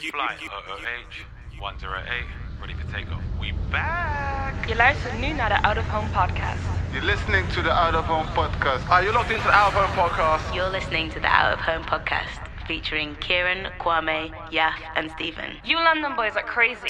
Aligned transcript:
Flight 0.00 0.38
OOH 0.42 1.60
108, 1.60 2.24
ready 2.60 2.74
for 2.74 2.90
takeoff. 2.92 3.22
We 3.38 3.52
back! 3.70 4.66
Je 4.66 4.76
luistert 4.76 5.18
nu 5.18 5.32
naar 5.32 5.48
de 5.48 5.62
Out 5.62 5.76
of 5.76 5.88
Home 5.88 6.08
podcast. 6.08 6.60
You're 6.92 7.06
listening 7.06 7.48
to 7.48 7.62
the 7.62 7.70
Out 7.70 7.94
of 7.94 8.06
Home 8.06 8.26
podcast. 8.34 8.88
Are 8.88 9.02
you 9.02 9.12
locked 9.12 9.30
into 9.30 9.42
the 9.42 9.52
Out 9.52 9.74
of 9.74 9.74
Home 9.74 9.94
podcast? 9.94 10.54
You're 10.54 10.70
listening 10.70 11.12
to 11.12 11.20
the 11.20 11.26
Out 11.26 11.52
of 11.58 11.60
Home 11.64 11.84
podcast 11.84 12.40
featuring 12.66 13.16
Kieran, 13.20 13.70
Kwame, 13.78 14.30
Yaf, 14.50 14.80
and 14.96 15.10
Stephen. 15.10 15.56
You 15.64 15.76
London 15.76 16.16
boys 16.16 16.36
are 16.36 16.46
crazy. 16.46 16.88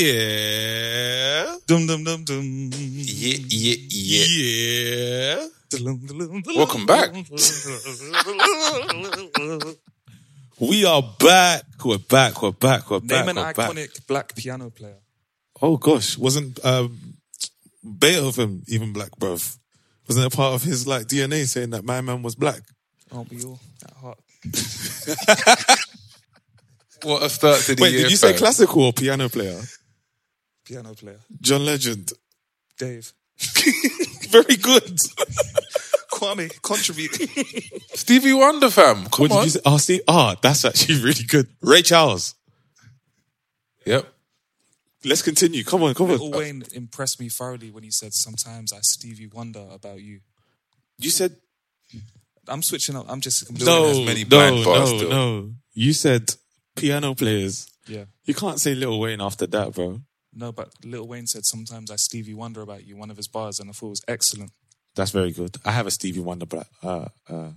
Yeah. 0.00 1.56
Dum 1.66 1.86
dum 1.86 2.04
dum 2.04 2.24
dum. 2.24 2.70
Yeah, 2.72 3.38
yeah, 3.48 3.76
yeah. 3.88 5.46
Yeah. 5.72 6.56
Welcome 6.56 6.86
back. 6.86 7.14
We 10.68 10.86
are 10.86 11.02
back. 11.18 11.64
We're 11.84 11.98
back. 11.98 12.40
We're 12.40 12.52
back. 12.52 12.90
We're 12.90 13.00
back. 13.00 13.26
Name 13.26 13.28
an 13.28 13.36
we're 13.36 13.52
back. 13.52 13.70
iconic 13.70 14.06
black 14.06 14.34
piano 14.34 14.70
player. 14.70 14.96
Oh 15.60 15.76
gosh, 15.76 16.16
wasn't 16.16 16.64
um, 16.64 17.18
Beethoven 17.82 18.62
even 18.68 18.94
black, 18.94 19.10
bruv? 19.20 19.58
Wasn't 20.08 20.24
it 20.26 20.34
part 20.34 20.54
of 20.54 20.62
his 20.62 20.86
like 20.86 21.06
DNA 21.06 21.46
saying 21.46 21.70
that 21.70 21.84
my 21.84 22.00
man 22.00 22.22
was 22.22 22.34
black? 22.34 22.62
Aren't 23.12 23.30
we 23.30 23.44
all 23.44 23.60
at 23.84 23.96
heart? 23.96 24.18
What 27.02 27.22
a 27.22 27.28
start 27.28 27.60
to 27.60 27.74
the 27.74 27.82
year. 27.82 27.82
Wait, 27.82 27.92
year. 27.92 28.02
did 28.04 28.10
you 28.12 28.16
say 28.16 28.32
classical 28.32 28.84
or 28.84 28.92
piano 28.94 29.28
player? 29.28 29.60
Piano 30.64 30.94
player. 30.94 31.20
John 31.38 31.66
Legend. 31.66 32.10
Dave. 32.78 33.12
Very 34.30 34.56
good. 34.56 34.98
Kwame, 36.24 36.62
contribute. 36.62 37.14
Stevie 37.94 38.32
Wonder, 38.32 38.70
fam. 38.70 39.06
Come 39.06 39.28
what 39.28 39.28
did 39.28 39.36
on. 39.36 39.44
you 39.44 39.50
say? 39.50 39.60
Oh, 39.64 39.76
see, 39.78 40.00
ah, 40.08 40.36
that's 40.40 40.64
actually 40.64 41.02
really 41.02 41.24
good. 41.24 41.48
Ray 41.60 41.82
Charles. 41.82 42.34
Yep. 43.86 44.06
Let's 45.04 45.22
continue. 45.22 45.64
Come 45.64 45.82
on, 45.82 45.94
come 45.94 46.08
Lil 46.08 46.24
on. 46.24 46.38
Wayne 46.38 46.64
impressed 46.72 47.20
me 47.20 47.28
thoroughly 47.28 47.70
when 47.70 47.82
he 47.82 47.90
said, 47.90 48.14
Sometimes 48.14 48.72
I 48.72 48.78
Stevie 48.80 49.26
Wonder 49.26 49.66
about 49.70 50.00
you. 50.00 50.20
You 50.98 51.10
said 51.10 51.36
I'm 52.48 52.62
switching 52.62 52.96
up. 52.96 53.06
I'm 53.08 53.20
just. 53.20 53.48
I'm 53.48 53.56
no, 53.56 53.88
has 53.88 54.00
many 54.00 54.24
no, 54.24 54.28
blind 54.30 54.64
no, 54.64 54.84
still. 54.86 55.10
no. 55.10 55.50
You 55.72 55.92
said 55.92 56.34
piano 56.76 57.14
players. 57.14 57.70
Yeah. 57.86 58.04
You 58.24 58.34
can't 58.34 58.60
say 58.60 58.74
Little 58.74 59.00
Wayne 59.00 59.20
after 59.20 59.46
that, 59.46 59.74
bro. 59.74 60.00
No, 60.34 60.52
but 60.52 60.70
Little 60.84 61.06
Wayne 61.06 61.26
said, 61.26 61.44
Sometimes 61.44 61.90
I 61.90 61.96
Stevie 61.96 62.34
Wonder 62.34 62.62
about 62.62 62.84
you, 62.84 62.96
one 62.96 63.10
of 63.10 63.16
his 63.16 63.28
bars, 63.28 63.60
and 63.60 63.70
I 63.70 63.72
thought 63.72 63.86
it 63.86 63.90
was 63.90 64.04
excellent. 64.08 64.52
That's 64.94 65.10
very 65.10 65.32
good. 65.32 65.56
I 65.64 65.72
have 65.72 65.86
a 65.86 65.90
Stevie 65.90 66.20
Wonder 66.20 66.46
black. 66.46 66.66
Uh, 66.82 67.06
uh, 67.28 67.48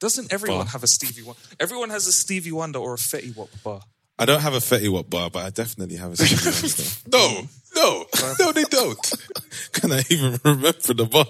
Doesn't 0.00 0.32
everyone 0.32 0.60
Bar. 0.60 0.66
have 0.68 0.82
a 0.82 0.86
Stevie 0.88 1.22
Wonder? 1.22 1.40
Everyone 1.60 1.90
has 1.90 2.06
a 2.06 2.12
Stevie 2.12 2.52
Wonder 2.52 2.78
or 2.80 2.94
a 2.94 2.98
Fetty 2.98 3.34
Wap 3.36 3.48
bar. 3.62 3.80
I 4.18 4.26
don't 4.26 4.40
have 4.40 4.54
a 4.54 4.58
Fetty 4.58 4.88
Wap 4.90 5.08
bar, 5.08 5.30
but 5.30 5.44
I 5.46 5.50
definitely 5.50 5.96
have 5.96 6.12
a 6.12 6.16
Stevie 6.16 7.00
Wonder. 7.12 7.48
No, 7.76 8.04
no, 8.04 8.04
no, 8.40 8.52
they 8.52 8.64
don't. 8.64 9.12
Can 9.72 9.92
I 9.92 10.02
even 10.10 10.38
remember 10.44 10.94
the 10.94 11.06
bar? 11.06 11.26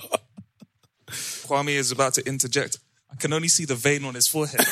Kwame 1.09 1.71
is 1.77 1.91
about 1.93 2.15
to 2.15 2.27
interject. 2.27 2.79
I 3.13 3.17
can 3.17 3.33
only 3.33 3.49
see 3.49 3.65
the 3.65 3.75
vein 3.75 4.05
on 4.05 4.15
his 4.15 4.29
forehead. 4.29 4.61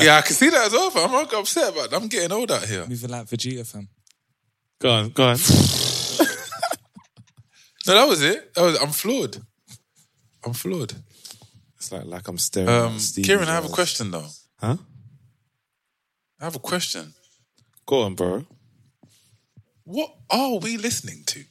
Yeah, 0.00 0.16
I 0.16 0.22
can 0.22 0.34
see 0.34 0.48
that 0.48 0.66
as 0.66 0.72
well. 0.72 0.90
I'm 0.96 1.12
not 1.12 1.32
upset 1.34 1.70
about 1.74 1.90
that. 1.90 1.96
I'm 2.00 2.08
getting 2.08 2.32
old 2.32 2.50
out 2.50 2.64
here. 2.64 2.86
Moving 2.86 3.10
like 3.10 3.26
Vegeta, 3.26 3.66
fam. 3.66 3.88
Go 4.78 4.90
on, 4.90 5.10
go 5.10 5.24
on. 5.24 5.36
No, 7.86 7.94
that 7.94 8.08
was 8.08 8.22
it. 8.22 8.54
That 8.54 8.62
was, 8.62 8.80
I'm 8.80 8.88
floored. 8.90 9.36
I'm 10.46 10.52
floored. 10.52 10.94
It's 11.76 11.90
like 11.90 12.04
like 12.04 12.28
I'm 12.28 12.38
staring. 12.38 12.68
Um, 12.68 12.94
at 12.94 13.00
Stevie 13.00 13.26
Kieran, 13.26 13.48
I 13.48 13.54
have 13.54 13.64
a 13.66 13.68
question 13.68 14.12
though. 14.12 14.28
Huh? 14.60 14.76
I 16.40 16.44
have 16.44 16.54
a 16.56 16.60
question. 16.60 17.12
Go 17.84 18.02
on, 18.02 18.14
bro. 18.14 18.46
What 19.84 20.14
are 20.30 20.58
we 20.58 20.76
listening 20.76 21.24
to? 21.26 21.44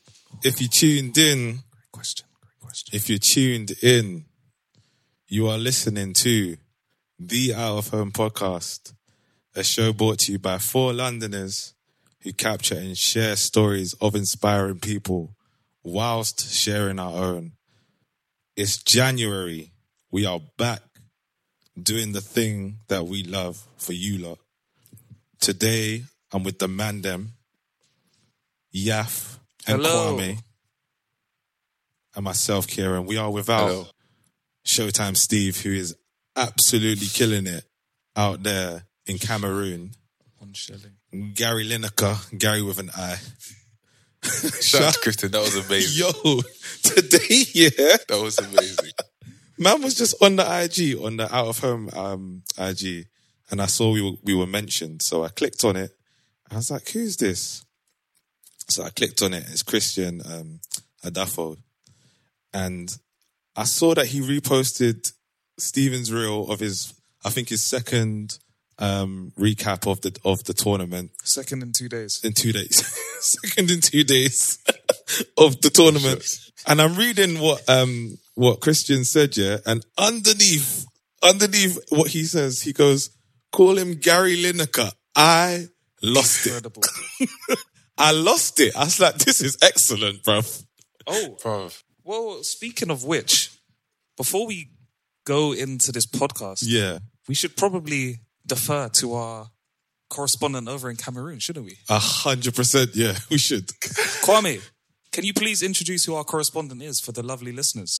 If 0.43 0.61
you 0.61 0.67
tuned 0.67 1.17
in, 1.17 1.39
great 1.51 1.91
Question. 1.91 2.27
Great 2.41 2.59
question. 2.61 2.95
if 2.95 3.09
you 3.09 3.17
tuned 3.17 3.71
in, 3.83 4.25
you 5.27 5.47
are 5.47 5.57
listening 5.57 6.13
to 6.13 6.57
the 7.19 7.53
Out 7.53 7.77
of 7.77 7.89
Home 7.89 8.11
podcast, 8.11 8.93
a 9.55 9.63
show 9.63 9.91
brought 9.93 10.19
to 10.19 10.31
you 10.33 10.39
by 10.39 10.57
four 10.57 10.93
Londoners 10.93 11.73
who 12.21 12.33
capture 12.33 12.75
and 12.75 12.97
share 12.97 13.35
stories 13.35 13.93
of 14.01 14.15
inspiring 14.15 14.79
people 14.79 15.35
whilst 15.83 16.51
sharing 16.53 16.99
our 16.99 17.13
own. 17.13 17.54
It's 18.55 18.81
January. 18.81 19.73
We 20.11 20.25
are 20.25 20.39
back 20.57 20.81
doing 21.81 22.13
the 22.13 22.21
thing 22.21 22.77
that 22.87 23.05
we 23.05 23.21
love 23.23 23.61
for 23.75 23.91
you 23.91 24.17
lot. 24.17 24.39
Today, 25.41 26.03
I'm 26.31 26.43
with 26.43 26.59
the 26.59 26.69
man 26.69 27.01
them, 27.01 27.33
Yaf 28.73 29.39
and 29.67 29.81
Hello. 29.81 30.15
Kwame, 30.15 30.41
and 32.15 32.23
myself, 32.23 32.65
Kieran. 32.65 33.05
We 33.05 33.17
are 33.17 33.29
without 33.29 33.67
Hello. 33.67 33.87
Showtime 34.65 35.17
Steve, 35.17 35.59
who 35.59 35.71
is 35.71 35.93
absolutely 36.37 37.07
killing 37.07 37.47
it 37.47 37.65
out 38.15 38.43
there 38.43 38.85
in 39.05 39.17
Cameroon. 39.17 39.91
One 40.37 40.53
shilling. 40.53 41.33
Gary 41.33 41.67
Lineker, 41.67 42.37
Gary 42.37 42.61
with 42.61 42.79
an 42.79 42.89
I. 42.95 43.17
Shout 44.61 44.81
out 44.81 44.93
to 44.93 44.99
Christian. 44.99 45.31
That 45.31 45.41
was 45.41 45.55
amazing. 45.55 46.05
Yo, 46.05 46.41
today, 46.83 47.43
yeah, 47.53 47.69
That 48.07 48.19
was 48.21 48.37
amazing. 48.39 48.91
man 49.57 49.81
was 49.81 49.95
just 49.95 50.21
on 50.21 50.35
the 50.35 50.43
IG, 50.43 50.99
on 51.01 51.17
the 51.17 51.33
out 51.33 51.47
of 51.47 51.59
home 51.59 51.89
um, 51.93 52.43
IG, 52.57 53.07
and 53.51 53.61
I 53.61 53.67
saw 53.67 53.91
we 53.91 54.01
were, 54.01 54.17
we 54.23 54.33
were 54.33 54.47
mentioned. 54.47 55.01
So 55.01 55.23
I 55.23 55.29
clicked 55.29 55.63
on 55.63 55.75
it. 55.75 55.91
I 56.51 56.55
was 56.55 56.71
like, 56.71 56.89
who's 56.89 57.17
this? 57.17 57.63
So 58.67 58.83
I 58.83 58.89
clicked 58.89 59.21
on 59.21 59.33
it. 59.33 59.43
It's 59.49 59.63
Christian 59.63 60.21
um, 60.25 60.59
Adafo. 61.03 61.57
And 62.53 62.95
I 63.55 63.65
saw 63.65 63.93
that 63.93 64.07
he 64.07 64.21
reposted 64.21 65.11
Steven's 65.57 66.11
reel 66.11 66.49
of 66.49 66.59
his, 66.59 66.93
I 67.23 67.29
think 67.29 67.49
his 67.49 67.63
second 67.63 68.39
um, 68.79 69.31
recap 69.39 69.89
of 69.89 70.01
the 70.01 70.17
of 70.25 70.43
the 70.43 70.53
tournament 70.53 71.11
Second 71.23 71.63
in 71.63 71.71
two 71.71 71.87
days. 71.89 72.19
in 72.23 72.33
two 72.33 72.51
days. 72.51 72.85
Second 73.21 73.71
in 73.71 73.79
two 73.81 74.03
days 74.03 74.59
of 75.37 75.61
the 75.61 75.69
tournament. 75.69 76.23
And 76.67 76.81
I'm 76.81 76.95
reading 76.95 77.39
what 77.39 77.67
um 77.69 78.17
what 78.33 78.59
Christian 78.59 79.05
said, 79.05 79.37
yeah. 79.37 79.57
And 79.65 79.85
underneath, 79.97 80.85
underneath 81.23 81.79
what 81.89 82.09
he 82.09 82.23
says, 82.23 82.61
he 82.63 82.73
goes, 82.73 83.09
call 83.51 83.77
him 83.77 83.93
Gary 83.95 84.35
Lineker. 84.35 84.91
I 85.15 85.67
lost 86.01 86.45
it. 86.47 86.67
I 87.97 88.11
lost 88.11 88.59
it. 88.59 88.75
I 88.75 88.83
was 88.83 88.99
like, 88.99 89.15
this 89.19 89.39
is 89.41 89.57
excellent, 89.61 90.23
bruv. 90.23 90.65
oh, 91.07 91.37
Bruv. 91.41 91.81
well, 92.03 92.43
speaking 92.43 92.89
of 92.91 93.05
which, 93.05 93.57
before 94.17 94.45
we 94.45 94.71
go 95.25 95.53
into 95.53 95.93
this 95.93 96.05
podcast, 96.05 96.63
Yeah. 96.65 96.99
we 97.29 97.35
should 97.35 97.55
probably 97.55 98.19
defer 98.45 98.89
to 98.89 99.13
our 99.13 99.47
correspondent 100.09 100.67
over 100.67 100.89
in 100.89 100.95
Cameroon, 100.95 101.39
shouldn't 101.39 101.65
we? 101.65 101.77
A 101.89 101.99
hundred 101.99 102.55
percent. 102.55 102.95
Yeah, 102.95 103.17
we 103.29 103.37
should. 103.37 103.67
Kwame, 104.23 104.61
can 105.11 105.23
you 105.23 105.33
please 105.33 105.63
introduce 105.63 106.05
who 106.05 106.15
our 106.15 106.23
correspondent 106.23 106.81
is 106.81 106.99
for 106.99 107.11
the 107.11 107.23
lovely 107.23 107.51
listeners? 107.51 107.99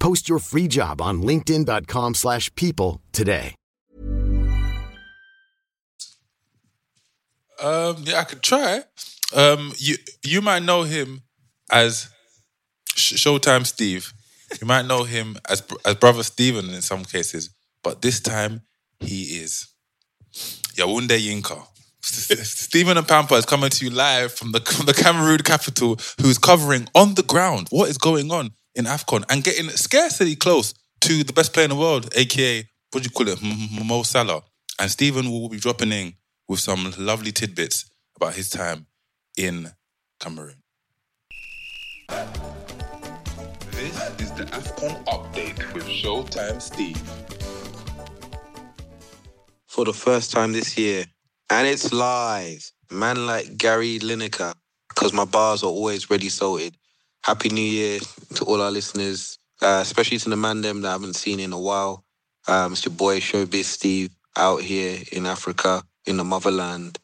Post 0.00 0.28
your 0.28 0.40
free 0.40 0.66
job 0.66 1.00
on 1.00 1.22
linkedin.com/people 1.22 2.14
slash 2.14 2.54
people 2.56 3.00
today. 3.12 3.54
Um, 7.60 7.96
yeah, 8.04 8.20
I 8.20 8.24
could 8.24 8.42
try. 8.42 8.82
Um, 9.34 9.72
you 9.76 9.96
you 10.24 10.40
might 10.40 10.62
know 10.62 10.82
him 10.82 11.22
as 11.70 12.08
Showtime 12.94 13.66
Steve. 13.66 14.12
You 14.60 14.66
might 14.66 14.86
know 14.86 15.04
him 15.04 15.36
as 15.48 15.62
as 15.84 15.94
brother 15.96 16.22
Steven 16.22 16.70
in 16.70 16.82
some 16.82 17.04
cases, 17.04 17.50
but 17.82 18.02
this 18.02 18.20
time 18.20 18.62
he 18.98 19.22
is 19.42 19.68
Yaounde 20.74 21.18
Yinka. 21.18 21.66
Stephen 22.02 22.96
and 22.96 23.06
Pampa 23.06 23.34
is 23.34 23.44
coming 23.44 23.68
to 23.70 23.84
you 23.84 23.90
live 23.90 24.32
from 24.32 24.52
the 24.52 24.60
from 24.60 24.86
the 24.86 24.94
Cameroon 24.94 25.40
capital, 25.40 25.98
who's 26.20 26.38
covering 26.38 26.88
on 26.94 27.14
the 27.14 27.22
ground 27.22 27.68
what 27.70 27.90
is 27.90 27.98
going 27.98 28.30
on 28.32 28.52
in 28.74 28.84
Afcon 28.84 29.24
and 29.30 29.42
getting 29.44 29.68
scarcely 29.70 30.36
close 30.36 30.74
to 31.02 31.24
the 31.24 31.32
best 31.32 31.52
player 31.52 31.64
in 31.64 31.70
the 31.70 31.76
world, 31.76 32.10
aka 32.16 32.64
what 32.92 33.02
do 33.02 33.06
you 33.06 33.10
call 33.10 33.28
it, 33.28 33.42
M- 33.42 33.80
M- 33.80 33.86
Mo 33.86 34.02
Salah. 34.02 34.42
And 34.78 34.90
Stephen 34.90 35.30
will 35.30 35.48
be 35.48 35.58
dropping 35.58 35.92
in 35.92 36.14
with 36.48 36.60
some 36.60 36.92
lovely 36.98 37.32
tidbits 37.32 37.90
about 38.16 38.34
his 38.34 38.50
time 38.50 38.86
in 39.36 39.70
Cameroon. 40.20 40.56
This 43.72 43.96
is 44.20 44.32
the 44.32 44.44
Afcon 44.46 45.04
update 45.06 45.72
with 45.74 45.84
Showtime 45.84 46.60
Steve. 46.60 47.00
for 49.66 49.84
the 49.84 49.92
first 49.92 50.30
time 50.32 50.52
this 50.52 50.76
year. 50.76 51.04
And 51.50 51.66
it's 51.66 51.92
live. 51.92 52.70
Man 52.90 53.26
like 53.26 53.56
Gary 53.56 53.98
Lineker, 54.00 54.54
because 54.88 55.12
my 55.12 55.24
bars 55.24 55.62
are 55.62 55.66
always 55.70 56.10
ready 56.10 56.28
salted. 56.28 56.76
Happy 57.24 57.50
New 57.50 57.62
Year 57.62 58.00
to 58.36 58.44
all 58.44 58.62
our 58.62 58.70
listeners, 58.70 59.38
uh, 59.62 59.80
especially 59.82 60.18
to 60.18 60.30
the 60.30 60.36
man 60.36 60.62
them 60.62 60.82
that 60.82 60.88
I 60.88 60.92
haven't 60.92 61.16
seen 61.16 61.40
in 61.40 61.52
a 61.52 61.60
while. 61.60 62.04
Um, 62.48 62.72
it's 62.72 62.84
your 62.84 62.94
boy 62.94 63.20
Showbiz 63.20 63.64
Steve 63.64 64.10
out 64.36 64.62
here 64.62 64.98
in 65.12 65.26
Africa, 65.26 65.82
in 66.06 66.16
the 66.16 66.24
motherland, 66.24 66.98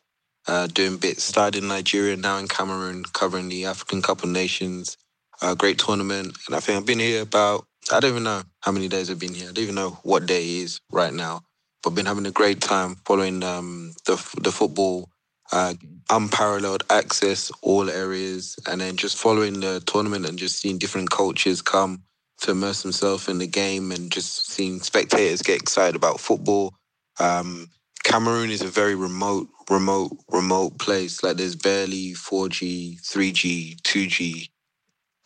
uh, 0.48 0.68
doing 0.68 0.96
bits. 0.96 1.24
Started 1.24 1.62
in 1.62 1.68
Nigeria, 1.68 2.16
now 2.16 2.38
in 2.38 2.48
Cameroon, 2.48 3.04
covering 3.12 3.48
the 3.50 3.66
African 3.66 4.02
Cup 4.02 4.22
of 4.24 4.30
Nations. 4.30 4.96
Uh, 5.42 5.54
great 5.54 5.78
tournament. 5.78 6.36
And 6.46 6.56
I 6.56 6.60
think 6.60 6.78
I've 6.78 6.86
been 6.86 6.98
here 6.98 7.22
about, 7.22 7.66
I 7.92 8.00
don't 8.00 8.12
even 8.12 8.24
know 8.24 8.42
how 8.60 8.72
many 8.72 8.88
days 8.88 9.10
I've 9.10 9.18
been 9.18 9.34
here. 9.34 9.50
I 9.50 9.52
don't 9.52 9.64
even 9.64 9.74
know 9.74 9.98
what 10.02 10.26
day 10.26 10.42
it 10.42 10.64
is 10.64 10.80
right 10.90 11.12
now 11.12 11.42
but 11.82 11.94
been 11.94 12.06
having 12.06 12.26
a 12.26 12.32
great 12.32 12.60
time 12.60 12.96
following 13.04 13.44
um, 13.44 13.92
the 14.06 14.16
the 14.42 14.50
football, 14.50 15.08
uh, 15.52 15.74
unparalleled 16.10 16.84
access 16.90 17.52
all 17.62 17.90
areas, 17.90 18.58
and 18.66 18.80
then 18.80 18.96
just 18.96 19.18
following 19.18 19.60
the 19.60 19.80
tournament 19.86 20.26
and 20.26 20.38
just 20.38 20.58
seeing 20.60 20.78
different 20.78 21.10
cultures 21.10 21.62
come 21.62 22.02
to 22.42 22.52
immerse 22.52 22.82
themselves 22.82 23.28
in 23.28 23.38
the 23.38 23.46
game, 23.46 23.92
and 23.92 24.12
just 24.12 24.50
seeing 24.50 24.80
spectators 24.80 25.42
get 25.42 25.60
excited 25.60 25.96
about 25.96 26.20
football. 26.20 26.74
Um, 27.20 27.68
Cameroon 28.04 28.50
is 28.50 28.62
a 28.62 28.68
very 28.68 28.94
remote, 28.94 29.48
remote, 29.70 30.16
remote 30.30 30.78
place. 30.78 31.22
Like 31.22 31.36
there's 31.38 31.56
barely 31.56 32.12
4G, 32.14 33.00
3G, 33.02 33.80
2G, 33.82 34.50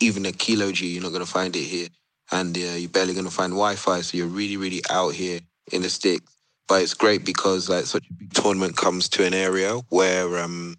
even 0.00 0.26
a 0.26 0.32
kilo 0.32 0.72
G. 0.72 0.88
You're 0.88 1.02
not 1.02 1.12
gonna 1.12 1.26
find 1.26 1.56
it 1.56 1.64
here, 1.64 1.88
and 2.32 2.56
uh, 2.56 2.60
you're 2.60 2.90
barely 2.90 3.14
gonna 3.14 3.30
find 3.30 3.52
Wi-Fi. 3.52 4.02
So 4.02 4.18
you're 4.18 4.26
really, 4.28 4.56
really 4.56 4.82
out 4.90 5.14
here 5.14 5.40
in 5.72 5.82
the 5.82 5.90
sticks 5.90 6.32
but 6.70 6.82
it's 6.82 6.94
great 6.94 7.24
because 7.26 7.68
like 7.68 7.84
such 7.84 8.08
a 8.08 8.14
big 8.14 8.32
tournament 8.32 8.76
comes 8.76 9.08
to 9.10 9.26
an 9.26 9.34
area 9.34 9.74
where 9.90 10.38
um 10.38 10.76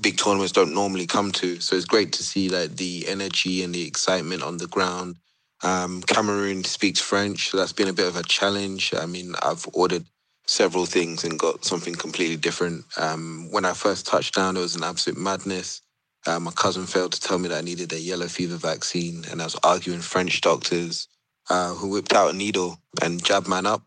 big 0.00 0.18
tournaments 0.18 0.52
don't 0.52 0.74
normally 0.74 1.06
come 1.06 1.30
to. 1.32 1.60
So 1.60 1.76
it's 1.76 1.84
great 1.84 2.12
to 2.14 2.24
see 2.24 2.48
like 2.48 2.76
the 2.76 3.06
energy 3.08 3.62
and 3.62 3.74
the 3.74 3.86
excitement 3.86 4.42
on 4.42 4.58
the 4.58 4.66
ground. 4.66 5.16
Um, 5.62 6.02
Cameroon 6.02 6.64
speaks 6.64 7.00
French, 7.00 7.50
so 7.50 7.58
that's 7.58 7.72
been 7.72 7.88
a 7.88 7.92
bit 7.92 8.08
of 8.08 8.16
a 8.16 8.24
challenge. 8.24 8.92
I 8.94 9.06
mean, 9.06 9.34
I've 9.42 9.68
ordered 9.72 10.06
several 10.46 10.86
things 10.86 11.22
and 11.24 11.38
got 11.38 11.64
something 11.64 11.94
completely 11.94 12.36
different. 12.36 12.84
Um, 12.96 13.48
when 13.50 13.64
I 13.64 13.74
first 13.74 14.06
touched 14.06 14.34
down, 14.34 14.56
it 14.56 14.60
was 14.60 14.76
an 14.76 14.84
absolute 14.84 15.18
madness. 15.18 15.82
Uh, 16.26 16.40
my 16.40 16.50
cousin 16.52 16.86
failed 16.86 17.12
to 17.12 17.20
tell 17.20 17.38
me 17.38 17.48
that 17.48 17.58
I 17.58 17.62
needed 17.62 17.92
a 17.92 18.00
yellow 18.00 18.26
fever 18.26 18.56
vaccine, 18.56 19.24
and 19.30 19.40
I 19.40 19.44
was 19.44 19.56
arguing 19.62 20.00
French 20.00 20.40
doctors 20.40 21.08
uh, 21.50 21.74
who 21.74 21.88
whipped 21.88 22.14
out 22.14 22.34
a 22.34 22.36
needle 22.36 22.78
and 23.02 23.22
jabbed 23.24 23.48
man 23.48 23.66
up 23.66 23.82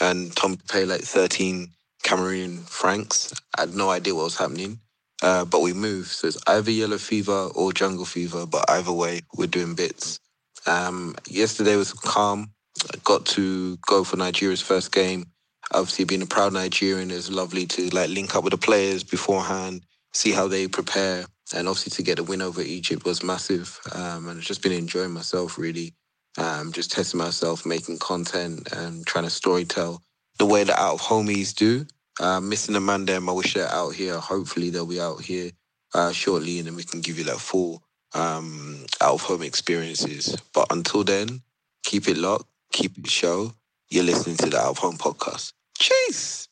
and 0.00 0.34
Tom 0.36 0.56
paid 0.68 0.86
like 0.86 1.02
13 1.02 1.68
Cameroonian 2.02 2.60
francs. 2.68 3.32
I 3.56 3.62
had 3.62 3.74
no 3.74 3.90
idea 3.90 4.14
what 4.14 4.24
was 4.24 4.38
happening. 4.38 4.80
Uh, 5.22 5.44
but 5.44 5.62
we 5.62 5.72
moved. 5.72 6.08
So 6.08 6.26
it's 6.26 6.38
either 6.46 6.70
yellow 6.70 6.98
fever 6.98 7.48
or 7.54 7.72
jungle 7.72 8.04
fever, 8.04 8.46
but 8.46 8.68
either 8.68 8.92
way, 8.92 9.22
we're 9.36 9.46
doing 9.46 9.74
bits. 9.74 10.20
Um, 10.66 11.16
yesterday 11.26 11.76
was 11.76 11.92
calm. 11.92 12.52
I 12.92 12.98
got 13.04 13.24
to 13.26 13.76
go 13.86 14.04
for 14.04 14.16
Nigeria's 14.16 14.60
first 14.60 14.92
game. 14.92 15.26
Obviously, 15.72 16.04
being 16.04 16.22
a 16.22 16.26
proud 16.26 16.52
Nigerian, 16.52 17.10
it's 17.10 17.30
lovely 17.30 17.64
to 17.66 17.88
like 17.90 18.10
link 18.10 18.34
up 18.36 18.44
with 18.44 18.50
the 18.50 18.58
players 18.58 19.02
beforehand, 19.02 19.82
see 20.12 20.32
how 20.32 20.46
they 20.46 20.68
prepare, 20.68 21.24
and 21.54 21.68
obviously 21.68 21.90
to 21.92 22.02
get 22.02 22.18
a 22.18 22.22
win 22.22 22.42
over 22.42 22.60
Egypt 22.60 23.06
was 23.06 23.22
massive. 23.22 23.80
Um, 23.92 24.28
and 24.28 24.38
I've 24.38 24.44
just 24.44 24.62
been 24.62 24.72
enjoying 24.72 25.12
myself 25.12 25.56
really 25.56 25.94
um, 26.38 26.72
just 26.72 26.90
testing 26.90 27.18
myself, 27.18 27.64
making 27.64 27.98
content 27.98 28.72
and 28.72 29.06
trying 29.06 29.24
to 29.24 29.30
storytell 29.30 30.00
the 30.38 30.46
way 30.46 30.64
that 30.64 30.78
out 30.78 30.94
of 30.94 31.00
homies 31.00 31.54
do. 31.54 31.86
Uh, 32.20 32.40
missing 32.40 32.74
the 32.74 32.80
man 32.80 33.04
them, 33.04 33.28
I 33.28 33.32
wish 33.32 33.54
they're 33.54 33.68
out 33.68 33.94
here. 33.94 34.18
Hopefully 34.18 34.70
they'll 34.70 34.86
be 34.86 35.00
out 35.00 35.20
here 35.20 35.50
uh, 35.94 36.12
shortly 36.12 36.58
and 36.58 36.66
then 36.66 36.76
we 36.76 36.84
can 36.84 37.00
give 37.00 37.18
you 37.18 37.24
that 37.24 37.38
full 37.38 37.82
um, 38.14 38.84
out 39.00 39.14
of 39.14 39.22
home 39.22 39.42
experiences. 39.42 40.36
But 40.52 40.66
until 40.70 41.04
then, 41.04 41.42
keep 41.82 42.08
it 42.08 42.16
locked, 42.16 42.46
keep 42.72 42.96
it 42.98 43.08
show. 43.08 43.52
You're 43.90 44.04
listening 44.04 44.36
to 44.38 44.50
the 44.50 44.58
Out 44.58 44.70
of 44.70 44.78
Home 44.78 44.96
podcast. 44.96 45.52
Cheers. 45.78 46.48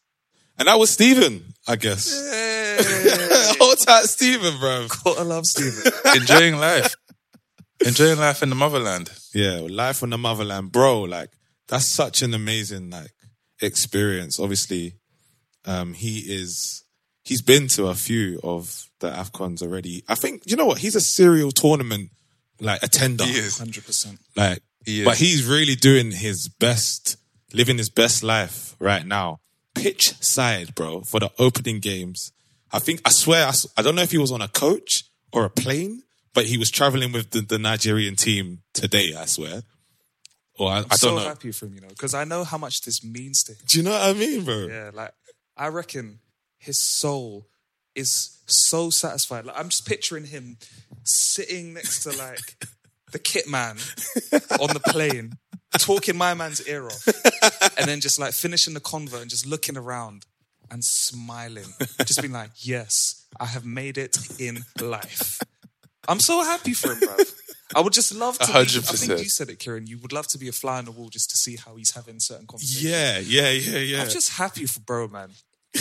And 0.59 0.69
that 0.69 0.79
was 0.79 0.91
Steven, 0.91 1.55
I 1.67 1.77
guess. 1.77 2.13
Hold 3.59 3.79
tight, 3.85 4.05
Steven, 4.05 4.59
bro. 4.61 4.87
Gotta 5.05 5.25
love 5.25 5.47
Steven. 5.47 5.93
Enjoying 6.15 6.57
life. 6.57 6.95
Enjoying 7.87 8.19
life 8.19 8.43
in 8.43 8.49
the 8.49 8.55
motherland. 8.55 9.11
Yeah, 9.35 9.61
life 9.69 10.03
on 10.03 10.11
the 10.11 10.19
motherland, 10.19 10.73
bro. 10.73 11.03
Like 11.03 11.31
that's 11.69 11.87
such 11.87 12.23
an 12.23 12.35
amazing 12.35 12.91
like 12.91 13.13
experience. 13.61 14.39
Obviously, 14.39 14.95
um, 15.65 15.95
he 15.95 16.19
is. 16.21 16.85
He's 17.25 17.43
been 17.43 17.69
to 17.69 17.87
a 17.87 17.95
few 17.95 18.41
of 18.43 18.87
the 18.99 19.11
Afcons 19.11 19.63
already. 19.63 20.03
I 20.09 20.17
think 20.17 20.43
you 20.47 20.57
know 20.57 20.67
what? 20.67 20.79
He's 20.79 20.97
a 20.97 21.01
serial 21.01 21.53
tournament 21.53 22.11
like 22.61 22.83
attender. 22.83 23.25
He 23.25 23.33
is. 23.39 23.59
100%. 23.59 24.19
Like, 24.37 24.61
He 24.85 25.01
is. 25.01 25.05
but 25.05 25.17
he's 25.17 25.45
really 25.45 25.75
doing 25.75 26.13
his 26.13 26.49
best, 26.49 27.17
living 27.53 27.79
his 27.79 27.91
best 27.91 28.23
life 28.23 28.75
right 28.79 29.07
now. 29.07 29.39
Pitch 29.75 30.15
side, 30.23 30.75
bro, 30.75 31.03
for 31.03 31.21
the 31.21 31.31
opening 31.39 31.81
games. 31.81 32.33
I 32.73 32.79
think, 32.79 33.01
I 33.05 33.11
swear, 33.11 33.51
I 33.77 33.83
don't 33.83 33.95
know 33.95 34.03
if 34.03 34.11
he 34.13 34.19
was 34.19 34.33
on 34.33 34.43
a 34.43 34.49
coach 34.49 35.05
or 35.33 35.45
a 35.45 35.51
plane, 35.51 36.03
but 36.35 36.47
he 36.47 36.59
was 36.59 36.71
traveling 36.71 37.13
with 37.13 37.31
the, 37.31 37.41
the 37.41 37.59
Nigerian 37.59 38.17
team 38.17 38.63
today, 38.73 39.15
I 39.15 39.27
swear. 39.27 39.63
Or 40.59 40.71
I, 40.71 40.75
I 40.75 40.79
I'm 40.79 40.83
don't 40.89 40.99
so 40.99 41.17
know. 41.17 41.25
happy 41.25 41.53
for 41.53 41.67
him, 41.67 41.75
you 41.75 41.81
know, 41.81 41.89
because 41.89 42.15
I 42.15 42.25
know 42.25 42.45
how 42.45 42.59
much 42.59 42.83
this 42.83 43.03
means 43.05 43.43
to 43.45 43.53
him. 43.53 43.59
Do 43.67 43.79
you 43.79 43.85
know 43.85 43.93
what 43.93 44.03
I 44.03 44.13
mean, 44.13 44.45
bro? 44.45 44.67
Yeah, 44.67 44.91
like 44.93 45.13
I 45.57 45.69
reckon 45.69 46.21
his 46.59 46.81
soul 46.81 47.47
is 47.95 48.39
so 48.47 48.91
satisfied. 48.91 49.45
Like 49.47 49.59
I'm 49.59 49.69
just 49.71 49.87
picturing 49.87 50.25
him 50.27 50.59
sitting 51.05 51.75
next 51.75 52.03
to 52.05 52.11
like 52.17 52.57
the 53.13 53.19
kit 53.19 53.49
man 53.49 53.77
on 54.61 54.69
the 54.69 54.83
plane, 54.87 55.39
talking 55.79 56.17
my 56.17 56.35
man's 56.35 56.67
ear 56.67 56.87
off, 56.87 57.09
and 57.79 57.89
then 57.89 58.01
just 58.01 58.19
like 58.19 58.33
finishing 58.33 58.75
the 58.75 58.81
convert 58.81 59.23
and 59.23 59.31
just 59.31 59.47
looking 59.47 59.77
around 59.77 60.27
and 60.71 60.85
smiling, 60.85 61.67
just 62.05 62.21
being 62.21 62.33
like, 62.33 62.51
"Yes, 62.57 63.27
I 63.41 63.47
have 63.47 63.65
made 63.65 63.97
it 63.99 64.17
in 64.39 64.65
life." 64.81 65.41
I'm 66.09 66.21
so 66.21 66.43
happy 66.43 66.75
for 66.75 66.93
him, 66.93 67.01
bro. 67.01 67.17
I 67.75 67.81
would 67.81 67.93
just 67.93 68.15
love 68.15 68.39
to. 68.39 68.45
A 68.45 68.53
Be, 68.53 68.61
I 68.61 68.65
think 68.65 69.19
you 69.21 69.31
said 69.31 69.49
it, 69.49 69.59
Kieran. 69.59 69.87
You 69.87 69.99
would 69.99 70.13
love 70.13 70.27
to 70.29 70.39
be 70.39 70.49
a 70.49 70.53
fly 70.53 70.79
on 70.79 70.85
the 70.85 70.91
wall 70.91 71.09
just 71.09 71.31
to 71.31 71.37
see 71.37 71.57
how 71.57 71.77
he's 71.77 71.93
having 71.93 72.21
certain 72.21 72.47
conversations. 72.47 72.85
Yeah, 72.85 73.19
yeah, 73.19 73.51
yeah, 73.51 73.79
yeah. 73.79 74.03
I'm 74.03 74.11
just 74.11 74.37
happy 74.37 74.67
for 74.67 74.81
bro, 74.81 75.09
man. 75.09 75.31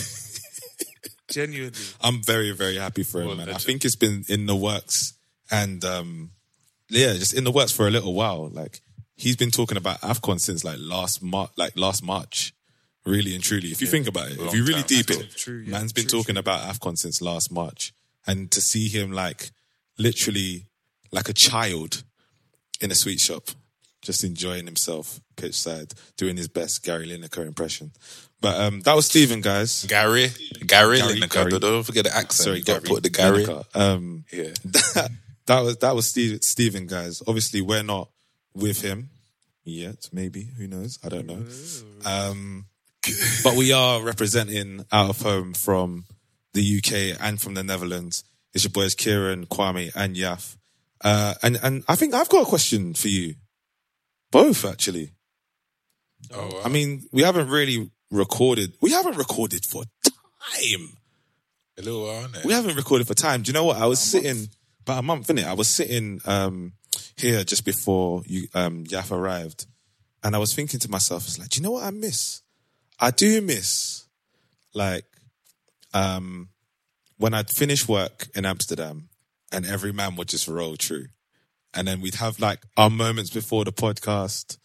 Genuinely. 1.29 1.77
I'm 2.01 2.21
very, 2.21 2.51
very 2.51 2.75
happy 2.77 3.03
for 3.03 3.21
him, 3.21 3.27
Well, 3.27 3.37
man. 3.37 3.49
I 3.49 3.57
think 3.57 3.85
it's 3.85 3.95
been 3.95 4.25
in 4.27 4.45
the 4.45 4.55
works 4.55 5.13
and 5.49 5.83
um 5.85 6.31
yeah, 6.89 7.13
just 7.13 7.33
in 7.33 7.45
the 7.45 7.51
works 7.51 7.71
for 7.71 7.87
a 7.87 7.91
little 7.91 8.13
while. 8.13 8.49
Like 8.49 8.81
he's 9.15 9.37
been 9.37 9.51
talking 9.51 9.77
about 9.77 10.01
AFCON 10.01 10.39
since 10.41 10.63
like 10.63 10.77
last 10.79 11.23
Mar- 11.23 11.49
like 11.57 11.77
last 11.77 12.03
March. 12.03 12.53
Really 13.05 13.33
and 13.33 13.43
truly. 13.43 13.69
If 13.69 13.81
you 13.81 13.87
think 13.87 14.07
about 14.07 14.29
it, 14.31 14.39
if 14.39 14.53
you 14.53 14.63
really 14.63 14.81
time. 14.83 14.87
deep 14.87 15.09
it, 15.09 15.31
true, 15.35 15.63
yeah. 15.65 15.71
man's 15.71 15.91
been 15.91 16.05
True, 16.05 16.19
talking 16.19 16.35
true. 16.35 16.39
about 16.41 16.61
AFCON 16.61 16.97
since 16.97 17.19
last 17.21 17.51
March. 17.51 17.93
And 18.27 18.51
to 18.51 18.61
see 18.61 18.89
him 18.89 19.11
like 19.11 19.49
literally 20.01 20.65
like 21.11 21.29
a 21.29 21.33
child 21.33 22.03
in 22.81 22.91
a 22.91 22.95
sweet 22.95 23.19
shop, 23.19 23.49
just 24.01 24.23
enjoying 24.23 24.65
himself 24.65 25.19
pitch 25.35 25.55
side, 25.55 25.93
doing 26.17 26.37
his 26.37 26.47
best 26.47 26.83
Gary 26.83 27.07
Lineker 27.07 27.45
impression. 27.45 27.91
But 28.39 28.59
um, 28.59 28.81
that 28.81 28.95
was 28.95 29.05
Stephen, 29.05 29.41
guys. 29.41 29.85
Gary, 29.87 30.29
Gary, 30.65 30.97
Gary, 30.97 31.19
Lineker. 31.19 31.29
Gary. 31.49 31.59
Don't- 31.59 31.83
forget 31.83 32.05
the 32.05 32.15
accent. 32.15 32.45
Sorry, 32.45 32.57
you 32.59 32.63
got 32.63 32.83
put 32.83 33.03
the 33.03 33.09
Gary. 33.09 33.45
Um, 33.75 34.25
Yeah. 34.31 34.49
that, 34.65 35.09
that 35.45 35.59
was 35.61 35.77
that 35.77 35.95
was 35.95 36.07
Steve, 36.07 36.43
Stephen, 36.43 36.87
guys. 36.87 37.21
Obviously, 37.27 37.61
we're 37.61 37.83
not 37.83 38.09
with 38.55 38.81
him 38.81 39.09
yet. 39.63 40.09
Maybe 40.11 40.47
who 40.57 40.67
knows? 40.67 40.97
I 41.03 41.09
don't 41.09 41.27
know. 41.27 41.45
Um, 42.05 42.65
but 43.43 43.55
we 43.55 43.71
are 43.71 44.01
representing 44.01 44.85
out 44.91 45.09
of 45.09 45.21
home 45.21 45.53
from 45.53 46.05
the 46.53 46.77
UK 46.79 47.17
and 47.21 47.39
from 47.39 47.53
the 47.53 47.63
Netherlands. 47.63 48.23
It's 48.53 48.63
your 48.63 48.71
boys 48.71 48.95
Kieran, 48.95 49.45
Kwame, 49.45 49.91
and 49.95 50.15
Yaf. 50.15 50.57
Uh, 51.03 51.33
and 51.41 51.59
and 51.63 51.83
I 51.87 51.95
think 51.95 52.13
I've 52.13 52.29
got 52.29 52.43
a 52.43 52.49
question 52.49 52.93
for 52.93 53.07
you, 53.07 53.35
both 54.31 54.65
actually. 54.65 55.11
Oh, 56.33 56.47
wow. 56.47 56.61
I 56.65 56.69
mean, 56.69 57.03
we 57.11 57.23
haven't 57.23 57.49
really 57.49 57.89
recorded. 58.11 58.75
We 58.81 58.91
haven't 58.91 59.17
recorded 59.17 59.65
for 59.65 59.83
time. 60.03 60.89
a 61.77 61.81
little 61.81 62.05
while? 62.05 62.27
We 62.45 62.53
haven't 62.53 62.75
recorded 62.75 63.07
for 63.07 63.13
time. 63.13 63.41
Do 63.41 63.49
you 63.49 63.53
know 63.53 63.63
what? 63.63 63.77
I 63.77 63.87
was 63.87 63.99
sitting 63.99 64.49
about 64.81 64.99
a 64.99 65.01
month 65.01 65.29
in 65.29 65.37
it. 65.37 65.45
I 65.45 65.53
was 65.53 65.67
sitting 65.67 66.21
um, 66.25 66.73
here 67.17 67.43
just 67.43 67.65
before 67.65 68.23
you 68.25 68.47
um, 68.53 68.83
Yaf 68.85 69.11
arrived, 69.11 69.65
and 70.23 70.35
I 70.35 70.39
was 70.39 70.53
thinking 70.53 70.79
to 70.81 70.91
myself, 70.91 71.25
"It's 71.25 71.39
like, 71.39 71.49
do 71.49 71.59
you 71.59 71.63
know 71.63 71.71
what 71.71 71.83
I 71.83 71.91
miss? 71.91 72.41
I 72.99 73.11
do 73.11 73.41
miss 73.41 74.05
like 74.73 75.05
um, 75.93 76.49
when 77.21 77.33
I'd 77.33 77.49
finish 77.49 77.87
work 77.87 78.27
in 78.35 78.45
Amsterdam, 78.45 79.09
and 79.51 79.65
every 79.65 79.91
man 79.91 80.15
would 80.15 80.27
just 80.27 80.47
roll 80.47 80.75
through, 80.75 81.05
and 81.73 81.87
then 81.87 82.01
we'd 82.01 82.15
have 82.15 82.39
like 82.39 82.59
our 82.77 82.89
moments 82.89 83.29
before 83.29 83.63
the 83.63 83.71
podcast. 83.71 84.57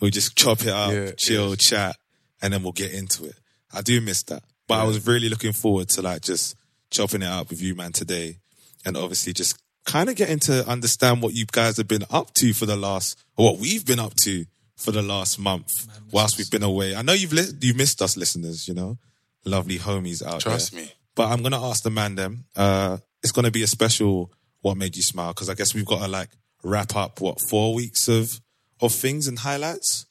We 0.00 0.10
just 0.10 0.36
chop 0.36 0.60
it 0.60 0.68
up, 0.68 0.92
Yeah, 0.92 1.10
chill, 1.16 1.56
chat, 1.56 1.96
and 2.40 2.52
then 2.52 2.62
we'll 2.62 2.72
get 2.72 2.92
into 2.92 3.24
it. 3.24 3.34
I 3.74 3.82
do 3.82 4.00
miss 4.00 4.22
that. 4.24 4.44
But 4.68 4.78
I 4.80 4.84
was 4.84 5.06
really 5.06 5.28
looking 5.28 5.52
forward 5.52 5.88
to 5.90 6.02
like 6.02 6.22
just 6.22 6.54
chopping 6.90 7.22
it 7.22 7.28
up 7.28 7.50
with 7.50 7.60
you, 7.60 7.74
man, 7.74 7.92
today. 7.92 8.36
And 8.84 8.96
obviously 8.96 9.32
just 9.32 9.58
kind 9.84 10.08
of 10.08 10.14
getting 10.14 10.38
to 10.40 10.66
understand 10.68 11.20
what 11.22 11.34
you 11.34 11.46
guys 11.50 11.78
have 11.78 11.88
been 11.88 12.04
up 12.10 12.32
to 12.34 12.52
for 12.52 12.66
the 12.66 12.76
last, 12.76 13.18
or 13.36 13.46
what 13.46 13.58
we've 13.58 13.84
been 13.84 13.98
up 13.98 14.14
to 14.22 14.44
for 14.76 14.92
the 14.92 15.02
last 15.02 15.38
month 15.38 15.88
whilst 16.12 16.38
we've 16.38 16.50
been 16.50 16.62
away. 16.62 16.94
I 16.94 17.02
know 17.02 17.12
you've 17.14 17.32
li- 17.32 17.52
you 17.60 17.74
missed 17.74 18.00
us, 18.00 18.16
listeners, 18.16 18.68
you 18.68 18.74
know, 18.74 18.98
lovely 19.44 19.78
homies 19.78 20.22
out 20.22 20.40
Trust 20.40 20.44
there. 20.44 20.52
Trust 20.52 20.74
me. 20.74 20.92
But 21.18 21.32
I'm 21.32 21.40
going 21.40 21.50
to 21.50 21.58
ask 21.58 21.82
the 21.82 21.90
man 21.90 22.14
them, 22.14 22.44
uh, 22.54 22.98
it's 23.24 23.32
going 23.32 23.44
to 23.44 23.50
be 23.50 23.64
a 23.64 23.66
special 23.66 24.32
what 24.60 24.76
made 24.76 24.94
you 24.94 25.02
smile 25.02 25.32
because 25.34 25.50
I 25.50 25.54
guess 25.54 25.74
we've 25.74 25.84
got 25.84 25.98
to 25.98 26.06
like 26.06 26.28
wrap 26.62 26.94
up 26.94 27.20
what 27.20 27.40
four 27.50 27.74
weeks 27.74 28.06
of 28.06 28.40
of 28.80 28.92
things 28.92 29.26
and 29.26 29.40
highlights. 29.40 30.06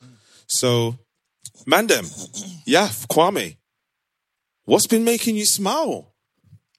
So, 0.48 1.00
Mandem, 1.66 2.04
Yaf, 2.68 3.08
Kwame, 3.08 3.56
what's 4.66 4.86
been 4.86 5.06
making 5.06 5.38
you 5.38 5.46
smile? 5.46 6.14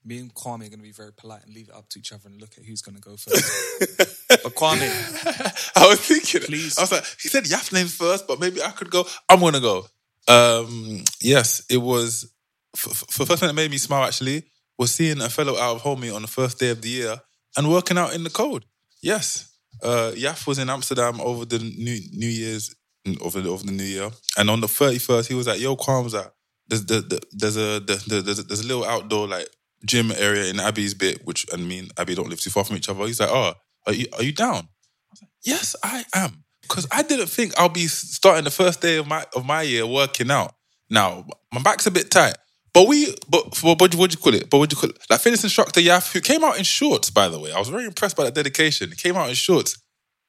Me 0.05 0.19
and 0.19 0.31
Kwame 0.31 0.57
are 0.57 0.69
going 0.69 0.73
to 0.73 0.77
be 0.77 0.91
very 0.91 1.11
polite 1.11 1.43
and 1.43 1.55
leave 1.55 1.69
it 1.69 1.75
up 1.75 1.89
to 1.89 1.97
each 1.97 2.13
other 2.13 2.29
and 2.29 2.39
look 2.39 2.51
at 2.55 2.65
who's 2.65 2.81
going 2.81 2.97
to 2.97 3.01
go 3.01 3.15
first. 3.17 4.27
but 4.29 4.53
Kwame, 4.53 5.71
I 5.75 5.87
was 5.87 6.01
thinking, 6.01 6.41
Please. 6.41 6.77
I 6.77 6.81
was 6.81 6.91
like, 6.91 7.05
he 7.19 7.29
said 7.29 7.45
Yaf 7.45 7.73
name 7.73 7.87
first, 7.87 8.27
but 8.27 8.39
maybe 8.39 8.61
I 8.61 8.69
could 8.69 8.91
go. 8.91 9.07
I'm 9.27 9.39
gonna 9.39 9.59
go. 9.59 9.87
Um, 10.27 11.03
yes, 11.19 11.63
it 11.67 11.77
was. 11.77 12.31
For, 12.75 12.89
first 13.25 13.39
thing 13.39 13.47
that 13.47 13.53
made 13.53 13.71
me 13.71 13.77
smile 13.77 14.05
actually 14.05 14.43
was 14.77 14.93
seeing 14.93 15.21
a 15.21 15.29
fellow 15.29 15.57
out 15.57 15.75
of 15.75 15.81
homie 15.81 16.13
on 16.13 16.21
the 16.21 16.27
first 16.27 16.59
day 16.59 16.69
of 16.69 16.81
the 16.81 16.89
year 16.89 17.17
and 17.57 17.69
working 17.69 17.97
out 17.97 18.13
in 18.13 18.23
the 18.23 18.29
cold. 18.29 18.65
Yes, 19.01 19.51
uh, 19.83 20.11
Yaf 20.15 20.45
was 20.47 20.59
in 20.59 20.69
Amsterdam 20.69 21.19
over 21.21 21.45
the 21.45 21.59
New 21.59 21.99
New 22.13 22.27
Year's 22.27 22.75
over 23.21 23.41
the, 23.41 23.49
over 23.49 23.65
the 23.65 23.71
New 23.71 23.83
Year, 23.83 24.11
and 24.37 24.49
on 24.49 24.61
the 24.61 24.67
31st 24.67 25.27
he 25.27 25.33
was 25.33 25.47
at 25.47 25.59
Yo 25.59 25.73
at 25.73 26.33
there's 26.67 26.85
the, 26.85 27.01
the, 27.01 27.21
there's 27.31 27.57
a 27.57 27.79
the, 27.79 28.21
there's 28.23 28.39
a 28.39 28.43
there's 28.43 28.61
a 28.61 28.67
little 28.67 28.85
outdoor 28.85 29.27
like 29.27 29.47
gym 29.85 30.11
area 30.11 30.49
in 30.49 30.59
Abby's 30.59 30.93
bit, 30.93 31.25
which 31.25 31.45
and 31.51 31.67
me 31.67 31.79
and 31.79 31.91
Abby 31.97 32.15
don't 32.15 32.29
live 32.29 32.39
too 32.39 32.49
far 32.49 32.63
from 32.63 32.77
each 32.77 32.89
other. 32.89 33.05
He's 33.05 33.19
like, 33.19 33.29
oh, 33.29 33.53
are 33.87 33.93
you 33.93 34.07
are 34.13 34.23
you 34.23 34.31
down? 34.31 34.55
I 34.55 35.11
was 35.11 35.21
like, 35.21 35.31
yes, 35.43 35.75
I 35.83 36.05
am. 36.13 36.43
Because 36.61 36.87
I 36.91 37.01
didn't 37.01 37.27
think 37.27 37.53
I'll 37.57 37.69
be 37.69 37.87
starting 37.87 38.43
the 38.43 38.51
first 38.51 38.81
day 38.81 38.97
of 38.97 39.07
my 39.07 39.25
of 39.35 39.45
my 39.45 39.63
year 39.63 39.87
working 39.87 40.29
out. 40.29 40.53
Now 40.89 41.25
my 41.51 41.61
back's 41.61 41.87
a 41.87 41.91
bit 41.91 42.11
tight, 42.11 42.35
but 42.79 42.87
we 42.87 43.13
but 43.27 43.61
what 43.61 43.77
what 43.81 43.91
do 43.91 44.15
you 44.15 44.17
call 44.17 44.33
it? 44.33 44.49
But 44.49 44.57
what 44.57 44.69
do 44.69 44.73
you 44.73 44.79
call 44.79 44.89
it? 44.89 44.97
Like 45.09 45.19
fitness 45.19 45.43
instructor 45.43 45.81
Yaf, 45.81 46.13
who 46.13 46.21
came 46.21 46.45
out 46.45 46.57
in 46.57 46.63
shorts, 46.63 47.09
by 47.09 47.27
the 47.27 47.37
way. 47.37 47.51
I 47.51 47.59
was 47.59 47.67
very 47.67 47.83
impressed 47.83 48.15
by 48.15 48.23
that 48.23 48.33
dedication. 48.33 48.87
He 48.89 48.95
came 48.95 49.17
out 49.17 49.27
in 49.27 49.35
shorts, 49.35 49.77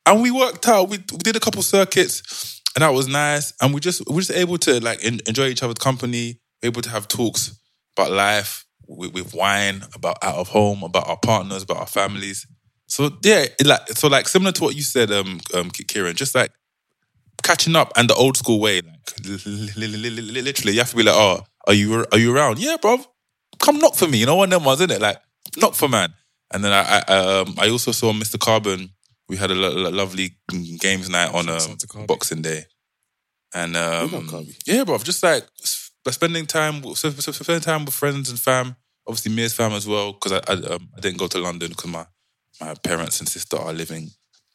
and 0.04 0.20
we 0.20 0.32
worked 0.32 0.66
out. 0.66 0.88
We, 0.88 0.98
we 1.12 1.18
did 1.18 1.36
a 1.36 1.40
couple 1.40 1.62
circuits, 1.62 2.60
and 2.74 2.82
that 2.82 2.92
was 2.92 3.06
nice. 3.06 3.52
And 3.62 3.72
we 3.72 3.78
just 3.78 4.02
we 4.08 4.16
were 4.16 4.20
just 4.22 4.32
able 4.36 4.58
to 4.58 4.80
like 4.80 4.98
en- 5.04 5.20
enjoy 5.28 5.46
each 5.46 5.62
other's 5.62 5.78
company, 5.78 6.40
able 6.64 6.82
to 6.82 6.90
have 6.90 7.06
talks 7.06 7.56
about 7.96 8.10
life 8.10 8.64
with, 8.88 9.12
with 9.14 9.32
wine, 9.32 9.84
about 9.94 10.18
out 10.20 10.34
of 10.34 10.48
home, 10.48 10.82
about 10.82 11.06
our 11.08 11.18
partners, 11.18 11.62
about 11.62 11.76
our 11.76 11.86
families. 11.86 12.48
So 12.88 13.10
yeah, 13.22 13.46
like 13.64 13.90
so 13.90 14.08
like 14.08 14.26
similar 14.26 14.50
to 14.50 14.64
what 14.64 14.74
you 14.74 14.82
said, 14.82 15.12
um, 15.12 15.38
um, 15.54 15.70
Kieran, 15.70 16.16
just 16.16 16.34
like 16.34 16.50
catching 17.44 17.76
up 17.76 17.92
and 17.96 18.10
the 18.10 18.14
old 18.14 18.36
school 18.36 18.58
way, 18.58 18.80
like 18.80 19.24
li- 19.24 19.38
li- 19.46 19.70
li- 19.76 19.86
li- 19.86 20.10
li- 20.10 20.32
li- 20.32 20.42
literally, 20.42 20.72
you 20.72 20.80
have 20.80 20.90
to 20.90 20.96
be 20.96 21.04
like, 21.04 21.14
oh, 21.14 21.44
are 21.66 21.74
you 21.74 22.04
are 22.12 22.18
you 22.18 22.34
around? 22.34 22.58
Yeah, 22.58 22.76
bro, 22.80 22.98
come 23.58 23.78
knock 23.78 23.94
for 23.96 24.08
me. 24.08 24.18
You 24.18 24.26
know 24.26 24.36
one 24.36 24.48
of 24.52 24.58
them 24.58 24.64
ones, 24.64 24.80
isn't 24.80 24.90
it? 24.90 25.00
Like 25.00 25.18
knock 25.58 25.74
for 25.74 25.88
man. 25.88 26.12
And 26.52 26.64
then 26.64 26.72
I 26.72 27.02
I, 27.06 27.16
um, 27.40 27.54
I 27.58 27.70
also 27.70 27.92
saw 27.92 28.12
Mr. 28.12 28.38
Carbon. 28.38 28.90
We 29.28 29.36
had 29.36 29.50
a 29.50 29.54
lo- 29.54 29.70
lo- 29.72 29.90
lovely 29.90 30.36
games 30.80 31.08
night 31.08 31.32
on 31.32 31.48
um, 31.48 31.56
Carby. 31.58 32.06
Boxing 32.08 32.42
Day, 32.42 32.64
and 33.54 33.76
um, 33.76 34.10
yeah, 34.66 34.82
bro, 34.84 34.98
just 34.98 35.22
like 35.22 35.44
spending 36.10 36.46
time, 36.46 36.82
with- 36.82 37.04
s- 37.04 37.28
s- 37.28 37.36
spending 37.36 37.62
time 37.62 37.84
with 37.84 37.94
friends 37.94 38.28
and 38.30 38.40
fam. 38.40 38.74
Obviously, 39.06 39.32
Mia's 39.32 39.52
fam 39.54 39.72
as 39.72 39.86
well, 39.86 40.12
because 40.14 40.32
I 40.32 40.40
I, 40.48 40.54
um, 40.74 40.88
I 40.96 41.00
didn't 41.00 41.18
go 41.18 41.28
to 41.28 41.38
London 41.38 41.68
because 41.70 41.90
my 41.90 42.06
my 42.60 42.74
parents 42.82 43.20
and 43.20 43.28
sister 43.28 43.56
are 43.56 43.72
living 43.72 44.10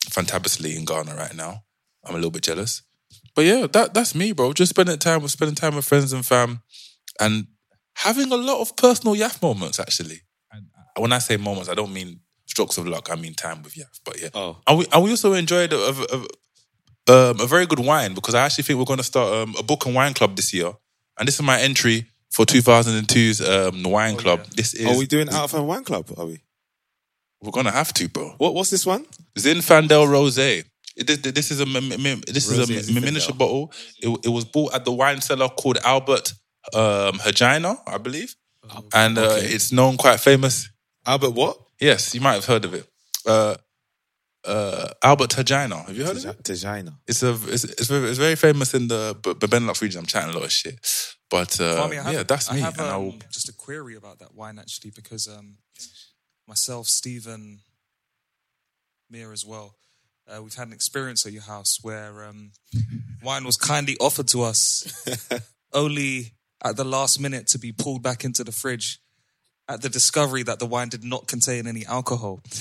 fantabulously 0.09 0.75
in 0.75 0.85
Ghana 0.85 1.15
right 1.15 1.35
now. 1.35 1.63
I'm 2.03 2.13
a 2.15 2.17
little 2.17 2.31
bit 2.31 2.43
jealous, 2.43 2.81
but 3.33 3.45
yeah, 3.45 3.67
that 3.71 3.93
that's 3.93 4.13
me, 4.13 4.33
bro. 4.33 4.51
Just 4.53 4.71
spending 4.71 4.97
time 4.99 5.21
with 5.21 5.31
spending 5.31 5.55
time 5.55 5.75
with 5.75 5.85
friends 5.85 6.11
and 6.13 6.25
fam, 6.25 6.61
and 7.19 7.47
having 7.95 8.31
a 8.31 8.35
lot 8.35 8.61
of 8.61 8.75
personal 8.75 9.15
Yaf 9.15 9.41
moments. 9.41 9.79
Actually, 9.79 10.21
and 10.51 10.65
when 10.97 11.13
I 11.13 11.19
say 11.19 11.37
moments, 11.37 11.69
I 11.69 11.73
don't 11.75 11.93
mean 11.93 12.19
strokes 12.45 12.77
of 12.77 12.87
luck. 12.87 13.09
I 13.11 13.15
mean 13.15 13.33
time 13.33 13.61
with 13.63 13.73
Yaf. 13.75 13.99
But 14.03 14.21
yeah, 14.21 14.29
Oh. 14.33 14.57
and 14.67 14.77
we 14.79 14.85
and 14.91 15.03
we 15.03 15.09
also 15.11 15.33
enjoyed 15.33 15.73
a, 15.73 15.77
a, 15.77 15.91
a, 17.07 17.31
um, 17.31 17.39
a 17.39 17.47
very 17.47 17.65
good 17.65 17.79
wine 17.79 18.13
because 18.13 18.35
I 18.35 18.43
actually 18.45 18.63
think 18.63 18.79
we're 18.79 18.85
going 18.85 18.97
to 18.97 19.03
start 19.03 19.33
um, 19.33 19.55
a 19.59 19.63
book 19.63 19.85
and 19.85 19.93
wine 19.95 20.13
club 20.13 20.35
this 20.35 20.53
year, 20.53 20.71
and 21.19 21.27
this 21.27 21.35
is 21.35 21.41
my 21.41 21.59
entry 21.59 22.05
for 22.31 22.45
2002's 22.45 23.41
um, 23.41 23.83
wine 23.83 24.17
club. 24.17 24.39
yeah. 24.43 24.49
This 24.55 24.73
is 24.73 24.85
Are 24.87 24.97
we 24.97 25.05
doing 25.05 25.29
out 25.29 25.45
of 25.45 25.51
home 25.51 25.67
wine 25.67 25.83
club? 25.83 26.09
Are 26.17 26.25
we? 26.25 26.41
we're 27.41 27.51
gonna 27.51 27.71
have 27.71 27.93
to, 27.93 28.09
bro. 28.09 28.33
What 28.39 28.55
what's 28.55 28.71
this 28.71 28.85
one? 28.85 29.05
Zinfandel 29.37 30.07
Rosé. 30.07 30.63
It- 30.97 31.07
This, 31.07 31.17
this 31.19 31.51
is 31.51 31.59
a 31.59 31.65
mi- 31.65 31.81
mi- 31.97 32.21
this 32.25 32.49
Rosé 32.51 32.59
is 32.61 32.69
a 32.69 32.71
mi- 32.71 32.79
Zinfandel. 32.79 33.03
miniature 33.03 33.35
bottle. 33.35 33.71
It, 34.01 34.09
it 34.25 34.29
was 34.29 34.45
bought 34.45 34.73
at 34.73 34.85
the 34.85 34.91
wine 34.93 35.21
cellar 35.21 35.49
called 35.49 35.77
Albert 35.83 36.33
um, 36.73 37.19
Heijn, 37.19 37.65
I 37.87 37.97
believe, 37.97 38.35
and 38.93 39.17
uh, 39.17 39.21
Okay. 39.21 39.45
it's 39.53 39.71
known 39.71 39.97
quite 39.97 40.19
famous. 40.19 40.69
Albert 41.05 41.31
what? 41.31 41.57
Yes, 41.79 42.13
you 42.15 42.21
might 42.21 42.33
have 42.33 42.45
heard 42.45 42.65
of 42.65 42.73
it. 42.73 42.89
Uh, 43.25 43.55
uh, 44.45 44.87
Albert 45.03 45.29
Heijn. 45.35 45.71
Have 45.71 45.95
you 45.97 46.05
heard 46.05 46.17
of 46.17 46.25
it? 46.25 46.43
Tejina. 46.43 46.97
It's 47.07 47.23
a 47.23 47.33
it's, 47.47 47.63
it's, 47.63 47.87
very, 47.87 48.09
it's 48.09 48.17
very 48.19 48.35
famous 48.35 48.73
in 48.73 48.87
the 48.87 49.15
B- 49.21 49.33
B- 49.33 49.47
Benelux 49.47 49.81
region. 49.81 49.99
I'm 49.99 50.05
chatting 50.05 50.29
a 50.29 50.33
lot 50.33 50.45
of 50.45 50.51
shit, 50.51 50.79
but 51.29 51.59
uh, 51.59 51.75
Kwame, 51.75 51.99
I 51.99 52.03
have, 52.03 52.13
yeah, 52.13 52.23
that's 52.23 52.51
me. 52.51 52.59
I 52.61 52.65
have 52.65 52.79
and 52.79 52.87
I 52.89 52.95
um, 52.95 53.05
will, 53.05 53.15
just 53.31 53.49
a 53.49 53.53
query 53.53 53.95
about 53.95 54.19
that 54.19 54.33
wine 54.35 54.59
actually, 54.59 54.91
because 54.91 55.27
um, 55.27 55.57
myself, 56.47 56.87
Stephen, 56.87 57.61
Mia 59.09 59.29
as 59.31 59.43
well, 59.45 59.75
uh, 60.27 60.41
we've 60.41 60.53
had 60.55 60.67
an 60.67 60.73
experience 60.73 61.25
at 61.25 61.33
your 61.33 61.43
house 61.43 61.77
where 61.81 62.25
um, 62.25 62.51
wine 63.23 63.43
was 63.45 63.57
kindly 63.57 63.97
offered 63.99 64.27
to 64.29 64.43
us, 64.43 64.85
only 65.73 66.34
at 66.63 66.77
the 66.77 66.83
last 66.85 67.19
minute 67.19 67.47
to 67.47 67.59
be 67.59 67.71
pulled 67.71 68.01
back 68.01 68.23
into 68.23 68.43
the 68.43 68.51
fridge 68.51 68.99
at 69.67 69.81
the 69.81 69.89
discovery 69.89 70.43
that 70.43 70.59
the 70.59 70.65
wine 70.65 70.89
did 70.89 71.03
not 71.03 71.27
contain 71.27 71.67
any 71.67 71.85
alcohol. 71.85 72.41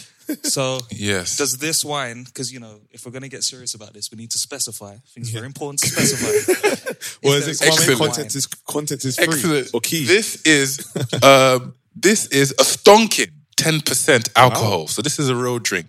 So 0.43 0.79
yes. 0.91 1.37
does 1.37 1.59
this 1.59 1.85
wine, 1.85 2.25
because 2.25 2.51
you 2.51 2.59
know, 2.59 2.81
if 2.91 3.05
we're 3.05 3.13
going 3.13 3.25
to 3.25 3.29
get 3.29 3.43
serious 3.43 3.75
about 3.75 3.93
this, 3.93 4.11
we 4.11 4.17
need 4.17 4.31
to 4.31 4.39
specify. 4.39 4.93
I 4.93 5.03
think 5.13 5.27
it's 5.27 5.29
very 5.29 5.45
important 5.45 5.81
to 5.81 5.89
specify. 5.89 7.19
well, 7.23 7.35
is 7.35 7.47
it 7.47 7.67
Excellent. 7.67 7.99
content 8.01 8.35
is 8.35 8.47
content 8.47 9.05
is 9.05 9.17
free 9.17 9.27
Excellent. 9.27 9.75
or 9.75 9.83
key? 9.83 10.07
This 10.07 10.41
is 10.47 10.91
um, 11.23 11.75
this 11.95 12.27
is 12.29 12.53
a 12.53 12.65
stonking 12.65 13.33
ten 13.59 13.83
percent 13.83 14.31
alcohol. 14.35 14.87
So 14.87 15.03
this 15.03 15.19
is 15.19 15.29
a 15.29 15.37
real 15.37 15.59
drink. 15.59 15.89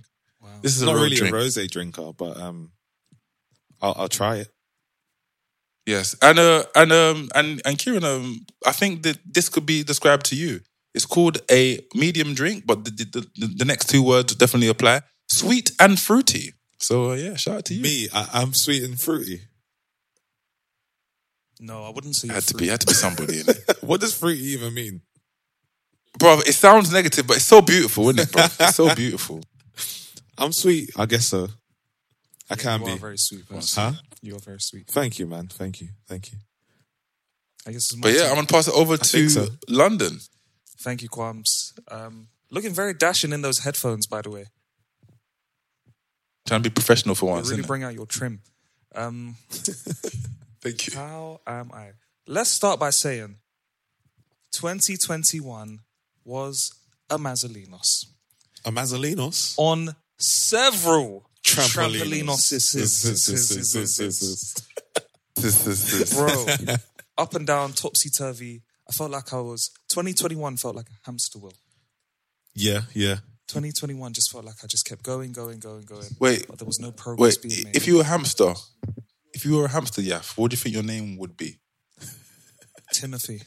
This 0.61 0.75
is 0.75 0.81
It's 0.81 0.83
a 0.83 0.85
not 0.87 0.95
real 0.95 1.03
really 1.05 1.15
drink. 1.15 1.33
a 1.33 1.37
rosé 1.37 1.71
drinker, 1.71 2.11
but 2.11 2.35
um, 2.35 2.73
I'll, 3.81 3.95
I'll 3.99 4.09
try 4.09 4.35
it. 4.39 4.49
Yes, 5.85 6.15
and 6.21 6.39
uh, 6.39 6.63
and 6.75 6.91
um, 6.91 7.29
and 7.35 7.61
and 7.65 7.77
Kieran, 7.77 8.03
um, 8.03 8.45
I 8.65 8.71
think 8.71 9.03
that 9.03 9.17
this 9.25 9.49
could 9.49 9.65
be 9.65 9.83
described 9.83 10.25
to 10.27 10.35
you. 10.35 10.61
It's 10.95 11.05
called 11.05 11.37
a 11.51 11.79
medium 11.93 12.33
drink, 12.33 12.65
but 12.65 12.85
the 12.85 12.91
the, 12.91 13.27
the, 13.35 13.47
the 13.57 13.65
next 13.65 13.89
two 13.89 14.01
words 14.01 14.33
definitely 14.35 14.69
apply: 14.69 15.01
sweet 15.27 15.71
and 15.79 15.99
fruity. 15.99 16.53
So 16.79 17.11
uh, 17.11 17.15
yeah, 17.15 17.35
shout 17.35 17.57
out 17.57 17.65
to 17.65 17.73
you. 17.75 17.83
Me, 17.83 18.07
I, 18.13 18.29
I'm 18.33 18.53
sweet 18.53 18.83
and 18.83 18.99
fruity. 18.99 19.41
No, 21.59 21.83
I 21.83 21.89
wouldn't 21.89 22.15
say. 22.15 22.29
Had 22.29 22.43
to 22.43 22.55
be, 22.55 22.67
had 22.67 22.81
to 22.81 22.87
be 22.87 22.93
somebody. 22.93 23.41
In 23.41 23.49
it. 23.49 23.77
What 23.81 24.01
does 24.01 24.17
fruity 24.17 24.43
even 24.53 24.73
mean? 24.73 25.01
bro. 26.17 26.39
It 26.39 26.53
sounds 26.53 26.91
negative, 26.91 27.27
but 27.27 27.37
it's 27.37 27.45
so 27.45 27.61
beautiful, 27.61 28.09
isn't 28.09 28.19
it, 28.19 28.31
bro? 28.31 28.43
It's 28.59 28.75
so 28.75 28.93
beautiful. 29.03 29.41
I'm 30.37 30.51
sweet. 30.51 30.89
I 30.97 31.05
guess 31.05 31.27
so. 31.27 31.47
I 32.49 32.55
can 32.55 32.79
you 32.81 32.85
be. 32.85 32.91
are 32.91 32.95
a 32.95 32.99
very 32.99 33.17
sweet 33.17 33.47
person. 33.47 33.83
Huh? 33.83 33.91
You 34.25 34.35
are 34.35 34.39
very 34.39 34.59
sweet. 34.59 34.87
Thank 34.87 35.19
you, 35.19 35.27
man. 35.27 35.47
Thank 35.47 35.81
you. 35.81 35.89
Thank 36.07 36.31
you. 36.31 36.39
I 37.67 37.71
guess. 37.71 37.85
It's 37.91 37.95
my 37.95 38.01
But 38.01 38.13
yeah, 38.13 38.19
turn. 38.21 38.29
I'm 38.29 38.35
gonna 38.35 38.47
pass 38.47 38.67
it 38.67 38.73
over 38.73 38.97
to 38.97 39.29
so. 39.29 39.47
London. 39.69 40.19
Thank 40.79 41.01
you, 41.03 41.09
Quams. 41.09 41.73
Um, 41.89 42.27
looking 42.51 42.73
very 42.73 42.93
dashing 42.93 43.31
in 43.33 43.41
those 43.41 43.59
headphones, 43.59 44.07
by 44.07 44.21
the 44.21 44.29
way. 44.29 44.45
Trying 46.47 46.61
to 46.63 46.69
be 46.69 46.73
professional 46.73 47.15
for 47.15 47.25
They 47.27 47.31
once. 47.33 47.49
really 47.49 47.63
innit? 47.63 47.67
bring 47.67 47.83
out 47.83 47.93
your 47.93 48.05
trim. 48.05 48.41
Um, 48.93 49.35
Thank 50.61 50.87
you. 50.87 50.93
how 50.95 51.41
am 51.47 51.71
I? 51.73 51.91
Let's 52.27 52.49
start 52.51 52.79
by 52.79 52.89
saying 52.91 53.37
2021 54.53 55.79
was 56.23 56.71
a 57.09 57.17
Mazzolinos 57.17 58.05
A 58.63 58.71
Mazzolinos. 58.71 59.55
on 59.57 59.95
several 60.17 61.29
Trampolinos. 61.45 62.51
trampolinos. 65.37 66.15
Bro, 66.15 66.75
up 67.17 67.35
and 67.35 67.45
down, 67.47 67.73
topsy 67.73 68.09
turvy. 68.09 68.63
I 68.89 68.93
felt 68.93 69.11
like 69.11 69.31
I 69.33 69.41
was 69.41 69.69
2021 69.89 70.57
felt 70.57 70.75
like 70.75 70.89
a 70.89 71.05
hamster 71.05 71.39
wheel. 71.39 71.53
Yeah, 72.53 72.81
yeah. 72.93 73.17
2021 73.47 74.13
just 74.13 74.31
felt 74.31 74.45
like 74.45 74.55
I 74.63 74.67
just 74.67 74.85
kept 74.85 75.03
going, 75.03 75.31
going, 75.31 75.59
going, 75.59 75.83
going. 75.83 76.07
Wait, 76.19 76.47
but 76.47 76.57
there 76.57 76.65
was 76.65 76.79
no 76.79 76.91
progress 76.91 77.37
Wait, 77.37 77.49
being 77.49 77.65
made. 77.65 77.75
if 77.75 77.85
you 77.87 77.95
were 77.97 78.01
a 78.01 78.05
hamster, 78.05 78.53
if 79.33 79.45
you 79.45 79.57
were 79.57 79.65
a 79.65 79.69
hamster, 79.69 80.01
Yaf, 80.01 80.37
what 80.37 80.49
do 80.49 80.55
you 80.55 80.57
think 80.57 80.73
your 80.73 80.83
name 80.83 81.17
would 81.17 81.37
be? 81.37 81.59
Timothy, 82.91 83.43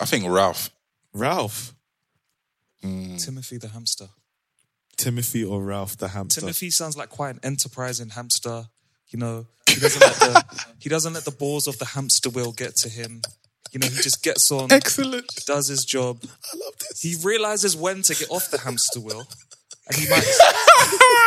I 0.00 0.04
think 0.04 0.26
Ralph. 0.28 0.70
Ralph. 1.14 1.74
Mm. 2.84 3.24
Timothy 3.24 3.58
the 3.58 3.68
hamster. 3.68 4.08
Timothy 4.98 5.44
or 5.44 5.62
Ralph 5.62 5.96
the 5.96 6.08
hamster. 6.08 6.40
Timothy 6.42 6.70
sounds 6.70 6.96
like 6.96 7.08
quite 7.08 7.36
an 7.36 7.40
enterprising 7.42 8.10
hamster. 8.10 8.64
You 9.08 9.18
know, 9.18 9.46
he 9.68 9.80
doesn't 9.80 10.00
let 10.00 10.14
the 10.16 10.64
he 10.80 10.88
doesn't 10.90 11.14
let 11.14 11.24
the 11.24 11.30
balls 11.30 11.66
of 11.66 11.78
the 11.78 11.86
hamster 11.86 12.28
wheel 12.28 12.52
get 12.52 12.76
to 12.76 12.88
him. 12.90 13.22
You 13.72 13.80
know, 13.80 13.86
he 13.86 13.96
just 13.96 14.22
gets 14.22 14.50
on, 14.50 14.72
Excellent. 14.72 15.26
does 15.46 15.68
his 15.68 15.84
job. 15.84 16.18
I 16.22 16.56
love 16.64 16.78
this. 16.78 17.00
He 17.00 17.16
realizes 17.22 17.76
when 17.76 18.02
to 18.02 18.14
get 18.14 18.30
off 18.30 18.50
the 18.50 18.58
hamster 18.58 19.00
wheel, 19.00 19.26
and 19.86 19.96
he 19.96 20.08
might 20.08 20.24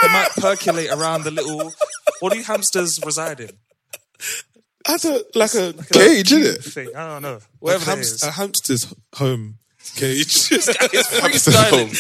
he 0.01 0.08
might 0.10 0.30
percolate 0.38 0.90
around 0.92 1.24
the 1.24 1.32
little. 1.32 1.72
What 2.20 2.34
do 2.34 2.42
hamsters 2.44 3.00
reside 3.06 3.40
in? 3.40 3.51
As 4.88 5.06
a 5.06 5.24
like 5.36 5.54
a 5.54 5.74
Cage, 5.94 6.32
isn't 6.34 6.56
it? 6.58 6.63
Thing 6.63 6.96
I 6.96 7.08
don't 7.08 7.22
know. 7.22 7.40
Whatever 7.60 7.86
that 7.86 7.98
hamst- 8.00 8.01
is. 8.16 8.24
a 8.24 8.32
hamster's 8.32 8.94
home 9.16 9.60
cage. 9.95 10.50
Freestyling. 11.21 11.91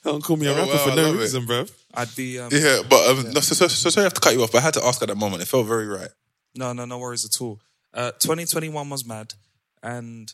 Don't 0.02 0.22
call 0.24 0.36
me 0.36 0.46
a 0.46 0.52
Oh, 0.52 0.56
rapper 0.56 0.70
wow, 0.72 0.78
for 0.78 0.96
no 0.96 1.02
love 1.02 1.14
it. 1.16 1.18
reason, 1.18 1.44
bro. 1.46 1.64
I'd 1.94 2.14
be 2.16 2.38
um, 2.38 2.48
Yeah, 2.52 2.80
but 2.88 3.06
um, 3.10 3.32
no, 3.32 3.40
so, 3.40 3.54
so, 3.54 3.68
so 3.68 3.90
sorry 3.90 4.02
I 4.04 4.06
have 4.06 4.14
to 4.14 4.20
cut 4.20 4.32
you 4.34 4.42
off, 4.42 4.52
but 4.52 4.58
I 4.58 4.62
had 4.62 4.74
to 4.74 4.84
ask 4.84 5.02
at 5.02 5.08
that 5.08 5.16
moment. 5.16 5.42
It 5.42 5.46
felt 5.46 5.66
very 5.66 5.86
right. 5.86 6.08
No, 6.54 6.72
no, 6.72 6.84
no 6.84 6.98
worries 6.98 7.24
at 7.24 7.40
all. 7.40 7.60
Uh, 7.92 8.12
2021 8.12 8.88
was 8.88 9.04
mad, 9.04 9.34
and 9.82 10.32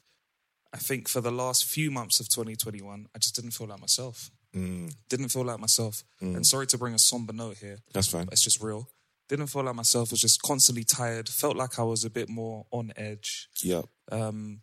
I 0.73 0.77
think 0.79 1.09
for 1.09 1.21
the 1.21 1.31
last 1.33 1.65
few 1.65 1.91
months 1.91 2.21
of 2.21 2.29
2021, 2.29 3.09
I 3.15 3.19
just 3.19 3.35
didn't 3.35 3.51
feel 3.53 3.67
like 3.67 3.81
myself. 3.81 4.31
Didn't 4.55 5.29
feel 5.29 5.45
like 5.45 5.59
myself. 5.61 6.03
And 6.21 6.47
sorry 6.47 6.67
to 6.69 6.79
bring 6.79 6.95
a 6.95 6.99
somber 6.99 7.35
note 7.35 7.59
here, 7.59 7.77
That's 7.93 8.09
fine. 8.09 8.29
it's 8.33 8.43
just 8.43 8.63
real. 8.63 8.89
Didn't 9.29 9.49
feel 9.49 9.65
like 9.65 9.75
myself. 9.75 10.11
Was 10.11 10.21
just 10.21 10.43
constantly 10.43 10.85
tired. 10.85 11.29
Felt 11.29 11.57
like 11.57 11.79
I 11.79 11.83
was 11.83 12.05
a 12.05 12.11
bit 12.11 12.29
more 12.29 12.67
on 12.71 12.93
edge. 12.97 13.49
Yep. 13.63 13.87
Um, 14.13 14.61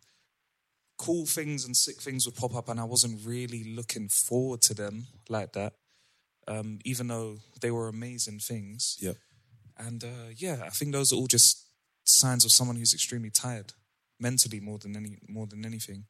cool 0.97 1.25
things 1.25 1.65
and 1.65 1.75
sick 1.75 2.01
things 2.01 2.25
would 2.25 2.35
pop 2.35 2.55
up, 2.55 2.69
and 2.69 2.79
I 2.79 2.85
wasn't 2.85 3.25
really 3.25 3.63
looking 3.75 4.07
forward 4.07 4.61
to 4.61 4.73
them 4.73 5.07
like 5.27 5.53
that. 5.53 5.73
Um, 6.47 6.79
even 6.83 7.07
though 7.07 7.37
they 7.61 7.71
were 7.71 7.87
amazing 7.87 8.39
things. 8.39 8.97
Yep. 9.01 9.15
And 9.77 10.03
uh, 10.03 10.31
yeah, 10.35 10.63
I 10.65 10.69
think 10.69 10.93
those 10.93 11.11
are 11.11 11.15
all 11.15 11.27
just 11.27 11.65
signs 12.05 12.45
of 12.45 12.51
someone 12.51 12.75
who's 12.75 12.93
extremely 12.93 13.29
tired, 13.29 13.73
mentally 14.19 14.59
more 14.59 14.77
than 14.77 14.95
any 14.95 15.17
more 15.27 15.47
than 15.47 15.65
anything. 15.65 16.05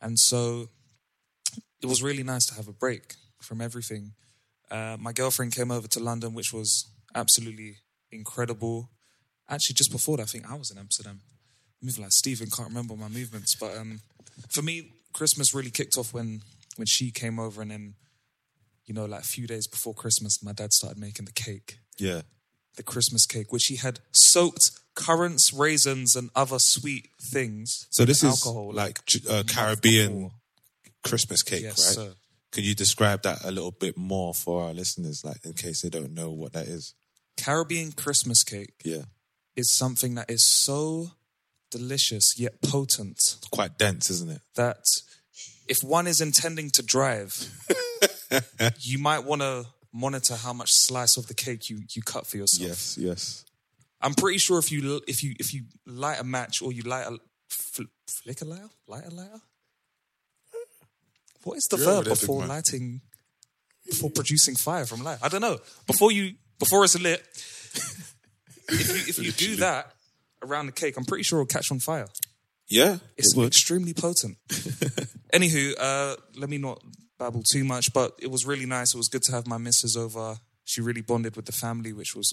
And 0.00 0.18
so 0.18 0.68
it 1.82 1.86
was 1.86 2.02
really 2.02 2.22
nice 2.22 2.46
to 2.46 2.54
have 2.54 2.68
a 2.68 2.72
break 2.72 3.14
from 3.40 3.60
everything. 3.60 4.12
Uh, 4.70 4.96
my 4.98 5.12
girlfriend 5.12 5.54
came 5.54 5.70
over 5.70 5.86
to 5.88 6.00
London, 6.00 6.34
which 6.34 6.52
was 6.52 6.88
absolutely 7.14 7.76
incredible. 8.14 8.90
Actually, 9.48 9.74
just 9.74 9.92
before 9.92 10.16
that, 10.16 10.22
I 10.24 10.26
think 10.26 10.50
I 10.50 10.54
was 10.54 10.70
in 10.70 10.78
Amsterdam. 10.78 11.20
Moving 11.82 12.02
like 12.04 12.12
Stephen, 12.12 12.48
can't 12.50 12.68
remember 12.68 12.96
my 12.96 13.08
movements, 13.08 13.54
but 13.54 13.76
um, 13.76 14.00
for 14.48 14.62
me, 14.62 14.92
Christmas 15.12 15.54
really 15.54 15.70
kicked 15.70 15.98
off 15.98 16.14
when 16.14 16.40
when 16.76 16.86
she 16.86 17.10
came 17.10 17.38
over, 17.38 17.60
and 17.62 17.70
then 17.70 17.94
you 18.86 18.94
know, 18.94 19.04
like 19.04 19.20
a 19.20 19.24
few 19.26 19.46
days 19.46 19.66
before 19.66 19.94
Christmas, 19.94 20.42
my 20.42 20.52
dad 20.52 20.72
started 20.72 20.98
making 20.98 21.24
the 21.26 21.32
cake 21.32 21.78
Yeah. 21.98 22.22
the 22.76 22.82
Christmas 22.82 23.26
cake, 23.26 23.52
which 23.52 23.66
he 23.66 23.76
had 23.76 24.00
soaked 24.12 24.70
currants, 24.94 25.52
raisins, 25.52 26.16
and 26.16 26.30
other 26.34 26.58
sweet 26.58 27.08
things. 27.20 27.86
So 27.90 28.04
this 28.04 28.22
is 28.22 28.30
alcohol, 28.46 28.72
like 28.72 29.00
uh, 29.28 29.42
Caribbean 29.46 30.14
before. 30.14 30.32
Christmas 31.02 31.42
cake, 31.42 31.62
Yes, 31.62 31.96
right? 31.96 32.06
sir. 32.06 32.14
Could 32.50 32.64
you 32.64 32.74
describe 32.74 33.22
that 33.22 33.44
a 33.44 33.50
little 33.50 33.72
bit 33.72 33.96
more 33.96 34.32
for 34.34 34.62
our 34.64 34.72
listeners, 34.72 35.22
like 35.24 35.44
in 35.44 35.52
case 35.54 35.82
they 35.82 35.90
don't 35.90 36.14
know 36.14 36.30
what 36.30 36.52
that 36.54 36.66
is? 36.66 36.94
Caribbean 37.36 37.92
Christmas 37.92 38.42
cake 38.44 38.72
Yeah. 38.84 39.02
is 39.56 39.72
something 39.72 40.14
that 40.14 40.30
is 40.30 40.44
so 40.46 41.12
delicious 41.70 42.38
yet 42.38 42.60
potent 42.62 43.36
Quite 43.50 43.78
dense, 43.78 44.08
isn't 44.10 44.30
it? 44.30 44.42
that 44.54 44.84
if 45.68 45.82
one 45.82 46.06
is 46.06 46.20
intending 46.20 46.70
to 46.70 46.82
drive, 46.82 47.48
you 48.80 48.98
might 48.98 49.20
want 49.24 49.40
to 49.42 49.66
monitor 49.92 50.36
how 50.36 50.52
much 50.52 50.72
slice 50.72 51.16
of 51.16 51.26
the 51.26 51.34
cake 51.34 51.70
you, 51.70 51.80
you 51.94 52.02
cut 52.02 52.26
for 52.26 52.36
yourself. 52.36 52.68
Yes, 52.68 52.98
yes. 52.98 53.44
I'm 54.00 54.12
pretty 54.14 54.38
sure 54.38 54.58
if 54.58 54.70
you 54.70 55.00
if 55.08 55.22
you 55.24 55.34
if 55.40 55.54
you 55.54 55.62
light 55.86 56.20
a 56.20 56.24
match 56.24 56.60
or 56.60 56.72
you 56.72 56.82
light 56.82 57.06
a 57.06 57.18
fl- 57.48 57.84
flicker 58.06 58.44
lighter, 58.44 58.68
light 58.86 59.06
a 59.06 59.10
lighter. 59.14 59.40
What 61.44 61.56
is 61.56 61.66
the 61.68 61.76
You're 61.78 61.86
over 61.88 61.94
verb 61.96 62.04
there, 62.06 62.14
big 62.14 62.20
before 62.20 62.38
man. 62.40 62.48
lighting, 62.48 63.00
before 63.86 64.10
producing 64.10 64.56
fire 64.56 64.86
from 64.86 65.02
light? 65.02 65.18
I 65.22 65.28
don't 65.28 65.40
know. 65.42 65.58
Before 65.86 66.10
you 66.12 66.34
before 66.58 66.84
it's 66.84 66.98
lit, 67.00 67.20
if 68.68 68.88
you 68.88 68.94
if 69.08 69.18
you 69.18 69.32
do 69.32 69.56
that 69.56 69.92
around 70.42 70.66
the 70.66 70.72
cake, 70.72 70.96
I'm 70.96 71.04
pretty 71.04 71.24
sure 71.24 71.40
it'll 71.40 71.46
catch 71.46 71.70
on 71.70 71.78
fire. 71.80 72.06
Yeah, 72.68 72.98
It's 73.16 73.34
it 73.34 73.38
would. 73.38 73.46
extremely 73.48 73.92
potent. 73.94 74.38
Anywho, 75.32 75.74
uh, 75.78 76.16
let 76.36 76.48
me 76.48 76.58
not 76.58 76.80
babble 77.18 77.42
too 77.42 77.64
much, 77.64 77.92
but 77.92 78.14
it 78.20 78.30
was 78.30 78.46
really 78.46 78.66
nice. 78.66 78.94
It 78.94 78.96
was 78.98 79.08
good 79.08 79.22
to 79.24 79.32
have 79.32 79.46
my 79.46 79.58
missus 79.58 79.96
over. 79.96 80.38
She 80.64 80.80
really 80.80 81.02
bonded 81.02 81.36
with 81.36 81.44
the 81.44 81.52
family, 81.52 81.92
which 81.92 82.14
was 82.16 82.32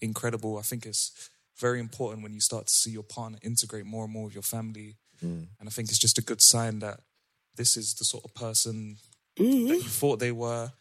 incredible. 0.00 0.58
I 0.58 0.62
think 0.62 0.84
it's 0.86 1.30
very 1.58 1.80
important 1.80 2.22
when 2.22 2.34
you 2.34 2.40
start 2.40 2.66
to 2.66 2.72
see 2.72 2.90
your 2.90 3.02
partner 3.02 3.38
integrate 3.42 3.86
more 3.86 4.04
and 4.04 4.12
more 4.12 4.24
with 4.24 4.34
your 4.34 4.42
family. 4.42 4.96
And 5.22 5.48
I 5.66 5.68
think 5.70 5.90
it's 5.90 5.98
just 5.98 6.16
a 6.18 6.22
good 6.22 6.40
sign 6.40 6.78
that 6.78 7.00
this 7.56 7.76
is 7.76 7.94
the 7.94 8.04
sort 8.06 8.24
of 8.24 8.32
person 8.34 8.96
that 9.36 9.44
you 9.44 9.82
thought 9.82 10.18
they 10.18 10.32
were. 10.32 10.72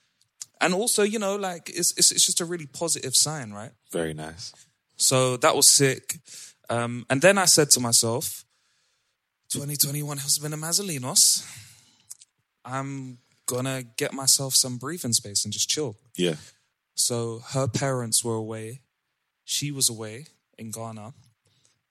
And 0.62 0.74
also, 0.74 1.04
you 1.04 1.20
know, 1.20 1.36
like 1.36 1.70
it's, 1.70 1.94
it's 1.98 2.12
it's 2.12 2.26
just 2.26 2.42
a 2.42 2.46
really 2.46 2.66
positive 2.66 3.16
sign, 3.16 3.52
right? 3.52 3.72
Very 3.92 4.14
nice. 4.14 4.54
So 4.98 5.38
that 5.38 5.56
was 5.56 5.70
sick. 5.70 6.20
Um, 6.70 7.06
and 7.10 7.22
then 7.22 7.38
I 7.38 7.46
said 7.46 7.70
to 7.72 7.80
myself, 7.80 8.46
2021 9.52 10.18
has 10.18 10.38
been 10.38 10.54
a 10.54 10.58
Mazzolinos. 10.58 11.46
I'm 12.66 13.20
gonna 13.46 13.84
get 13.98 14.14
myself 14.14 14.54
some 14.54 14.78
breathing 14.78 15.14
space 15.14 15.44
and 15.46 15.54
just 15.54 15.70
chill. 15.70 15.98
Yeah. 16.16 16.36
So 16.96 17.42
her 17.52 17.68
parents 17.68 18.24
were 18.24 18.36
away. 18.36 18.82
She 19.46 19.72
was 19.72 19.90
away 19.90 20.28
in 20.58 20.72
Ghana. 20.72 21.14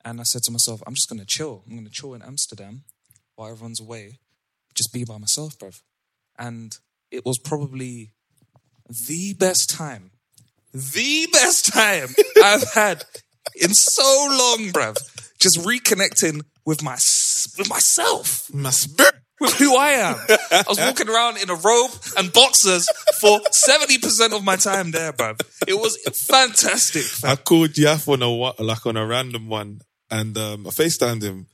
And 0.04 0.20
I 0.20 0.22
said 0.22 0.42
to 0.44 0.52
myself, 0.52 0.82
I'm 0.86 0.94
just 0.94 1.08
gonna 1.08 1.24
chill. 1.24 1.64
I'm 1.66 1.74
gonna 1.74 1.88
chill 1.88 2.14
in 2.14 2.22
Amsterdam 2.22 2.84
while 3.34 3.50
everyone's 3.50 3.80
away. 3.80 4.18
Just 4.74 4.92
be 4.92 5.04
by 5.04 5.18
myself, 5.18 5.58
bruv. 5.58 5.80
And 6.38 6.76
it 7.10 7.24
was 7.24 7.38
probably 7.38 8.12
the 8.88 9.34
best 9.34 9.70
time, 9.70 10.10
the 10.72 11.28
best 11.32 11.72
time 11.72 12.08
I've 12.42 12.72
had 12.72 13.04
in 13.60 13.74
so 13.74 14.02
long, 14.30 14.70
bruv. 14.72 14.96
Just 15.38 15.58
reconnecting 15.60 16.42
with 16.64 16.82
my 16.82 16.94
with 17.56 17.68
myself. 17.68 18.52
My 18.52 18.70
spirit. 18.70 19.14
with 19.40 19.54
who 19.54 19.76
I 19.76 19.90
am. 19.90 20.16
I 20.50 20.64
was 20.68 20.80
walking 20.80 21.08
around 21.08 21.36
in 21.40 21.48
a 21.48 21.54
robe 21.54 21.92
and 22.18 22.32
boxers 22.32 22.88
for 23.20 23.38
70% 23.38 24.36
of 24.36 24.42
my 24.42 24.56
time 24.56 24.90
there, 24.90 25.12
bruv. 25.12 25.40
It 25.68 25.74
was 25.74 25.96
fantastic. 26.26 27.04
I 27.24 27.36
called 27.36 27.70
Yaf 27.70 28.08
on 28.12 28.22
a 28.22 28.62
like 28.62 28.84
on 28.84 28.96
a 28.96 29.06
random 29.06 29.48
one, 29.48 29.80
and 30.10 30.36
um, 30.36 30.66
I 30.66 30.70
Facetimed 30.70 31.22
him, 31.22 31.46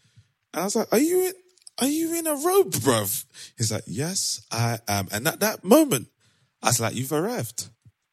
and 0.54 0.62
I 0.62 0.64
was 0.64 0.76
like, 0.76 0.88
"Are 0.92 0.98
you 0.98 1.26
in? 1.26 1.32
Are 1.80 1.88
you 1.88 2.14
in 2.18 2.26
a 2.26 2.34
robe, 2.34 2.72
bruv?" 2.72 3.24
He's 3.58 3.70
like, 3.70 3.84
"Yes, 3.86 4.40
I 4.50 4.78
am." 4.88 5.08
And 5.12 5.28
at 5.28 5.40
that 5.40 5.62
moment, 5.62 6.08
I 6.64 6.68
was 6.68 6.80
like, 6.80 6.94
"You've 6.94 7.12
arrived." 7.12 7.68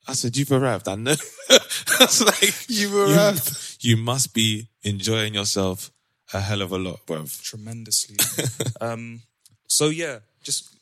I 0.08 0.14
said, 0.14 0.36
"You've 0.36 0.52
arrived." 0.52 0.88
I 0.88 0.96
know. 0.96 1.16
I 1.50 1.60
was 2.02 2.22
like, 2.24 2.70
"You've 2.70 2.94
arrived." 2.94 3.78
You, 3.80 3.98
must 3.98 4.34
be 4.34 4.68
enjoying 4.84 5.34
yourself 5.34 5.90
a 6.34 6.42
hell 6.42 6.62
of 6.62 6.72
a 6.72 6.78
lot, 6.78 7.06
bruv. 7.08 7.42
tremendously. 7.42 8.18
um, 8.82 9.22
so 9.68 9.88
yeah, 9.88 10.20
just 10.44 10.76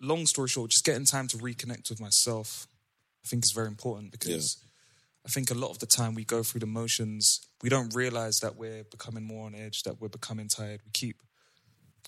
long 0.00 0.26
story 0.26 0.48
short, 0.48 0.72
just 0.72 0.84
getting 0.84 1.04
time 1.04 1.28
to 1.28 1.36
reconnect 1.38 1.90
with 1.90 2.00
myself, 2.00 2.66
I 3.24 3.28
think 3.28 3.44
is 3.44 3.52
very 3.52 3.68
important 3.68 4.10
because 4.10 4.58
I 5.24 5.28
think 5.28 5.50
a 5.50 5.54
lot 5.54 5.70
of 5.70 5.78
the 5.78 5.86
time 5.86 6.14
we 6.14 6.24
go 6.24 6.42
through 6.42 6.60
the 6.60 6.66
motions, 6.66 7.46
we 7.62 7.68
don't 7.68 7.94
realize 7.94 8.40
that 8.40 8.56
we're 8.56 8.82
becoming 8.84 9.24
more 9.24 9.46
on 9.46 9.54
edge, 9.54 9.84
that 9.84 10.00
we're 10.00 10.08
becoming 10.08 10.48
tired. 10.48 10.80
We 10.84 10.90
keep, 10.92 11.16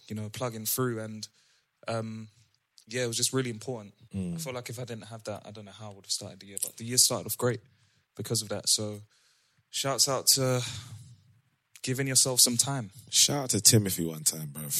you 0.09 0.17
know, 0.17 0.29
plugging 0.29 0.67
through, 0.67 1.01
and 1.01 1.29
um, 1.87 2.29
yeah, 2.89 3.05
it 3.05 3.07
was 3.09 3.17
just 3.17 3.33
really 3.33 3.51
important. 3.51 3.95
I 4.15 4.37
feel 4.39 4.53
like 4.53 4.69
if 4.71 4.79
I 4.79 4.85
didn't 4.85 5.07
have 5.07 5.25
that, 5.25 5.43
I 5.45 5.51
don't 5.51 5.65
know 5.65 5.73
how 5.73 5.87
I 5.91 5.95
would 5.95 6.05
have 6.05 6.11
started 6.13 6.39
the 6.41 6.47
year, 6.47 6.59
but 6.63 6.77
the 6.77 6.85
year 6.85 6.99
started 6.99 7.27
off 7.27 7.37
great 7.37 7.61
because 8.17 8.43
of 8.43 8.49
that. 8.51 8.69
So, 8.69 9.01
shouts 9.71 10.09
out 10.09 10.29
to 10.35 10.63
giving 11.83 12.07
yourself 12.07 12.39
some 12.41 12.57
time. 12.57 12.91
Shout 13.11 13.43
out 13.45 13.51
to 13.51 13.61
Timothy 13.61 14.07
one 14.07 14.23
time, 14.23 14.51
bro. 14.53 14.63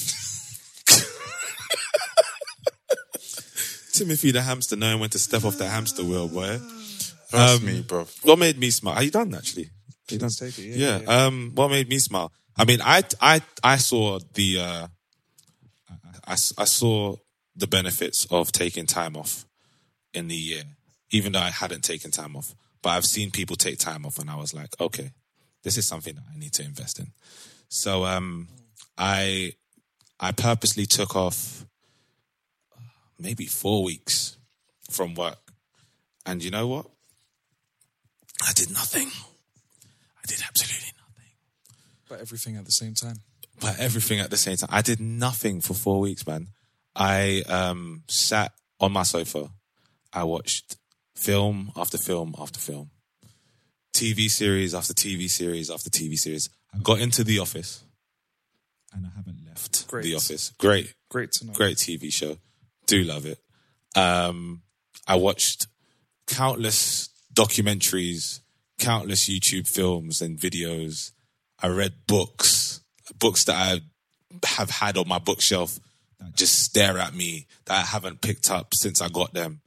Timothy 3.91 4.31
the 4.31 4.41
hamster 4.41 4.75
knowing 4.75 4.99
when 4.99 5.09
to 5.11 5.19
step 5.19 5.43
off 5.45 5.57
the 5.57 5.67
hamster 5.69 6.03
wheel, 6.03 6.27
boy. 6.27 6.59
That's 7.31 7.59
Um, 7.59 7.65
me, 7.65 7.81
bro. 7.81 8.05
What 8.23 8.39
made 8.39 8.57
me 8.57 8.69
smile? 8.69 8.95
Are 8.95 9.03
you 9.03 9.11
done 9.11 9.33
actually? 9.33 9.69
You 10.09 10.17
done? 10.17 10.29
It, 10.41 10.57
yeah, 10.57 10.75
Yeah. 10.75 10.99
yeah, 11.01 11.25
Um, 11.25 11.51
what 11.55 11.69
made 11.71 11.87
me 11.89 11.99
smile? 11.99 12.31
I 12.57 12.65
mean, 12.65 12.79
I, 12.81 13.03
I, 13.21 13.41
I 13.63 13.77
saw 13.77 14.19
the, 14.33 14.59
uh, 14.59 14.87
I, 16.27 16.31
I 16.33 16.65
saw 16.65 17.15
the 17.55 17.67
benefits 17.67 18.25
of 18.29 18.51
taking 18.51 18.85
time 18.85 19.15
off 19.15 19.45
in 20.13 20.27
the 20.27 20.35
year, 20.35 20.63
even 21.11 21.31
though 21.31 21.39
I 21.39 21.49
hadn't 21.49 21.83
taken 21.83 22.11
time 22.11 22.35
off. 22.35 22.53
But 22.81 22.91
I've 22.91 23.05
seen 23.05 23.31
people 23.31 23.55
take 23.55 23.79
time 23.79 24.05
off, 24.05 24.19
and 24.19 24.29
I 24.29 24.35
was 24.35 24.53
like, 24.53 24.69
okay, 24.79 25.11
this 25.63 25.77
is 25.77 25.87
something 25.87 26.15
that 26.15 26.23
I 26.33 26.37
need 26.37 26.53
to 26.53 26.63
invest 26.63 26.99
in. 26.99 27.11
So, 27.69 28.05
um, 28.05 28.47
I, 28.97 29.53
I 30.19 30.31
purposely 30.31 30.85
took 30.85 31.15
off 31.15 31.65
maybe 33.19 33.45
four 33.45 33.83
weeks 33.83 34.37
from 34.89 35.15
work, 35.15 35.51
and 36.25 36.43
you 36.43 36.51
know 36.51 36.67
what? 36.67 36.85
I 38.43 38.51
did 38.53 38.71
nothing. 38.71 39.07
I 39.07 40.27
did 40.27 40.41
absolutely 40.47 40.91
nothing. 40.97 41.31
But 42.09 42.19
everything 42.19 42.57
at 42.57 42.65
the 42.65 42.71
same 42.71 42.93
time. 42.93 43.17
But 43.59 43.79
everything 43.79 44.19
at 44.19 44.29
the 44.29 44.37
same 44.37 44.57
time. 44.57 44.69
I 44.71 44.81
did 44.81 44.99
nothing 44.99 45.61
for 45.61 45.73
four 45.73 45.99
weeks, 45.99 46.27
man. 46.27 46.49
I 46.95 47.43
um, 47.49 48.03
sat 48.07 48.51
on 48.79 48.91
my 48.93 49.03
sofa. 49.03 49.49
I 50.13 50.23
watched 50.23 50.77
film 51.15 51.71
after 51.75 51.97
film 51.97 52.35
after 52.39 52.59
film, 52.59 52.91
TV 53.93 54.29
series 54.29 54.73
after 54.73 54.93
TV 54.93 55.29
series 55.29 55.69
after 55.69 55.89
TV 55.89 56.17
series. 56.17 56.49
I 56.73 56.79
got 56.79 56.99
into 56.99 57.23
The 57.23 57.39
Office, 57.39 57.83
and 58.93 59.05
I 59.05 59.09
haven't 59.15 59.45
left 59.45 59.87
Great. 59.87 60.03
The 60.03 60.15
Office. 60.15 60.51
Great, 60.57 60.93
Great 61.09 61.31
to 61.33 61.47
know. 61.47 61.53
great 61.53 61.77
TV 61.77 62.11
show. 62.13 62.37
Do 62.87 63.03
love 63.03 63.25
it. 63.25 63.39
Um, 63.95 64.61
I 65.07 65.15
watched 65.15 65.67
countless 66.27 67.09
documentaries, 67.33 68.39
countless 68.79 69.27
YouTube 69.29 69.67
films 69.67 70.21
and 70.21 70.37
videos. 70.37 71.11
I 71.61 71.67
read 71.67 71.93
books, 72.07 72.81
books 73.19 73.43
that 73.45 73.55
I 73.55 73.81
have 74.45 74.69
had 74.69 74.97
on 74.97 75.07
my 75.07 75.19
bookshelf 75.19 75.79
that 76.19 76.35
just 76.35 76.63
stare 76.63 76.97
at 76.97 77.13
me 77.13 77.47
that 77.65 77.73
I 77.73 77.81
haven't 77.81 78.21
picked 78.21 78.49
up 78.51 78.73
since 78.73 79.01
I 79.01 79.09
got 79.09 79.33
them. 79.33 79.61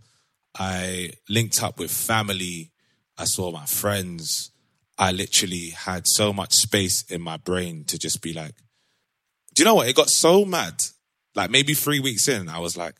I 0.58 1.12
linked 1.28 1.62
up 1.62 1.78
with 1.78 1.90
family. 1.90 2.72
I 3.16 3.24
saw 3.24 3.50
my 3.50 3.66
friends. 3.66 4.50
I 4.96 5.12
literally 5.12 5.70
had 5.70 6.06
so 6.06 6.32
much 6.32 6.54
space 6.54 7.04
in 7.08 7.22
my 7.22 7.36
brain 7.36 7.84
to 7.84 7.98
just 7.98 8.20
be 8.20 8.32
like, 8.32 8.54
do 9.54 9.62
you 9.62 9.64
know 9.64 9.76
what? 9.76 9.88
It 9.88 9.96
got 9.96 10.10
so 10.10 10.44
mad. 10.44 10.82
Like 11.34 11.50
maybe 11.50 11.74
three 11.74 12.00
weeks 12.00 12.26
in, 12.28 12.48
I 12.48 12.58
was 12.58 12.76
like, 12.76 12.94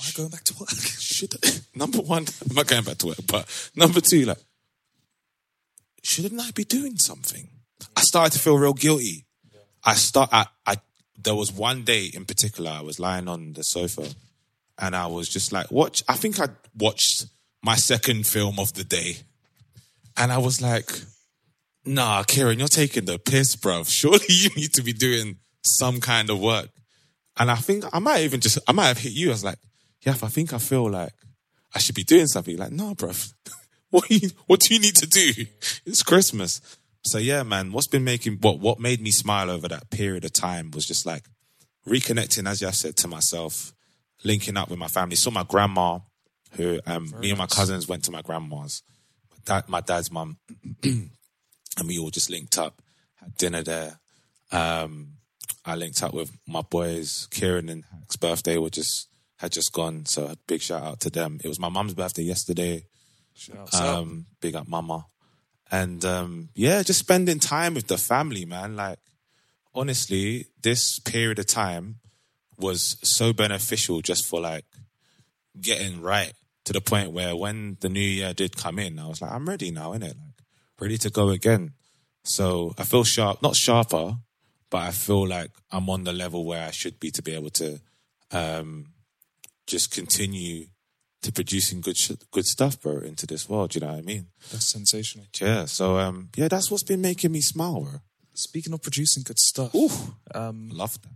Am 0.00 0.06
I 0.08 0.16
going 0.16 0.28
back 0.30 0.44
to 0.44 0.54
work? 0.58 0.70
should 0.74 1.34
number 1.74 1.98
one, 1.98 2.26
I'm 2.48 2.54
not 2.54 2.66
going 2.66 2.84
back 2.84 2.98
to 2.98 3.08
work, 3.08 3.18
but 3.26 3.70
number 3.76 4.00
two, 4.00 4.24
like, 4.24 4.38
shouldn't 6.02 6.40
I 6.40 6.50
be 6.52 6.64
doing 6.64 6.96
something? 6.96 7.48
I 7.96 8.00
started 8.00 8.32
to 8.32 8.38
feel 8.38 8.56
real 8.56 8.72
guilty. 8.72 9.26
I 9.84 9.94
start, 9.94 10.30
I, 10.32 10.46
I, 10.66 10.76
there 11.22 11.34
was 11.34 11.52
one 11.52 11.84
day 11.84 12.10
in 12.12 12.24
particular, 12.24 12.70
I 12.70 12.80
was 12.82 12.98
lying 12.98 13.28
on 13.28 13.52
the 13.52 13.62
sofa 13.62 14.08
and 14.78 14.96
I 14.96 15.06
was 15.06 15.28
just 15.28 15.52
like, 15.52 15.70
watch, 15.70 16.02
I 16.08 16.14
think 16.14 16.40
I 16.40 16.48
watched 16.76 17.26
my 17.62 17.76
second 17.76 18.26
film 18.26 18.58
of 18.58 18.72
the 18.74 18.84
day 18.84 19.18
and 20.16 20.32
I 20.32 20.38
was 20.38 20.60
like, 20.60 20.90
nah, 21.84 22.22
Kieran, 22.22 22.58
you're 22.58 22.68
taking 22.68 23.04
the 23.04 23.18
piss, 23.18 23.56
bruv. 23.56 23.88
Surely 23.90 24.24
you 24.28 24.50
need 24.56 24.72
to 24.74 24.82
be 24.82 24.92
doing 24.92 25.36
some 25.62 26.00
kind 26.00 26.30
of 26.30 26.40
work. 26.40 26.68
And 27.36 27.50
I 27.50 27.56
think 27.56 27.84
I 27.92 27.98
might 27.98 28.22
even 28.22 28.40
just, 28.40 28.58
I 28.66 28.72
might 28.72 28.88
have 28.88 28.98
hit 28.98 29.12
you. 29.12 29.28
I 29.28 29.32
was 29.32 29.44
like, 29.44 29.58
yeah, 30.02 30.12
I 30.12 30.28
think 30.28 30.52
I 30.52 30.58
feel 30.58 30.90
like 30.90 31.12
I 31.74 31.78
should 31.78 31.94
be 31.94 32.04
doing 32.04 32.26
something. 32.26 32.56
Like, 32.56 32.72
no, 32.72 32.94
bruv. 32.94 33.32
What, 33.90 34.08
you, 34.08 34.30
what 34.46 34.60
do 34.60 34.72
you 34.72 34.78
need 34.78 34.94
to 34.98 35.06
do? 35.08 35.32
It's 35.84 36.04
Christmas. 36.04 36.60
So 37.02 37.18
yeah, 37.18 37.42
man, 37.42 37.72
what's 37.72 37.86
been 37.86 38.04
making, 38.04 38.38
what, 38.40 38.60
what 38.60 38.78
made 38.78 39.00
me 39.00 39.10
smile 39.10 39.50
over 39.50 39.68
that 39.68 39.90
period 39.90 40.24
of 40.24 40.32
time 40.32 40.70
was 40.70 40.86
just 40.86 41.06
like 41.06 41.24
reconnecting, 41.86 42.48
as 42.48 42.62
I 42.62 42.70
said, 42.72 42.96
to 42.98 43.08
myself, 43.08 43.72
linking 44.22 44.56
up 44.56 44.68
with 44.68 44.78
my 44.78 44.88
family. 44.88 45.16
Saw 45.16 45.30
my 45.30 45.44
grandma, 45.44 46.00
who, 46.52 46.80
um, 46.86 47.12
me 47.18 47.30
and 47.30 47.38
my 47.38 47.46
cousins 47.46 47.88
went 47.88 48.04
to 48.04 48.10
my 48.10 48.22
grandma's, 48.22 48.82
my 49.30 49.36
dad, 49.44 49.68
my 49.68 49.80
dad's 49.80 50.10
mum, 50.10 50.38
and 50.82 51.10
we 51.86 51.98
all 51.98 52.10
just 52.10 52.30
linked 52.30 52.58
up, 52.58 52.82
had 53.14 53.36
dinner 53.36 53.62
there. 53.62 53.98
Um, 54.52 55.14
I 55.64 55.76
linked 55.76 56.02
up 56.02 56.12
with 56.12 56.30
my 56.46 56.62
boys, 56.62 57.28
Kieran 57.30 57.68
and 57.68 57.84
Hack's 57.92 58.16
birthday 58.16 58.58
were 58.58 58.70
just, 58.70 59.08
had 59.36 59.52
just 59.52 59.72
gone. 59.72 60.04
So 60.04 60.26
a 60.26 60.36
big 60.46 60.60
shout 60.60 60.82
out 60.82 61.00
to 61.00 61.10
them. 61.10 61.38
It 61.42 61.48
was 61.48 61.58
my 61.58 61.68
mum's 61.70 61.94
birthday 61.94 62.22
yesterday. 62.22 62.84
Shouts 63.34 63.80
out. 63.80 64.00
Um, 64.00 64.26
big 64.40 64.54
up 64.54 64.68
mama. 64.68 65.06
And, 65.70 66.04
um, 66.04 66.48
yeah, 66.54 66.82
just 66.82 66.98
spending 66.98 67.38
time 67.38 67.74
with 67.74 67.86
the 67.86 67.96
family, 67.96 68.44
man. 68.44 68.76
Like, 68.76 68.98
honestly, 69.74 70.46
this 70.62 70.98
period 70.98 71.38
of 71.38 71.46
time 71.46 72.00
was 72.58 72.96
so 73.02 73.32
beneficial 73.32 74.00
just 74.00 74.26
for 74.26 74.40
like 74.40 74.64
getting 75.60 76.00
right 76.00 76.32
to 76.64 76.72
the 76.72 76.80
point 76.80 77.12
where 77.12 77.34
when 77.34 77.76
the 77.80 77.88
new 77.88 78.00
year 78.00 78.34
did 78.34 78.56
come 78.56 78.78
in, 78.78 78.98
I 78.98 79.06
was 79.06 79.22
like, 79.22 79.32
I'm 79.32 79.48
ready 79.48 79.70
now, 79.70 79.92
innit? 79.92 80.16
Like, 80.16 80.44
ready 80.80 80.98
to 80.98 81.10
go 81.10 81.28
again. 81.30 81.72
So 82.24 82.74
I 82.78 82.84
feel 82.84 83.04
sharp, 83.04 83.42
not 83.42 83.56
sharper, 83.56 84.16
but 84.70 84.82
I 84.82 84.90
feel 84.90 85.26
like 85.26 85.50
I'm 85.70 85.88
on 85.88 86.04
the 86.04 86.12
level 86.12 86.44
where 86.44 86.66
I 86.66 86.70
should 86.70 87.00
be 87.00 87.10
to 87.12 87.22
be 87.22 87.34
able 87.34 87.50
to 87.50 87.80
um, 88.30 88.92
just 89.66 89.90
continue 89.90 90.66
to 91.22 91.32
producing 91.32 91.80
good 91.80 91.96
sh- 91.96 92.12
good 92.30 92.46
stuff, 92.46 92.80
bro, 92.80 92.98
into 92.98 93.26
this 93.26 93.48
world. 93.48 93.74
You 93.74 93.80
know 93.82 93.88
what 93.88 93.98
I 93.98 94.02
mean? 94.02 94.26
That's 94.50 94.66
sensational. 94.66 95.26
Yeah. 95.40 95.66
So 95.66 95.98
um, 95.98 96.28
yeah, 96.36 96.48
that's 96.48 96.70
what's 96.70 96.82
been 96.84 97.00
making 97.00 97.32
me 97.32 97.40
smile, 97.40 97.80
bro. 97.82 98.00
Speaking 98.34 98.72
of 98.72 98.80
producing 98.82 99.22
good 99.24 99.38
stuff, 99.38 99.74
Ooh, 99.74 99.90
um, 100.34 100.68
love 100.72 100.98
that. 101.02 101.10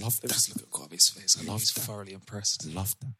Love 0.00 0.20
that. 0.20 0.28
just 0.30 0.54
look 0.54 0.62
at 0.64 0.70
Kwame's 0.70 1.08
face. 1.10 1.36
I 1.40 1.44
Love 1.44 1.60
he's 1.60 1.72
that. 1.72 1.80
thoroughly 1.80 2.12
impressed. 2.12 2.66
Love 2.66 2.94
that. 3.00 3.12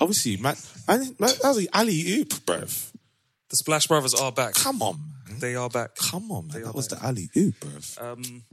Obviously, 0.00 0.36
man, 0.38 0.56
man, 0.86 1.00
man 1.18 1.30
that 1.42 1.48
was 1.48 1.58
the 1.58 1.68
alley-oop, 1.72 2.46
bro. 2.46 2.60
The 2.60 3.56
Splash 3.56 3.86
Brothers 3.88 4.14
are 4.14 4.32
back. 4.32 4.54
Come 4.54 4.80
on, 4.82 4.98
man. 5.28 5.38
They 5.40 5.54
are 5.54 5.68
back. 5.68 5.96
Come 5.96 6.30
on, 6.32 6.46
man. 6.48 6.56
They 6.56 6.62
That 6.64 6.74
was 6.74 6.88
back. 6.88 7.00
the 7.00 7.06
alley-oop, 7.06 7.54
bro. 7.60 8.12
Um, 8.12 8.44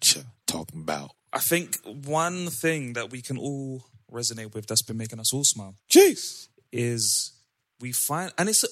Ch- 0.00 0.18
talking 0.46 0.80
about. 0.80 1.10
I 1.32 1.40
think 1.40 1.76
one 1.84 2.48
thing 2.48 2.92
that 2.94 3.10
we 3.10 3.20
can 3.22 3.36
all 3.38 3.84
resonate 4.14 4.54
with 4.54 4.66
that's 4.66 4.82
been 4.82 4.96
making 4.96 5.20
us 5.20 5.32
all 5.34 5.44
smile 5.44 5.74
Jeez. 5.90 6.48
is 6.72 7.32
we 7.80 7.92
find 7.92 8.32
and 8.38 8.48
it's 8.48 8.64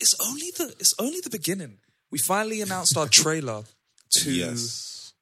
it's 0.00 0.14
only 0.28 0.50
the 0.58 0.74
it's 0.78 0.94
only 0.98 1.20
the 1.20 1.30
beginning. 1.30 1.78
We 2.10 2.18
finally 2.18 2.60
announced 2.60 2.96
our 2.96 3.06
trailer 3.08 3.62
to 4.22 4.30
Yes. 4.32 5.12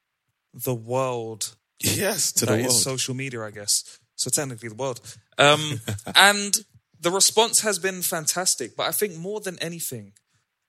the 0.55 0.75
world 0.75 1.55
Yes, 1.81 2.33
to 2.33 2.47
that 2.47 2.53
the 2.57 2.59
is 2.61 2.67
world. 2.69 2.81
social 2.83 3.15
media, 3.15 3.43
I 3.45 3.51
guess. 3.51 3.85
So 4.17 4.31
technically 4.31 4.69
the 4.71 4.75
world. 4.75 5.01
Um, 5.37 5.81
and 6.17 6.55
the 7.01 7.11
response 7.11 7.61
has 7.61 7.79
been 7.79 8.03
fantastic. 8.03 8.75
But 8.77 8.89
I 8.89 8.93
think 8.93 9.17
more 9.17 9.41
than 9.41 9.59
anything, 9.61 10.13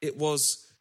it 0.02 0.18
was 0.18 0.72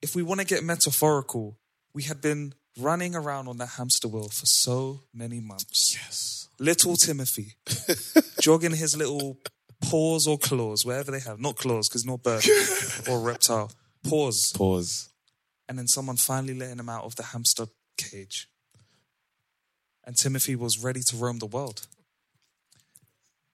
if 0.00 0.14
we 0.14 0.22
want 0.22 0.40
to 0.40 0.46
get 0.46 0.62
metaphorical, 0.64 1.58
we 1.94 2.04
had 2.04 2.20
been 2.22 2.54
running 2.78 3.14
around 3.14 3.48
on 3.48 3.58
that 3.58 3.70
hamster 3.76 4.08
wheel 4.08 4.28
for 4.30 4.46
so 4.46 5.00
many 5.12 5.40
months. 5.40 5.94
Yes. 5.94 6.41
Little 6.58 6.96
Timothy, 6.96 7.54
jogging 8.40 8.74
his 8.76 8.96
little 8.96 9.38
paws 9.80 10.26
or 10.26 10.38
claws, 10.38 10.84
wherever 10.84 11.10
they 11.10 11.20
have. 11.20 11.40
Not 11.40 11.56
claws, 11.56 11.88
because 11.88 12.04
not 12.04 12.22
bird 12.22 12.44
or 13.10 13.20
reptile. 13.20 13.72
Paws. 14.08 14.52
Pause. 14.54 15.08
And 15.68 15.78
then 15.78 15.88
someone 15.88 16.16
finally 16.16 16.54
letting 16.54 16.78
him 16.78 16.88
out 16.88 17.04
of 17.04 17.16
the 17.16 17.22
hamster 17.24 17.66
cage. 17.96 18.48
And 20.04 20.16
Timothy 20.16 20.56
was 20.56 20.78
ready 20.82 21.00
to 21.06 21.16
roam 21.16 21.38
the 21.38 21.46
world. 21.46 21.86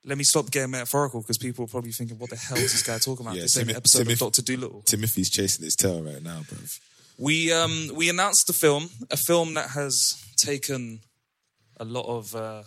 Let 0.04 0.16
me 0.16 0.24
stop 0.24 0.50
getting 0.50 0.70
metaphorical 0.70 1.20
because 1.20 1.37
people 1.38 1.64
are 1.64 1.68
probably 1.68 1.92
thinking, 1.92 2.18
what 2.18 2.30
the 2.30 2.37
hell 2.37 2.56
is 2.56 2.72
this 2.72 2.82
guy 2.82 2.98
talking 2.98 3.26
about? 3.26 3.37
Yeah, 3.37 3.42
this 3.42 3.56
Timi- 3.58 3.70
an 3.70 3.76
episode 3.76 3.98
Timothy- 4.00 4.12
of 4.14 4.18
Doctor 4.20 4.42
Dolittle. 4.42 4.82
Timothy's 4.82 5.28
chasing 5.30 5.64
his 5.64 5.76
tail 5.76 6.02
right 6.02 6.22
now, 6.22 6.40
bro. 6.48 6.58
We 7.18 7.52
um 7.52 7.90
we 7.94 8.08
announced 8.08 8.46
the 8.46 8.52
film, 8.52 8.88
a 9.11 9.16
film 9.16 9.54
that 9.54 9.70
has 9.70 10.14
taken 10.38 11.00
a 11.78 11.84
lot 11.84 12.06
of 12.06 12.34
uh, 12.34 12.62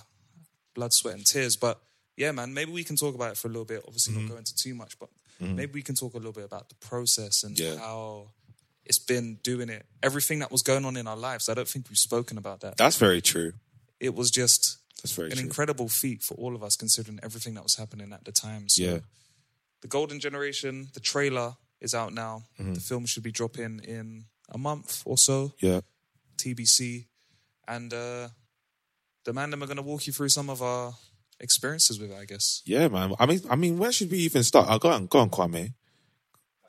blood, 0.74 0.94
sweat, 0.94 1.16
and 1.16 1.26
tears. 1.26 1.56
But 1.56 1.80
yeah, 2.18 2.32
man, 2.32 2.54
maybe 2.54 2.72
we 2.72 2.84
can 2.84 2.96
talk 2.96 3.16
about 3.16 3.32
it 3.32 3.38
for 3.38 3.48
a 3.48 3.52
little 3.52 3.66
bit. 3.66 3.84
Obviously, 3.88 4.14
Mm-hmm. 4.14 4.26
not 4.28 4.32
go 4.32 4.38
into 4.38 4.56
too 4.56 4.76
much, 4.76 4.98
but 5.00 5.10
maybe 5.40 5.72
we 5.74 5.82
can 5.82 5.96
talk 5.96 6.14
a 6.14 6.18
little 6.18 6.32
bit 6.34 6.46
about 6.46 6.70
the 6.70 6.76
process 6.76 7.44
and 7.44 7.58
Yeah. 7.60 7.78
how 7.78 8.28
it's 8.86 9.00
been 9.00 9.36
doing 9.44 9.70
it. 9.70 9.86
Everything 10.04 10.40
that 10.40 10.52
was 10.52 10.62
going 10.62 10.86
on 10.86 10.98
in 10.98 11.08
our 11.08 11.18
lives. 11.18 11.50
I 11.50 11.54
don't 11.54 11.68
think 11.68 11.90
we've 11.90 11.98
spoken 11.98 12.38
about 12.38 12.60
that. 12.62 12.78
That's 12.78 12.98
very 12.98 13.22
true. 13.22 13.54
It 14.00 14.14
was 14.16 14.30
just 14.32 14.78
That's 15.02 15.14
very 15.14 15.32
an 15.32 15.38
true. 15.38 15.46
incredible 15.46 15.88
feat 15.90 16.22
for 16.24 16.36
all 16.36 16.56
of 16.56 16.64
us, 16.64 16.76
considering 16.76 17.20
everything 17.24 17.54
that 17.56 17.64
was 17.64 17.76
happening 17.76 18.12
at 18.14 18.24
the 18.26 18.32
time. 18.32 18.70
So 18.70 18.84
Yeah. 18.84 19.00
the 19.82 19.88
Golden 19.88 20.20
Generation, 20.20 20.90
the 20.94 21.00
trailer 21.00 21.56
is 21.80 21.94
out 21.96 22.14
now. 22.14 22.46
Mm-hmm. 22.60 22.74
The 22.76 22.82
film 22.82 23.06
should 23.08 23.24
be 23.24 23.32
dropping 23.32 23.80
in 23.84 24.26
a 24.50 24.58
month 24.58 25.02
or 25.06 25.18
so. 25.18 25.54
Yeah. 25.60 25.82
TBC, 26.38 27.06
and 27.68 27.94
uh, 27.94 28.30
the 29.26 29.34
man 29.34 29.52
them 29.52 29.64
are 29.64 29.68
going 29.68 29.78
to 29.78 29.84
walk 29.84 30.08
you 30.08 30.14
through 30.14 30.30
some 30.30 30.50
of 30.50 30.62
our 30.62 30.94
experiences 31.40 32.00
with 32.00 32.12
it, 32.12 32.18
I 32.18 32.26
guess. 32.26 32.62
Yeah, 32.66 32.88
man. 32.88 33.14
I 33.20 33.26
mean, 33.26 33.42
I 33.50 33.56
mean, 33.56 33.78
where 33.78 33.92
should 33.92 34.12
we 34.12 34.20
even 34.20 34.44
start? 34.44 34.70
I'll 34.70 34.80
go 34.80 34.90
on, 34.90 35.08
go 35.08 35.20
on, 35.20 35.30
Kwame. 35.30 35.74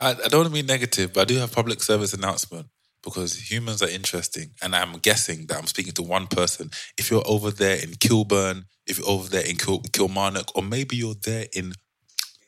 I, 0.00 0.10
I 0.10 0.28
don't 0.28 0.40
want 0.40 0.48
to 0.48 0.62
be 0.62 0.62
negative, 0.62 1.12
but 1.12 1.22
I 1.22 1.24
do 1.24 1.36
have 1.36 1.52
public 1.52 1.82
service 1.82 2.12
announcement 2.12 2.66
because 3.04 3.50
humans 3.50 3.82
are 3.82 3.88
interesting, 3.88 4.50
and 4.62 4.74
I'm 4.74 4.98
guessing 4.98 5.46
that 5.46 5.58
I'm 5.58 5.66
speaking 5.66 5.92
to 5.94 6.02
one 6.02 6.26
person. 6.26 6.70
If 6.98 7.10
you're 7.10 7.26
over 7.26 7.50
there 7.50 7.76
in 7.76 7.94
Kilburn, 8.00 8.64
if 8.86 8.98
you're 8.98 9.08
over 9.08 9.28
there 9.28 9.46
in 9.46 9.56
Kil- 9.56 9.82
Kilmarnock, 9.92 10.56
or 10.56 10.62
maybe 10.62 10.96
you're 10.96 11.14
there 11.14 11.46
in 11.54 11.72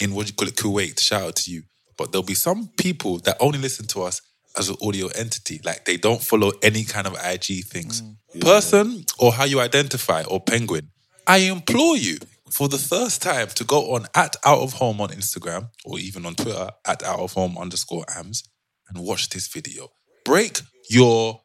in 0.01 0.14
what 0.14 0.27
do 0.27 0.31
you 0.31 0.35
call 0.35 0.49
it, 0.49 0.57
Kuwait, 0.57 1.01
shout 1.01 1.23
out 1.23 1.37
to 1.37 1.51
you. 1.51 1.62
But 1.97 2.11
there'll 2.11 2.25
be 2.25 2.35
some 2.35 2.71
people 2.77 3.19
that 3.21 3.37
only 3.38 3.59
listen 3.59 3.87
to 3.88 4.03
us 4.03 4.21
as 4.57 4.69
an 4.69 4.77
audio 4.83 5.09
entity, 5.09 5.61
like 5.64 5.85
they 5.85 5.97
don't 5.97 6.23
follow 6.23 6.53
any 6.62 6.85
kind 6.85 7.07
of 7.07 7.14
IG 7.14 7.64
things. 7.64 8.03
Person 8.40 9.05
or 9.19 9.33
how 9.33 9.45
you 9.45 9.61
identify 9.61 10.23
or 10.25 10.40
penguin. 10.40 10.90
I 11.27 11.38
implore 11.38 11.97
you 11.97 12.19
for 12.51 12.69
the 12.69 12.79
first 12.79 13.23
time 13.23 13.49
to 13.49 13.64
go 13.64 13.95
on 13.95 14.07
at 14.14 14.37
out 14.45 14.61
of 14.61 14.75
home 14.75 15.01
on 15.01 15.09
Instagram 15.11 15.71
or 15.85 15.99
even 15.99 16.25
on 16.27 16.35
Twitter 16.35 16.71
at 16.87 17.03
out 17.03 17.21
of 17.21 17.33
home 17.33 17.57
underscore 17.59 18.05
ams 18.17 18.45
and 18.88 18.99
watch 19.05 19.29
this 19.31 19.49
video. 19.49 19.88
Break 20.25 20.61
your 20.90 21.40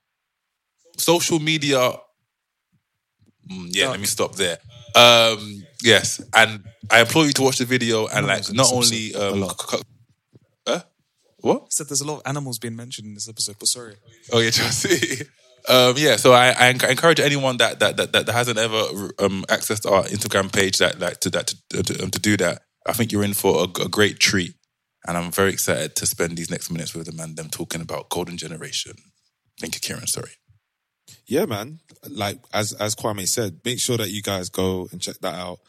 social 0.98 1.40
media. 1.40 1.94
Mm, 3.52 3.70
yeah, 3.72 3.90
let 3.90 4.00
me 4.00 4.06
stop 4.06 4.36
there. 4.36 4.58
Um, 4.96 5.64
yes, 5.84 6.22
and 6.36 6.64
I 6.92 7.02
implore 7.02 7.26
you 7.26 7.34
to 7.34 7.42
watch 7.44 7.58
the 7.58 7.66
video 7.66 8.08
and 8.08 8.28
like 8.28 8.52
not 8.54 8.72
only 8.74 9.14
episode. 9.16 9.34
um, 9.44 9.50
c- 9.50 9.56
c- 9.78 9.78
huh? 9.78 9.84
What? 11.80 11.86
I 11.86 11.90
said 11.90 11.90
there's 11.90 12.02
a 12.02 12.08
lot 12.08 12.18
of 12.18 12.22
animals 12.26 12.60
being 12.60 12.76
mentioned 12.76 13.08
in 13.08 13.14
this 13.14 13.30
episode, 13.30 13.56
but 13.60 13.68
sorry. 13.68 13.96
Oh 14.32 14.40
yeah, 14.40 14.50
Chelsea. 14.52 15.26
Um, 15.68 15.96
yeah, 15.98 16.16
so 16.16 16.34
I, 16.34 16.52
I 16.52 16.70
encourage 16.70 17.20
anyone 17.20 17.58
that 17.58 17.80
that, 17.80 17.98
that 17.98 18.12
that 18.14 18.30
hasn't 18.30 18.58
ever 18.58 18.78
um, 19.20 19.46
accessed 19.50 19.90
our 19.90 20.04
Instagram 20.04 20.54
page 20.54 20.78
that 20.78 21.00
like 21.00 21.20
to 21.22 21.30
that 21.32 21.54
to, 21.70 21.84
to, 21.84 22.04
um, 22.04 22.12
to 22.12 22.20
do 22.20 22.38
that. 22.38 22.62
I 22.88 22.94
think 22.94 23.12
you're 23.12 23.24
in 23.24 23.34
for 23.34 23.62
a, 23.62 23.84
a 23.84 23.90
great 23.90 24.20
treat, 24.20 24.56
and 25.08 25.18
I'm 25.18 25.32
very 25.32 25.52
excited 25.52 25.96
to 25.98 26.06
spend 26.06 26.38
these 26.38 26.50
next 26.50 26.72
minutes 26.72 26.96
with 26.96 27.06
them 27.06 27.20
and 27.20 27.38
them 27.38 27.50
talking 27.50 27.82
about 27.82 28.10
Golden 28.10 28.38
Generation. 28.38 28.94
Thank 29.60 29.76
you, 29.76 29.82
Kieran. 29.82 30.08
Sorry. 30.08 30.32
Yeah, 31.28 31.46
man. 31.46 31.80
Like 32.10 32.40
as 32.54 32.74
as 32.74 32.96
Kwame 32.96 33.28
said, 33.28 33.60
make 33.66 33.80
sure 33.80 33.98
that 33.98 34.10
you 34.10 34.22
guys 34.22 34.50
go 34.50 34.88
and 34.92 35.02
check 35.02 35.18
that 35.22 35.36
out. 35.36 35.60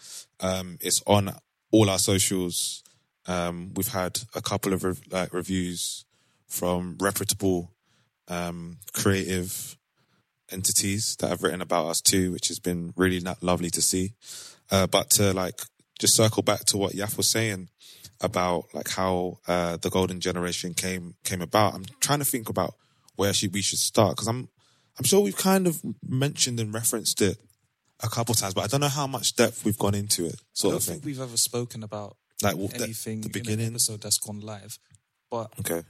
Um, 0.40 0.78
it's 0.80 1.02
on 1.06 1.34
all 1.72 1.90
our 1.90 1.98
socials. 1.98 2.82
Um, 3.26 3.72
we've 3.74 3.88
had 3.88 4.18
a 4.34 4.40
couple 4.40 4.72
of 4.72 4.82
rev- 4.84 5.02
like 5.10 5.32
reviews 5.32 6.04
from 6.48 6.96
reputable, 7.00 7.72
um, 8.28 8.78
creative 8.92 9.76
entities 10.50 11.16
that 11.20 11.28
have 11.28 11.42
written 11.42 11.60
about 11.60 11.86
us 11.86 12.00
too, 12.00 12.32
which 12.32 12.48
has 12.48 12.58
been 12.58 12.92
really 12.96 13.20
lovely 13.40 13.70
to 13.70 13.82
see. 13.82 14.14
Uh, 14.70 14.86
but 14.86 15.10
to 15.10 15.32
like 15.32 15.60
just 15.98 16.16
circle 16.16 16.42
back 16.42 16.64
to 16.66 16.76
what 16.76 16.92
Yaf 16.92 17.16
was 17.16 17.30
saying 17.30 17.68
about 18.20 18.64
like 18.74 18.88
how 18.90 19.38
uh, 19.48 19.76
the 19.76 19.90
golden 19.90 20.20
generation 20.20 20.74
came 20.74 21.14
came 21.24 21.40
about. 21.42 21.74
I'm 21.74 21.84
trying 22.00 22.18
to 22.20 22.24
think 22.24 22.48
about 22.48 22.74
where 23.16 23.32
should 23.32 23.52
we 23.52 23.62
should 23.62 23.78
start 23.78 24.16
because 24.16 24.28
I'm 24.28 24.48
I'm 24.98 25.04
sure 25.04 25.20
we've 25.20 25.36
kind 25.36 25.66
of 25.66 25.80
mentioned 26.06 26.60
and 26.60 26.72
referenced 26.74 27.22
it 27.22 27.38
a 28.02 28.08
couple 28.08 28.34
times, 28.34 28.54
but 28.54 28.64
I 28.64 28.66
don't 28.66 28.80
know 28.80 28.88
how 28.88 29.06
much 29.06 29.36
depth 29.36 29.64
we've 29.64 29.78
gone 29.78 29.94
into 29.94 30.24
it, 30.24 30.34
I 30.34 30.44
sort 30.54 30.72
don't 30.72 30.76
of 30.78 30.82
thing. 30.84 30.94
think 30.96 31.04
we've 31.04 31.20
ever 31.20 31.36
spoken 31.36 31.82
about 31.82 32.16
Like 32.42 32.56
the, 32.56 32.82
anything 32.82 33.20
the 33.20 33.26
in 33.26 33.32
beginning. 33.32 33.66
an 33.66 33.74
episode 33.74 34.02
that's 34.02 34.18
gone 34.18 34.40
live. 34.40 34.78
But 35.30 35.52
Okay. 35.60 35.82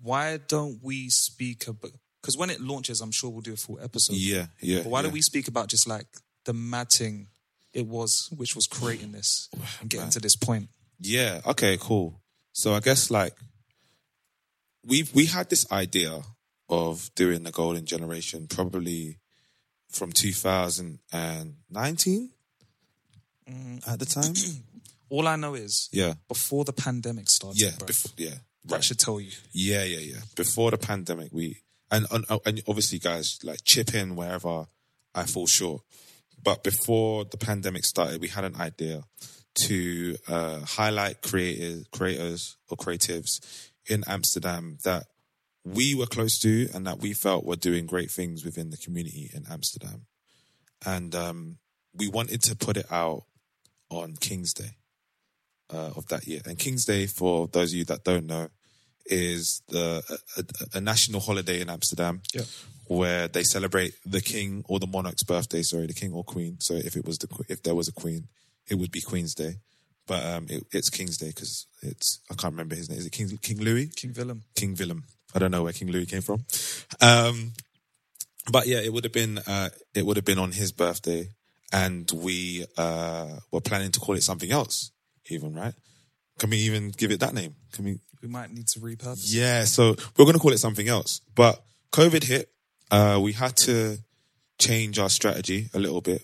why 0.00 0.38
don't 0.38 0.82
we 0.82 1.10
speak 1.10 1.68
about? 1.68 1.92
Because 2.20 2.36
when 2.36 2.50
it 2.50 2.60
launches, 2.60 3.00
I'm 3.00 3.10
sure 3.10 3.30
we'll 3.30 3.42
do 3.42 3.52
a 3.52 3.56
full 3.56 3.78
episode. 3.80 4.16
Yeah, 4.16 4.46
yeah. 4.60 4.82
But 4.82 4.90
why 4.90 4.98
yeah. 4.98 5.02
don't 5.04 5.12
we 5.12 5.22
speak 5.22 5.48
about 5.48 5.68
just 5.68 5.86
like 5.86 6.06
the 6.44 6.52
matting 6.52 7.28
it 7.72 7.86
was, 7.86 8.28
which 8.36 8.56
was 8.56 8.66
creating 8.66 9.12
this 9.12 9.48
oh, 9.56 9.60
and 9.80 9.90
getting 9.90 10.10
to 10.10 10.20
this 10.20 10.36
point? 10.36 10.68
Yeah. 11.00 11.40
Okay. 11.46 11.78
Cool. 11.80 12.20
So 12.52 12.74
I 12.74 12.80
guess 12.80 13.10
like 13.10 13.34
we 14.84 15.04
we 15.14 15.26
had 15.26 15.50
this 15.50 15.70
idea 15.70 16.22
of 16.68 17.10
doing 17.14 17.44
the 17.44 17.50
golden 17.50 17.86
generation 17.86 18.46
probably 18.48 19.18
from 19.90 20.12
2019 20.12 22.30
mm. 23.48 23.88
at 23.88 23.98
the 23.98 24.06
time. 24.06 24.34
All 25.10 25.26
I 25.26 25.36
know 25.36 25.54
is 25.54 25.88
Yeah. 25.92 26.14
before 26.28 26.64
the 26.64 26.72
pandemic 26.72 27.28
started, 27.30 27.60
Yeah. 27.60 27.76
bro, 27.78 27.86
Before, 27.86 28.12
yeah. 28.16 28.38
that 28.64 28.84
should 28.84 28.98
tell 28.98 29.20
you. 29.20 29.32
Yeah, 29.52 29.84
yeah, 29.84 29.98
yeah. 30.00 30.20
Before 30.36 30.70
the 30.70 30.78
pandemic, 30.78 31.32
we 31.32 31.62
and, 31.90 32.06
and 32.10 32.24
and 32.44 32.62
obviously, 32.68 32.98
guys, 32.98 33.38
like 33.42 33.60
chip 33.64 33.94
in 33.94 34.14
wherever 34.16 34.66
I 35.14 35.24
fall 35.24 35.46
short. 35.46 35.82
But 36.42 36.62
before 36.62 37.24
the 37.24 37.38
pandemic 37.38 37.84
started, 37.84 38.20
we 38.20 38.28
had 38.28 38.44
an 38.44 38.56
idea 38.56 39.04
to 39.62 40.16
uh, 40.28 40.60
highlight 40.60 41.22
creators, 41.22 41.86
creators 41.90 42.56
or 42.68 42.76
creatives 42.76 43.40
in 43.86 44.04
Amsterdam 44.06 44.78
that 44.84 45.06
we 45.64 45.94
were 45.94 46.06
close 46.06 46.38
to 46.40 46.68
and 46.74 46.86
that 46.86 46.98
we 47.00 47.12
felt 47.12 47.44
were 47.44 47.56
doing 47.56 47.86
great 47.86 48.10
things 48.10 48.44
within 48.44 48.70
the 48.70 48.76
community 48.76 49.30
in 49.34 49.46
Amsterdam. 49.50 50.06
And 50.86 51.14
um, 51.14 51.58
we 51.92 52.08
wanted 52.08 52.42
to 52.42 52.54
put 52.54 52.76
it 52.76 52.86
out 52.92 53.24
on 53.90 54.14
King's 54.20 54.52
Day 54.52 54.76
uh, 55.72 55.90
of 55.96 56.06
that 56.08 56.26
year. 56.26 56.40
And 56.46 56.58
King's 56.58 56.84
Day, 56.84 57.06
for 57.06 57.46
those 57.48 57.72
of 57.72 57.78
you 57.78 57.84
that 57.86 58.04
don't 58.04 58.26
know, 58.26 58.48
is 59.06 59.62
the 59.68 60.02
a, 60.36 60.40
a, 60.40 60.78
a 60.78 60.80
national 60.80 61.20
holiday 61.20 61.60
in 61.60 61.70
Amsterdam 61.70 62.20
Yeah. 62.34 62.42
where 62.88 63.26
they 63.28 63.42
celebrate 63.42 63.94
the 64.04 64.20
king 64.20 64.64
or 64.68 64.78
the 64.78 64.86
monarch's 64.86 65.22
birthday. 65.22 65.62
Sorry, 65.62 65.86
the 65.86 65.94
king 65.94 66.12
or 66.12 66.24
queen. 66.24 66.56
So 66.60 66.74
if 66.74 66.94
it 66.96 67.06
was 67.06 67.18
the 67.18 67.28
if 67.48 67.62
there 67.62 67.74
was 67.74 67.88
a 67.88 67.92
queen, 67.92 68.28
it 68.68 68.74
would 68.74 68.90
be 68.90 69.00
Queen's 69.00 69.34
Day. 69.34 69.54
But 70.06 70.24
um, 70.24 70.46
it, 70.48 70.64
it's 70.72 70.90
King's 70.90 71.16
Day 71.18 71.28
because 71.28 71.66
it's 71.82 72.20
I 72.30 72.34
can't 72.34 72.52
remember 72.52 72.74
his 72.76 72.88
name. 72.90 72.98
Is 72.98 73.06
it 73.06 73.12
King 73.12 73.38
King 73.42 73.58
Louis? 73.58 73.86
King 73.88 74.12
Willem. 74.16 74.42
King 74.54 74.74
Willem. 74.78 75.04
I 75.34 75.38
don't 75.38 75.50
know 75.50 75.62
where 75.62 75.72
King 75.74 75.90
Louis 75.90 76.06
came 76.06 76.22
from. 76.22 76.44
Um, 77.00 77.52
but 78.50 78.66
yeah, 78.66 78.80
it 78.80 78.92
would 78.92 79.04
have 79.04 79.12
been 79.12 79.38
uh, 79.38 79.68
it 79.94 80.04
would 80.06 80.16
have 80.16 80.24
been 80.24 80.38
on 80.38 80.52
his 80.52 80.72
birthday, 80.72 81.28
and 81.72 82.10
we 82.14 82.64
uh, 82.78 83.36
were 83.52 83.60
planning 83.60 83.90
to 83.92 84.00
call 84.00 84.16
it 84.16 84.22
something 84.22 84.50
else. 84.50 84.90
Even 85.28 85.54
right? 85.54 85.74
Can 86.38 86.50
we 86.50 86.58
even 86.58 86.90
give 86.90 87.10
it 87.10 87.20
that 87.20 87.34
name? 87.34 87.54
Can 87.72 87.84
we? 87.84 87.98
We 88.22 88.28
might 88.28 88.50
need 88.52 88.66
to 88.68 88.80
repurpose. 88.80 89.26
Yeah, 89.26 89.64
so 89.64 89.90
we're 90.16 90.24
going 90.24 90.34
to 90.34 90.40
call 90.40 90.52
it 90.52 90.58
something 90.58 90.88
else. 90.88 91.20
But 91.34 91.62
COVID 91.92 92.24
hit. 92.24 92.50
Uh, 92.90 93.20
we 93.22 93.32
had 93.32 93.56
to 93.58 93.98
change 94.58 94.98
our 94.98 95.08
strategy 95.10 95.68
a 95.74 95.78
little 95.78 96.00
bit. 96.00 96.22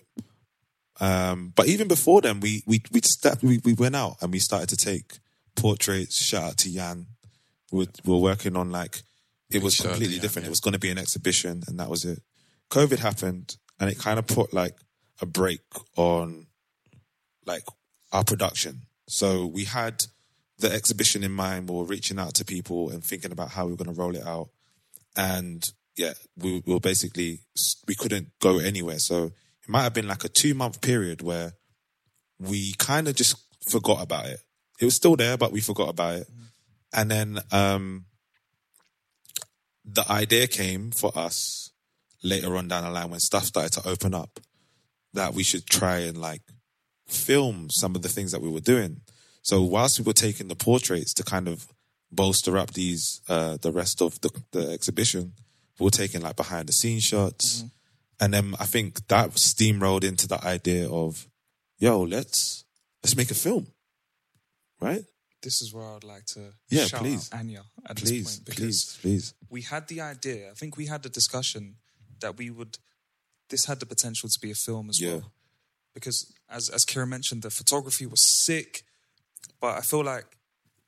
Um, 1.00 1.52
but 1.54 1.66
even 1.66 1.88
before 1.88 2.20
then, 2.20 2.40
we 2.40 2.62
we 2.66 2.82
we, 2.92 3.00
sta- 3.02 3.36
we 3.42 3.58
we 3.64 3.74
went 3.74 3.96
out 3.96 4.16
and 4.22 4.32
we 4.32 4.38
started 4.38 4.68
to 4.70 4.76
take 4.76 5.18
portraits. 5.56 6.22
Shout 6.22 6.42
out 6.44 6.56
to 6.58 6.72
Jan. 6.72 7.06
We 7.70 7.80
were, 7.80 7.86
we 8.04 8.12
were 8.14 8.20
working 8.20 8.56
on 8.56 8.70
like 8.70 9.02
it 9.50 9.62
was 9.62 9.74
Shout 9.74 9.86
out 9.86 9.88
to 9.88 9.94
completely 9.94 10.16
Jan, 10.16 10.22
different. 10.22 10.44
yeah. 10.44 10.48
It 10.48 10.50
was 10.50 10.60
going 10.60 10.72
to 10.74 10.78
be 10.80 10.90
an 10.90 10.98
exhibition, 10.98 11.62
and 11.66 11.78
that 11.78 11.90
was 11.90 12.04
it. 12.04 12.20
COVID 12.70 12.98
happened, 12.98 13.56
and 13.78 13.90
it 13.90 13.98
kind 13.98 14.18
of 14.18 14.26
put 14.26 14.52
like 14.54 14.76
a 15.20 15.26
break 15.26 15.60
on 15.96 16.46
like 17.44 17.64
our 18.12 18.24
production. 18.24 18.82
So 19.06 19.46
we 19.46 19.64
had 19.64 20.04
the 20.58 20.72
exhibition 20.72 21.22
in 21.22 21.32
mind. 21.32 21.68
We 21.68 21.76
were 21.76 21.84
reaching 21.84 22.18
out 22.18 22.34
to 22.34 22.44
people 22.44 22.90
and 22.90 23.04
thinking 23.04 23.32
about 23.32 23.50
how 23.50 23.66
we 23.66 23.72
were 23.72 23.76
going 23.76 23.94
to 23.94 24.00
roll 24.00 24.16
it 24.16 24.26
out. 24.26 24.48
And 25.16 25.64
yeah, 25.96 26.14
we, 26.36 26.62
we 26.66 26.72
were 26.72 26.80
basically 26.80 27.40
we 27.86 27.94
couldn't 27.94 28.28
go 28.40 28.58
anywhere. 28.58 28.98
So 28.98 29.24
it 29.24 29.68
might 29.68 29.82
have 29.82 29.94
been 29.94 30.08
like 30.08 30.24
a 30.24 30.28
two 30.28 30.54
month 30.54 30.80
period 30.80 31.22
where 31.22 31.52
we 32.38 32.74
kind 32.78 33.08
of 33.08 33.14
just 33.14 33.36
forgot 33.68 34.02
about 34.02 34.26
it. 34.26 34.40
It 34.80 34.84
was 34.84 34.96
still 34.96 35.16
there, 35.16 35.36
but 35.36 35.52
we 35.52 35.60
forgot 35.60 35.88
about 35.88 36.16
it. 36.16 36.28
And 36.92 37.10
then 37.10 37.38
um 37.52 38.06
the 39.84 40.10
idea 40.10 40.46
came 40.46 40.90
for 40.90 41.16
us 41.16 41.70
later 42.22 42.56
on 42.56 42.68
down 42.68 42.84
the 42.84 42.90
line 42.90 43.10
when 43.10 43.20
stuff 43.20 43.44
started 43.44 43.72
to 43.72 43.88
open 43.88 44.14
up 44.14 44.40
that 45.12 45.34
we 45.34 45.42
should 45.42 45.66
try 45.66 45.98
and 45.98 46.18
like 46.18 46.40
film 47.06 47.68
some 47.70 47.94
of 47.96 48.02
the 48.02 48.08
things 48.08 48.32
that 48.32 48.40
we 48.42 48.48
were 48.48 48.60
doing. 48.60 49.00
So 49.42 49.62
whilst 49.62 49.98
we 49.98 50.04
were 50.04 50.12
taking 50.14 50.48
the 50.48 50.56
portraits 50.56 51.12
to 51.14 51.22
kind 51.22 51.48
of 51.48 51.66
bolster 52.10 52.56
up 52.56 52.72
these 52.74 53.20
uh 53.28 53.56
the 53.60 53.72
rest 53.72 54.00
of 54.00 54.20
the, 54.20 54.30
the 54.52 54.70
exhibition, 54.70 55.32
we 55.78 55.84
were 55.84 55.90
taking 55.90 56.22
like 56.22 56.36
behind 56.36 56.68
the 56.68 56.72
scenes 56.72 57.04
shots. 57.04 57.64
And 58.20 58.32
then 58.32 58.54
I 58.60 58.64
think 58.66 59.06
that 59.08 59.30
steamrolled 59.32 60.04
into 60.04 60.28
the 60.28 60.42
idea 60.44 60.88
of, 60.88 61.28
yo, 61.78 62.00
let's 62.02 62.64
let's 63.02 63.16
make 63.16 63.30
a 63.30 63.34
film. 63.34 63.66
Right? 64.80 65.04
This 65.42 65.60
is 65.60 65.74
where 65.74 65.84
I'd 65.84 66.04
like 66.04 66.24
to 66.34 66.54
Yeah, 66.70 66.86
shout 66.86 67.00
please. 67.00 67.28
Anya 67.32 67.64
at 67.86 67.96
Please, 67.96 68.10
this 68.10 68.36
point 68.36 68.44
because 68.46 68.58
please, 68.58 68.98
please. 69.02 69.34
we 69.50 69.60
had 69.62 69.88
the 69.88 70.00
idea. 70.00 70.50
I 70.50 70.54
think 70.54 70.76
we 70.78 70.86
had 70.86 71.04
a 71.04 71.10
discussion 71.10 71.76
that 72.20 72.38
we 72.38 72.48
would. 72.50 72.78
This 73.50 73.66
had 73.66 73.78
the 73.80 73.86
potential 73.86 74.28
to 74.30 74.40
be 74.40 74.50
a 74.50 74.54
film 74.54 74.88
as 74.88 74.98
Yeah. 75.00 75.16
well, 75.16 75.32
because 75.94 76.32
as 76.50 76.68
as 76.70 76.84
Kira 76.84 77.06
mentioned, 77.08 77.42
the 77.42 77.50
photography 77.50 78.06
was 78.06 78.22
sick, 78.22 78.82
but 79.60 79.78
I 79.78 79.80
feel 79.80 80.04
like 80.04 80.26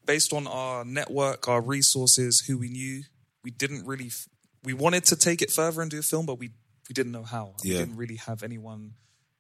based 0.05 0.33
on 0.33 0.47
our 0.47 0.85
network, 0.85 1.49
our 1.49 1.61
resources, 1.61 2.45
who 2.47 2.59
we 2.59 2.69
knew, 2.69 3.03
we 3.45 3.51
didn't 3.51 3.87
really. 3.87 4.07
f- 4.09 4.29
We 4.65 4.73
wanted 4.75 5.05
to 5.07 5.17
take 5.17 5.43
it 5.43 5.51
further 5.51 5.81
and 5.83 5.91
do 5.91 5.99
a 5.99 6.03
film, 6.03 6.27
but 6.27 6.39
we 6.39 6.49
we 6.89 6.93
didn't 6.93 7.13
know 7.13 7.25
how. 7.25 7.55
We 7.65 7.71
didn't 7.71 7.97
really 7.97 8.17
have 8.17 8.43
anyone 8.43 8.95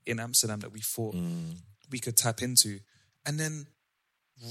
in 0.04 0.18
Amsterdam 0.20 0.60
that 0.60 0.72
we 0.72 0.80
thought 0.80 1.14
Mm. 1.14 1.58
we 1.90 1.98
could 2.00 2.16
tap 2.16 2.42
into, 2.42 2.80
and 3.24 3.38
then 3.38 3.66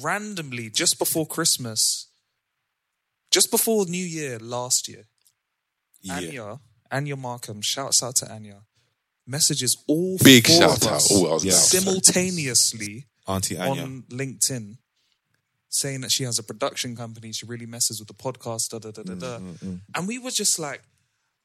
randomly 0.02 0.70
just 0.70 0.98
before 1.00 1.26
Christmas, 1.28 2.08
just 3.32 3.52
before 3.52 3.86
New 3.86 4.06
Year 4.06 4.40
last 4.40 4.88
year, 4.88 5.06
Yeah. 6.02 6.16
Anya, 6.18 6.60
Anya 6.92 7.16
Markham, 7.16 7.62
shouts 7.62 8.02
out 8.04 8.16
to 8.18 8.32
Anya, 8.32 8.64
messages 9.28 9.78
all 9.88 10.18
Big 10.24 10.48
four 10.48 10.58
shout 10.58 10.78
of 10.78 10.88
out. 10.88 10.94
us 10.96 11.12
Oh, 11.12 11.28
I 11.28 11.34
was 11.34 11.46
Yeah. 11.46 11.52
about 11.54 11.62
to 11.62 11.68
say. 11.68 11.78
simultaneously 11.80 13.06
Auntie 13.28 13.58
Anya. 13.58 13.84
on 13.84 14.04
LinkedIn, 14.10 14.78
saying 15.70 16.02
that 16.02 16.12
she 16.12 16.24
has 16.24 16.38
a 16.40 16.44
production 16.44 16.96
company. 16.96 17.32
She 17.32 17.46
really 17.46 17.66
messes 17.66 18.00
with 18.00 18.08
the 18.08 18.14
podcast. 18.14 18.70
Da, 18.70 18.80
da, 18.80 18.92
da, 18.92 19.04
da, 19.04 19.16
da. 19.16 19.38
Mm, 19.40 19.82
And 19.96 20.08
we 20.08 20.20
were 20.20 20.32
just 20.32 20.60
like, 20.60 20.82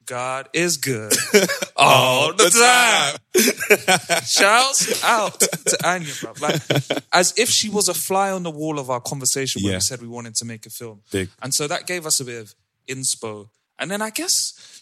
God 0.06 0.48
is 0.52 0.76
good 0.76 1.12
all 1.76 2.32
the 2.34 2.50
time. 2.50 4.22
Shouts 4.24 5.02
out 5.04 5.38
to 5.40 5.78
Anya, 5.88 6.12
bro. 6.20 6.32
Like, 6.40 6.60
as 7.12 7.34
if 7.36 7.48
she 7.48 7.68
was 7.68 7.88
a 7.88 7.94
fly 7.94 8.30
on 8.30 8.42
the 8.42 8.50
wall 8.50 8.78
of 8.78 8.90
our 8.90 9.00
conversation 9.00 9.62
when 9.62 9.72
Yeah. 9.72 9.76
we 9.76 9.80
said 9.82 10.00
we 10.02 10.08
wanted 10.08 10.34
to 10.36 10.44
make 10.44 10.66
a 10.66 10.70
film. 10.70 11.02
Big. 11.10 11.28
And 11.42 11.54
so 11.54 11.66
that 11.68 11.86
gave 11.86 12.06
us 12.06 12.18
a 12.20 12.24
bit 12.24 12.40
of 12.42 12.54
inspo. 12.88 13.48
And 13.78 13.90
then 13.90 14.02
I 14.02 14.10
guess 14.10 14.79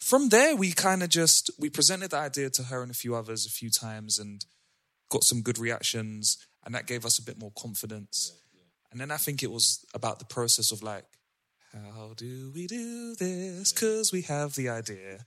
from 0.00 0.28
there 0.28 0.54
we 0.54 0.72
kind 0.72 1.02
of 1.02 1.08
just 1.08 1.50
we 1.58 1.70
presented 1.70 2.10
the 2.10 2.18
idea 2.18 2.50
to 2.50 2.64
her 2.64 2.82
and 2.82 2.90
a 2.90 2.94
few 2.94 3.14
others 3.14 3.46
a 3.46 3.50
few 3.50 3.70
times 3.70 4.18
and 4.18 4.44
got 5.08 5.24
some 5.24 5.42
good 5.42 5.58
reactions 5.58 6.38
and 6.64 6.74
that 6.74 6.86
gave 6.86 7.04
us 7.04 7.18
a 7.18 7.22
bit 7.22 7.38
more 7.38 7.52
confidence. 7.56 8.32
And 8.90 9.00
then 9.00 9.10
I 9.10 9.16
think 9.16 9.42
it 9.42 9.50
was 9.50 9.84
about 9.94 10.18
the 10.18 10.24
process 10.24 10.72
of 10.72 10.82
like 10.82 11.04
how 11.72 12.14
do 12.16 12.50
we 12.54 12.66
do 12.66 13.14
this 13.16 13.72
cuz 13.72 14.12
we 14.12 14.22
have 14.22 14.54
the 14.54 14.68
idea 14.68 15.26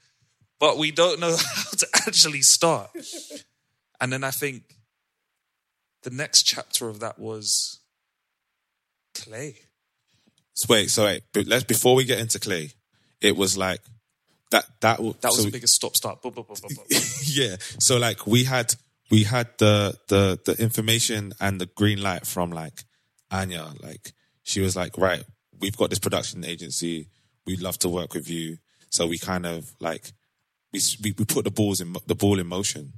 but 0.59 0.77
we 0.77 0.91
don't 0.91 1.19
know 1.19 1.35
how 1.55 1.71
to 1.71 1.87
actually 2.07 2.41
start. 2.41 2.91
And 4.01 4.13
then 4.13 4.23
I 4.23 4.31
think 4.31 4.63
the 6.03 6.09
next 6.09 6.43
chapter 6.43 6.87
of 6.87 6.99
that 7.01 7.19
was 7.19 7.79
Clay. 9.13 9.57
So 10.53 10.73
wait, 10.73 10.89
so 10.89 11.05
wait, 11.05 11.23
but 11.33 11.47
let's 11.47 11.63
before 11.63 11.95
we 11.95 12.05
get 12.05 12.19
into 12.19 12.39
Clay, 12.39 12.71
it 13.21 13.35
was 13.35 13.57
like 13.57 13.81
that 14.51 14.65
that 14.81 14.97
w- 14.97 15.13
That 15.21 15.29
was 15.29 15.37
so 15.37 15.43
the 15.43 15.51
biggest 15.51 15.75
stop 15.75 15.95
start. 15.95 16.21
Bu- 16.21 16.31
bu- 16.31 16.43
bu- 16.43 16.55
yeah. 17.25 17.55
So 17.79 17.97
like 17.97 18.25
we 18.27 18.43
had 18.45 18.73
we 19.11 19.23
had 19.23 19.47
the 19.57 19.97
the 20.07 20.39
the 20.45 20.61
information 20.61 21.33
and 21.39 21.59
the 21.61 21.65
green 21.67 22.01
light 22.01 22.25
from 22.25 22.51
like 22.51 22.83
Anya. 23.31 23.67
Like 23.81 24.13
she 24.43 24.61
was 24.61 24.75
like, 24.75 24.97
right, 24.97 25.23
we've 25.59 25.77
got 25.77 25.89
this 25.89 25.99
production 25.99 26.43
agency. 26.43 27.07
We'd 27.45 27.61
love 27.61 27.77
to 27.79 27.89
work 27.89 28.13
with 28.13 28.29
you. 28.29 28.57
So 28.89 29.05
we 29.07 29.17
kind 29.17 29.45
of 29.45 29.71
like 29.79 30.11
we 30.73 30.79
we, 31.03 31.13
we 31.17 31.25
put 31.25 31.43
the 31.45 31.51
balls 31.51 31.79
in 31.81 31.95
the 32.07 32.15
ball 32.15 32.39
in 32.39 32.47
motion. 32.47 32.93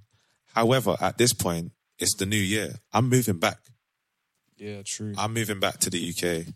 However, 0.54 0.98
at 1.00 1.18
this 1.18 1.34
point, 1.34 1.72
it's 2.00 2.16
the 2.16 2.26
new 2.26 2.36
year. 2.38 2.76
I'm 2.94 3.08
moving 3.10 3.40
back. 3.40 3.60
Yeah, 4.58 4.82
true. 4.86 5.14
I'm 5.18 5.34
moving 5.34 5.60
back 5.60 5.80
to 5.80 5.90
the 5.90 6.14
UK. 6.14 6.54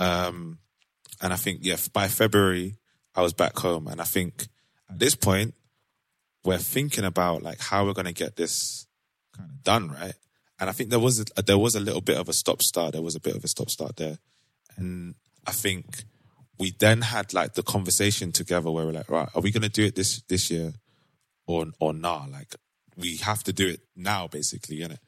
Um, 0.00 0.58
and 1.20 1.32
I 1.32 1.36
think, 1.36 1.60
yeah, 1.62 1.76
by 1.92 2.08
February, 2.08 2.77
I 3.18 3.22
was 3.22 3.32
back 3.32 3.58
home. 3.58 3.88
And 3.88 4.00
I 4.00 4.04
think 4.04 4.46
at 4.88 5.00
this 5.00 5.16
point, 5.16 5.54
we're 6.44 6.56
thinking 6.58 7.04
about 7.04 7.42
like 7.42 7.60
how 7.60 7.84
we're 7.84 7.92
going 7.92 8.06
to 8.06 8.12
get 8.12 8.36
this 8.36 8.86
kind 9.36 9.50
of 9.50 9.64
done, 9.64 9.90
right? 9.90 10.14
And 10.60 10.70
I 10.70 10.72
think 10.72 10.90
there 10.90 11.00
was 11.00 11.24
a, 11.36 11.42
there 11.42 11.58
was 11.58 11.74
a 11.74 11.80
little 11.80 12.00
bit 12.00 12.16
of 12.16 12.28
a 12.28 12.32
stop 12.32 12.62
start. 12.62 12.92
There 12.92 13.02
was 13.02 13.16
a 13.16 13.20
bit 13.20 13.34
of 13.34 13.42
a 13.42 13.48
stop 13.48 13.70
start 13.70 13.96
there, 13.96 14.18
and 14.76 15.16
I 15.46 15.50
think 15.50 16.04
we 16.58 16.72
then 16.78 17.02
had 17.02 17.34
like 17.34 17.54
the 17.54 17.62
conversation 17.62 18.30
together 18.32 18.70
where 18.70 18.86
we're 18.86 18.92
like, 18.92 19.10
right, 19.10 19.28
are 19.34 19.42
we 19.42 19.50
going 19.50 19.62
to 19.62 19.68
do 19.68 19.84
it 19.84 19.96
this 19.96 20.22
this 20.28 20.50
year, 20.50 20.74
or 21.46 21.66
or 21.80 21.92
nah? 21.92 22.24
Like 22.30 22.54
we 22.96 23.16
have 23.18 23.42
to 23.44 23.52
do 23.52 23.68
it 23.68 23.80
now, 23.96 24.28
basically, 24.28 24.78
innit? 24.78 24.98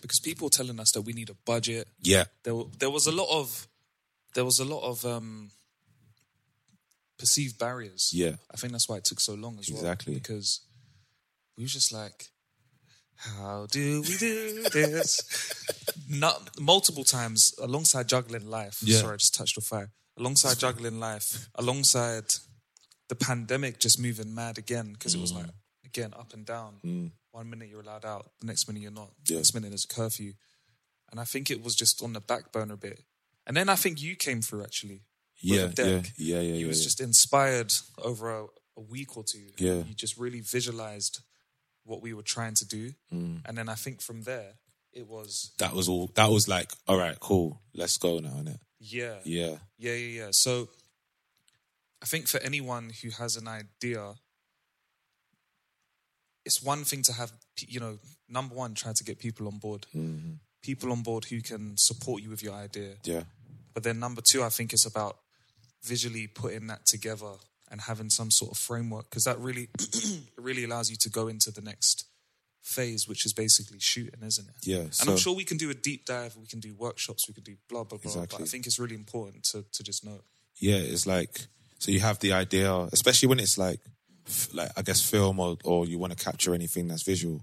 because 0.00 0.20
people 0.20 0.46
were 0.46 0.50
telling 0.50 0.78
us 0.80 0.92
that 0.92 1.02
we 1.02 1.12
need 1.12 1.30
a 1.30 1.36
budget. 1.44 1.88
Yeah, 2.02 2.24
There, 2.42 2.62
there 2.78 2.90
was 2.90 3.06
a 3.06 3.12
lot 3.12 3.28
of, 3.30 3.68
there 4.34 4.44
was 4.44 4.58
a 4.58 4.64
lot 4.64 4.82
of 4.82 5.04
um, 5.04 5.50
perceived 7.18 7.58
barriers. 7.58 8.10
Yeah. 8.12 8.36
I 8.52 8.56
think 8.56 8.72
that's 8.72 8.88
why 8.88 8.96
it 8.96 9.04
took 9.04 9.20
so 9.20 9.34
long 9.34 9.58
as 9.58 9.68
well. 9.70 9.80
Exactly. 9.80 10.14
because 10.14 10.60
we 11.56 11.64
were 11.64 11.68
just 11.68 11.92
like, 11.92 12.26
how 13.16 13.66
do 13.70 14.02
we 14.02 14.16
do 14.16 14.62
this? 14.72 15.20
Not 16.08 16.50
multiple 16.60 17.04
times 17.04 17.52
alongside 17.60 18.08
juggling 18.08 18.48
life. 18.48 18.78
Yeah. 18.82 18.98
Sorry, 19.00 19.14
I 19.14 19.16
just 19.16 19.34
touched 19.34 19.56
the 19.56 19.60
fire. 19.60 19.90
Alongside 20.16 20.58
juggling 20.58 21.00
life, 21.00 21.48
alongside 21.56 22.24
the 23.08 23.14
pandemic 23.16 23.78
just 23.80 24.00
moving 24.00 24.34
mad 24.34 24.58
again 24.58 24.92
because 24.92 25.14
it 25.14 25.20
was 25.20 25.32
Mm. 25.32 25.36
like 25.36 25.50
again 25.84 26.12
up 26.18 26.32
and 26.34 26.44
down. 26.46 27.12
One 27.32 27.50
minute 27.50 27.68
you're 27.68 27.80
allowed 27.82 28.04
out, 28.04 28.30
the 28.40 28.46
next 28.46 28.66
minute 28.68 28.82
you're 28.82 28.90
not. 28.90 29.10
The 29.24 29.34
Yeah. 29.34 29.38
next 29.38 29.54
minute 29.54 29.70
there's 29.70 29.84
a 29.84 29.88
curfew, 29.94 30.34
and 31.10 31.20
I 31.20 31.24
think 31.24 31.50
it 31.50 31.62
was 31.62 31.74
just 31.74 32.02
on 32.02 32.12
the 32.12 32.20
back 32.20 32.52
burner 32.52 32.74
a 32.74 32.76
bit. 32.78 33.04
And 33.46 33.56
then 33.56 33.68
I 33.68 33.76
think 33.76 34.00
you 34.00 34.14
came 34.16 34.42
through 34.42 34.62
actually. 34.64 35.04
With 35.42 35.52
yeah, 35.52 35.64
a 35.64 35.68
deck. 35.68 36.12
yeah, 36.16 36.36
yeah, 36.36 36.40
yeah. 36.40 36.54
You 36.54 36.60
yeah, 36.60 36.66
was 36.68 36.80
yeah. 36.80 36.84
just 36.84 37.00
inspired 37.00 37.72
over 38.02 38.30
a, 38.30 38.44
a 38.76 38.80
week 38.80 39.16
or 39.16 39.24
two. 39.24 39.46
Yeah. 39.56 39.74
You 39.74 39.94
just 39.94 40.16
really 40.18 40.40
visualized 40.40 41.20
what 41.84 42.02
we 42.02 42.12
were 42.12 42.22
trying 42.22 42.54
to 42.54 42.66
do. 42.66 42.92
Mm. 43.12 43.40
And 43.44 43.56
then 43.56 43.68
I 43.68 43.74
think 43.74 44.02
from 44.02 44.22
there, 44.22 44.54
it 44.92 45.06
was, 45.06 45.52
that 45.58 45.74
was 45.74 45.88
all. 45.88 46.10
That 46.14 46.30
was 46.30 46.48
like, 46.48 46.70
all 46.86 46.98
right, 46.98 47.18
cool, 47.20 47.60
let's 47.74 47.96
go 47.98 48.18
now, 48.18 48.30
innit? 48.30 48.58
yeah. 48.80 49.16
Yeah, 49.24 49.56
Yeah, 49.78 49.92
yeah, 49.94 50.22
yeah. 50.22 50.28
So 50.32 50.68
I 52.02 52.06
think 52.06 52.28
for 52.28 52.40
anyone 52.40 52.90
who 53.02 53.10
has 53.10 53.36
an 53.36 53.48
idea, 53.48 54.14
it's 56.44 56.62
one 56.62 56.84
thing 56.84 57.02
to 57.02 57.12
have, 57.12 57.32
you 57.58 57.80
know, 57.80 57.98
number 58.28 58.54
one, 58.54 58.74
try 58.74 58.92
to 58.94 59.04
get 59.04 59.18
people 59.18 59.46
on 59.46 59.58
board. 59.58 59.86
People 60.62 60.92
on 60.92 61.02
board 61.02 61.24
who 61.26 61.40
can 61.40 61.74
support 61.76 62.22
you 62.22 62.30
with 62.30 62.42
your 62.42 62.54
idea. 62.54 62.94
yeah, 63.04 63.22
But 63.74 63.82
then 63.82 63.98
number 63.98 64.22
two, 64.28 64.42
I 64.42 64.48
think 64.48 64.72
it's 64.72 64.86
about 64.86 65.18
visually 65.82 66.26
putting 66.26 66.66
that 66.68 66.86
together 66.86 67.32
and 67.70 67.80
having 67.82 68.10
some 68.10 68.30
sort 68.30 68.50
of 68.52 68.58
framework 68.58 69.10
because 69.10 69.24
that 69.24 69.38
really, 69.38 69.68
really 70.36 70.64
allows 70.64 70.90
you 70.90 70.96
to 70.96 71.10
go 71.10 71.28
into 71.28 71.50
the 71.50 71.60
next 71.60 72.06
phase, 72.62 73.08
which 73.08 73.24
is 73.24 73.32
basically 73.32 73.78
shooting, 73.80 74.20
isn't 74.24 74.48
it? 74.48 74.54
yeah. 74.66 74.86
And 75.00 75.10
I'm 75.10 75.16
sure 75.16 75.34
we 75.34 75.44
can 75.44 75.56
do 75.56 75.70
a 75.70 75.74
deep 75.74 76.04
dive, 76.04 76.36
we 76.36 76.46
can 76.46 76.60
do 76.60 76.74
workshops, 76.74 77.26
we 77.28 77.34
can 77.34 77.42
do 77.42 77.56
blah 77.68 77.84
blah 77.84 77.98
blah. 77.98 78.26
But 78.26 78.40
I 78.40 78.44
think 78.44 78.66
it's 78.66 78.78
really 78.78 78.94
important 78.94 79.44
to 79.44 79.64
to 79.72 79.82
just 79.82 80.04
know. 80.04 80.20
yeah, 80.58 80.76
it's 80.76 81.06
like 81.06 81.46
so 81.78 81.90
you 81.90 82.00
have 82.00 82.18
the 82.18 82.32
idea, 82.32 82.72
especially 82.92 83.28
when 83.28 83.40
it's 83.40 83.56
like 83.58 83.80
like 84.52 84.70
I 84.76 84.82
guess 84.82 85.00
film 85.08 85.40
or 85.40 85.56
or 85.64 85.86
you 85.86 85.98
want 85.98 86.16
to 86.16 86.24
capture 86.24 86.54
anything 86.54 86.88
that's 86.88 87.02
visual. 87.02 87.42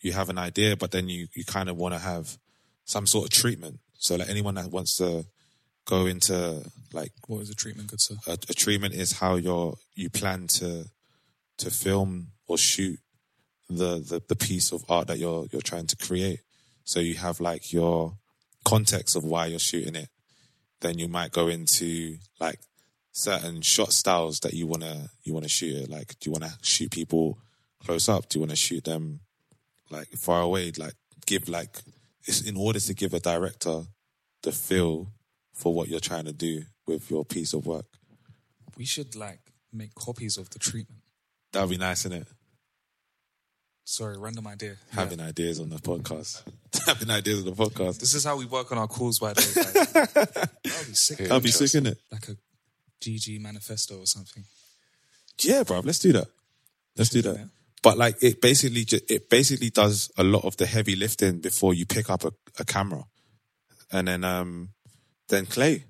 You 0.00 0.12
have 0.12 0.30
an 0.30 0.38
idea, 0.38 0.76
but 0.76 0.92
then 0.92 1.08
you 1.08 1.28
you 1.34 1.44
kind 1.44 1.68
of 1.68 1.76
want 1.76 1.94
to 1.94 2.00
have 2.00 2.38
some 2.84 3.06
sort 3.06 3.24
of 3.24 3.30
treatment. 3.30 3.80
So 3.98 4.16
like 4.16 4.28
anyone 4.28 4.54
that 4.54 4.70
wants 4.70 4.96
to 4.96 5.26
go 5.90 6.06
into 6.06 6.62
like 6.92 7.12
What 7.26 7.40
is 7.42 7.50
a 7.50 7.54
treatment, 7.54 7.90
good 7.90 8.00
sir? 8.00 8.16
a, 8.26 8.32
a 8.32 8.54
treatment 8.54 8.94
is 8.94 9.10
how 9.20 9.34
you're 9.36 9.74
you 9.94 10.08
plan 10.10 10.46
to 10.58 10.86
to 11.58 11.70
film 11.70 12.28
or 12.48 12.56
shoot 12.56 12.98
the, 13.68 13.98
the 14.10 14.18
the 14.28 14.36
piece 14.36 14.72
of 14.72 14.80
art 14.88 15.06
that 15.08 15.18
you're 15.18 15.46
you're 15.52 15.68
trying 15.72 15.86
to 15.88 15.96
create. 15.96 16.40
So 16.84 17.00
you 17.00 17.14
have 17.26 17.40
like 17.40 17.72
your 17.72 18.14
context 18.64 19.16
of 19.16 19.22
why 19.24 19.46
you're 19.46 19.68
shooting 19.70 19.96
it. 20.02 20.08
Then 20.80 20.98
you 20.98 21.08
might 21.08 21.32
go 21.32 21.48
into 21.48 22.16
like 22.40 22.60
certain 23.12 23.60
shot 23.62 23.92
styles 23.92 24.40
that 24.40 24.54
you 24.54 24.66
wanna 24.66 25.08
you 25.24 25.34
wanna 25.34 25.48
shoot 25.48 25.76
it. 25.82 25.90
Like, 25.90 26.08
do 26.18 26.28
you 26.28 26.32
wanna 26.32 26.54
shoot 26.62 26.90
people 26.90 27.38
close 27.84 28.08
up? 28.08 28.28
Do 28.28 28.38
you 28.38 28.40
wanna 28.40 28.56
shoot 28.56 28.84
them 28.84 29.20
like 29.90 30.08
far 30.26 30.40
away? 30.40 30.72
Like, 30.76 30.94
give 31.26 31.48
like 31.48 31.74
it's 32.26 32.40
in 32.42 32.56
order 32.56 32.80
to 32.80 32.94
give 32.94 33.14
a 33.14 33.20
director 33.20 33.82
the 34.42 34.52
feel 34.52 35.12
for 35.60 35.74
what 35.74 35.88
you're 35.88 36.00
trying 36.00 36.24
to 36.24 36.32
do 36.32 36.62
with 36.86 37.10
your 37.10 37.24
piece 37.24 37.52
of 37.52 37.66
work. 37.66 37.84
We 38.78 38.86
should 38.86 39.14
like 39.14 39.40
make 39.72 39.94
copies 39.94 40.38
of 40.38 40.48
the 40.50 40.58
treatment. 40.58 41.02
That'd 41.52 41.68
be 41.68 41.76
nice, 41.76 42.06
innit? 42.06 42.26
Sorry, 43.84 44.16
random 44.16 44.46
idea. 44.46 44.76
Having 44.92 45.20
ideas 45.20 45.60
on 45.60 45.68
the 45.68 45.76
podcast. 45.76 46.42
Having 46.86 47.10
ideas 47.10 47.40
on 47.40 47.44
the 47.44 47.52
podcast. 47.52 47.98
This 47.98 48.14
is 48.14 48.24
how 48.24 48.36
we 48.36 48.46
work 48.46 48.72
on 48.72 48.78
our 48.78 48.86
calls, 48.86 49.18
by 49.18 49.32
the 49.34 49.40
way. 49.40 49.64
guys. 49.64 49.92
That'd 50.72 50.88
be 50.88 50.94
sick. 50.94 51.18
That'd 51.18 51.42
be 51.42 51.50
sick, 51.50 51.82
innit? 51.82 51.96
Like 52.10 52.28
a 52.28 52.36
GG 53.02 53.40
manifesto 53.40 53.98
or 53.98 54.06
something. 54.06 54.44
Yeah, 55.42 55.64
bro. 55.64 55.80
Let's 55.80 55.98
do 55.98 56.12
that. 56.12 56.28
Let's 56.96 57.10
do 57.10 57.22
that. 57.22 57.50
But 57.82 57.98
like, 57.98 58.22
it 58.22 58.40
basically 58.40 58.86
it 59.08 59.28
basically 59.28 59.70
does 59.70 60.10
a 60.16 60.24
lot 60.24 60.44
of 60.44 60.56
the 60.56 60.66
heavy 60.66 60.96
lifting 60.96 61.40
before 61.40 61.74
you 61.74 61.84
pick 61.86 62.10
up 62.10 62.24
a, 62.24 62.32
a 62.58 62.64
camera, 62.64 63.04
and 63.90 64.06
then 64.06 64.22
um, 64.22 64.70
then 65.30 65.46
Clay, 65.46 65.84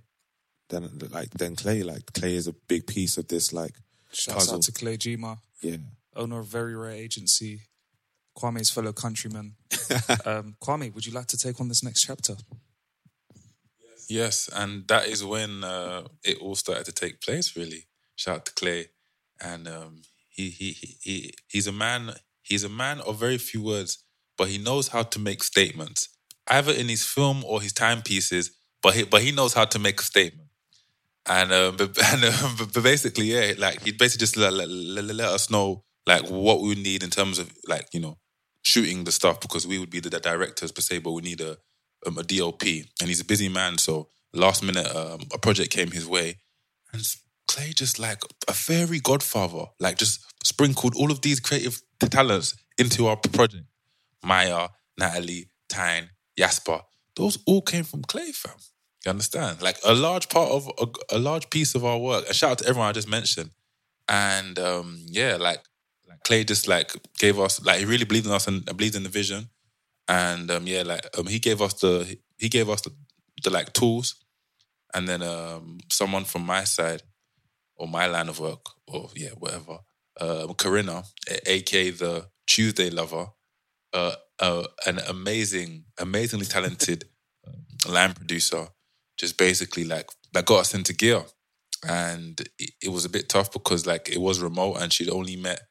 then 0.69 0.89
like 1.11 1.31
then 1.31 1.57
Clay, 1.57 1.83
like 1.83 2.13
Clay 2.13 2.35
is 2.35 2.47
a 2.47 2.55
big 2.69 2.87
piece 2.87 3.19
of 3.19 3.29
this 3.29 3.53
like 3.53 3.75
Shouts 4.13 4.37
puzzle. 4.37 4.57
out 4.57 4.63
to 4.63 4.73
Clay 4.73 4.97
Jima, 4.97 5.39
yeah, 5.63 5.79
owner 6.15 6.39
of 6.39 6.47
Very 6.47 6.77
Rare 6.77 6.93
Agency, 6.93 7.63
Kwame's 8.39 8.71
fellow 8.71 8.93
countryman. 8.93 9.57
um, 10.25 10.57
Kwame, 10.63 10.95
would 10.95 11.07
you 11.07 11.13
like 11.13 11.27
to 11.27 11.39
take 11.39 11.61
on 11.61 11.69
this 11.69 11.83
next 11.83 12.07
chapter? 12.07 12.37
Yes, 14.09 14.49
and 14.53 14.87
that 14.89 15.07
is 15.07 15.25
when 15.25 15.65
uh, 15.65 16.03
it 16.25 16.39
all 16.39 16.55
started 16.55 16.85
to 16.87 16.93
take 16.93 17.21
place. 17.21 17.57
Really, 17.57 17.87
shout 18.17 18.37
out 18.37 18.47
to 18.47 18.55
Clay, 18.55 18.87
and 19.41 19.67
um, 19.69 20.03
he, 20.29 20.51
he 20.51 20.73
he 20.73 20.97
he 21.03 21.35
he's 21.49 21.67
a 21.67 21.73
man. 21.73 22.15
He's 22.43 22.65
a 22.65 22.69
man 22.69 23.01
of 23.01 23.19
very 23.19 23.39
few 23.39 23.63
words, 23.63 24.03
but 24.37 24.49
he 24.49 24.59
knows 24.59 24.89
how 24.89 25.05
to 25.05 25.19
make 25.19 25.45
statements, 25.45 26.09
either 26.49 26.73
in 26.73 26.89
his 26.89 27.05
film 27.05 27.45
or 27.45 27.63
his 27.63 27.73
timepieces. 27.73 28.51
But 28.83 28.95
he 28.95 29.05
but 29.05 29.23
he 29.23 29.33
knows 29.33 29.55
how 29.55 29.65
to 29.67 29.79
make 29.79 30.01
a 30.01 30.05
statement, 30.05 30.49
and 31.27 31.53
um, 31.53 31.77
but, 31.77 31.97
and 32.13 32.25
um, 32.25 32.57
but 32.57 32.83
basically, 32.83 33.27
yeah, 33.27 33.53
like 33.59 33.83
he 33.83 33.93
basically 33.93 34.21
just 34.21 34.37
let, 34.37 34.53
let, 34.53 35.05
let, 35.05 35.29
us 35.29 35.51
know 35.51 35.85
like 36.07 36.29
what 36.29 36.61
we 36.61 36.75
need 36.75 37.03
in 37.03 37.11
terms 37.11 37.39
of 37.39 37.53
like 37.69 37.87
you 37.93 38.01
know 38.01 38.19
shooting 38.63 39.05
the 39.05 39.13
stuff 39.13 39.41
because 39.41 39.67
we 39.67 39.79
would 39.79 39.91
be 39.91 40.01
the 40.01 40.11
directors 40.11 40.73
per 40.73 40.81
se, 40.81 40.99
but 40.99 41.13
we 41.13 41.23
need 41.23 41.41
a 41.41 41.57
um, 42.07 42.19
a 42.19 42.23
DOP, 42.23 42.63
and 42.63 43.09
he's 43.09 43.21
a 43.21 43.25
busy 43.25 43.49
man. 43.49 43.79
So 43.79 44.09
last 44.33 44.63
minute, 44.63 44.95
um, 44.95 45.21
a 45.33 45.39
project 45.39 45.71
came 45.71 45.91
his 45.91 46.07
way, 46.07 46.37
and 46.93 47.03
Clay 47.49 47.73
just 47.73 47.99
like 47.99 48.23
a 48.49 48.53
fairy 48.53 49.01
godfather, 49.01 49.67
like 49.79 49.99
just 49.99 50.25
sprinkled 50.45 50.95
all 50.97 51.11
of 51.11 51.21
these 51.21 51.41
creative 51.41 51.81
talents 51.99 52.55
into 52.79 53.07
our 53.07 53.17
project. 53.17 53.65
Maya, 54.23 54.69
Natalie, 54.99 55.51
Tyne, 55.69 56.11
Jasper, 56.39 56.81
those 57.17 57.39
all 57.47 57.63
came 57.63 57.85
from 57.85 58.03
Clay, 58.03 58.33
fam. 58.33 58.55
You 59.05 59.11
understand? 59.11 59.63
Like 59.63 59.79
a 59.85 59.95
large 59.95 60.29
part 60.29 60.51
of 60.51 60.71
a, 60.79 61.17
a 61.17 61.19
large 61.19 61.49
piece 61.51 61.75
of 61.75 61.85
our 61.85 61.99
work. 61.99 62.27
And 62.27 62.37
shout 62.37 62.53
out 62.53 62.59
to 62.59 62.67
everyone 62.69 62.89
I 62.89 62.93
just 62.93 63.09
mentioned. 63.09 63.51
And 64.09 64.59
um, 64.59 65.01
yeah, 65.07 65.37
like 65.37 65.61
Clay 66.25 66.45
just 66.45 66.69
like 66.69 66.93
gave 67.19 67.39
us 67.39 67.65
like 67.65 67.81
he 67.81 67.85
really 67.87 68.05
believed 68.05 68.27
in 68.27 68.33
us 68.33 68.47
and 68.47 68.65
believed 68.65 68.97
in 68.97 69.03
the 69.05 69.09
vision. 69.09 69.49
And 70.09 70.51
um, 70.51 70.67
yeah, 70.67 70.83
like 70.83 71.07
um, 71.19 71.27
he 71.27 71.39
gave 71.39 71.63
us 71.63 71.75
the 71.75 72.19
he 72.39 72.49
gave 72.49 72.69
us 72.69 72.83
the, 72.83 72.93
the 73.45 73.51
like 73.51 73.73
tools, 73.73 74.17
and 74.95 75.09
then 75.09 75.23
um, 75.23 75.79
someone 75.91 76.25
from 76.25 76.45
my 76.47 76.65
side 76.65 77.03
or 77.77 77.89
my 77.89 78.07
line 78.07 78.29
of 78.29 78.41
work 78.41 78.65
or 78.89 79.09
yeah 79.17 79.31
whatever, 79.39 79.79
um, 80.21 80.55
Corinna, 80.55 81.05
a- 81.29 81.53
aka 81.53 81.91
the 81.91 82.27
Tuesday 82.47 82.91
lover, 82.91 83.27
an 83.93 84.99
amazing, 85.09 85.85
amazingly 85.99 86.47
talented 86.47 87.05
um, 87.47 87.93
line 87.93 88.13
producer, 88.15 88.69
just 89.19 89.37
basically 89.39 89.85
like 89.85 90.11
that 90.33 90.47
got 90.47 90.61
us 90.61 90.75
into 90.75 90.93
gear, 90.93 91.23
and 91.87 92.41
it, 92.59 92.71
it 92.83 92.89
was 92.91 93.05
a 93.05 93.11
bit 93.11 93.29
tough 93.29 93.53
because 93.53 93.87
like 93.87 94.09
it 94.09 94.21
was 94.21 94.41
remote 94.41 94.77
and 94.77 94.93
she'd 94.93 95.11
only 95.11 95.37
met 95.37 95.63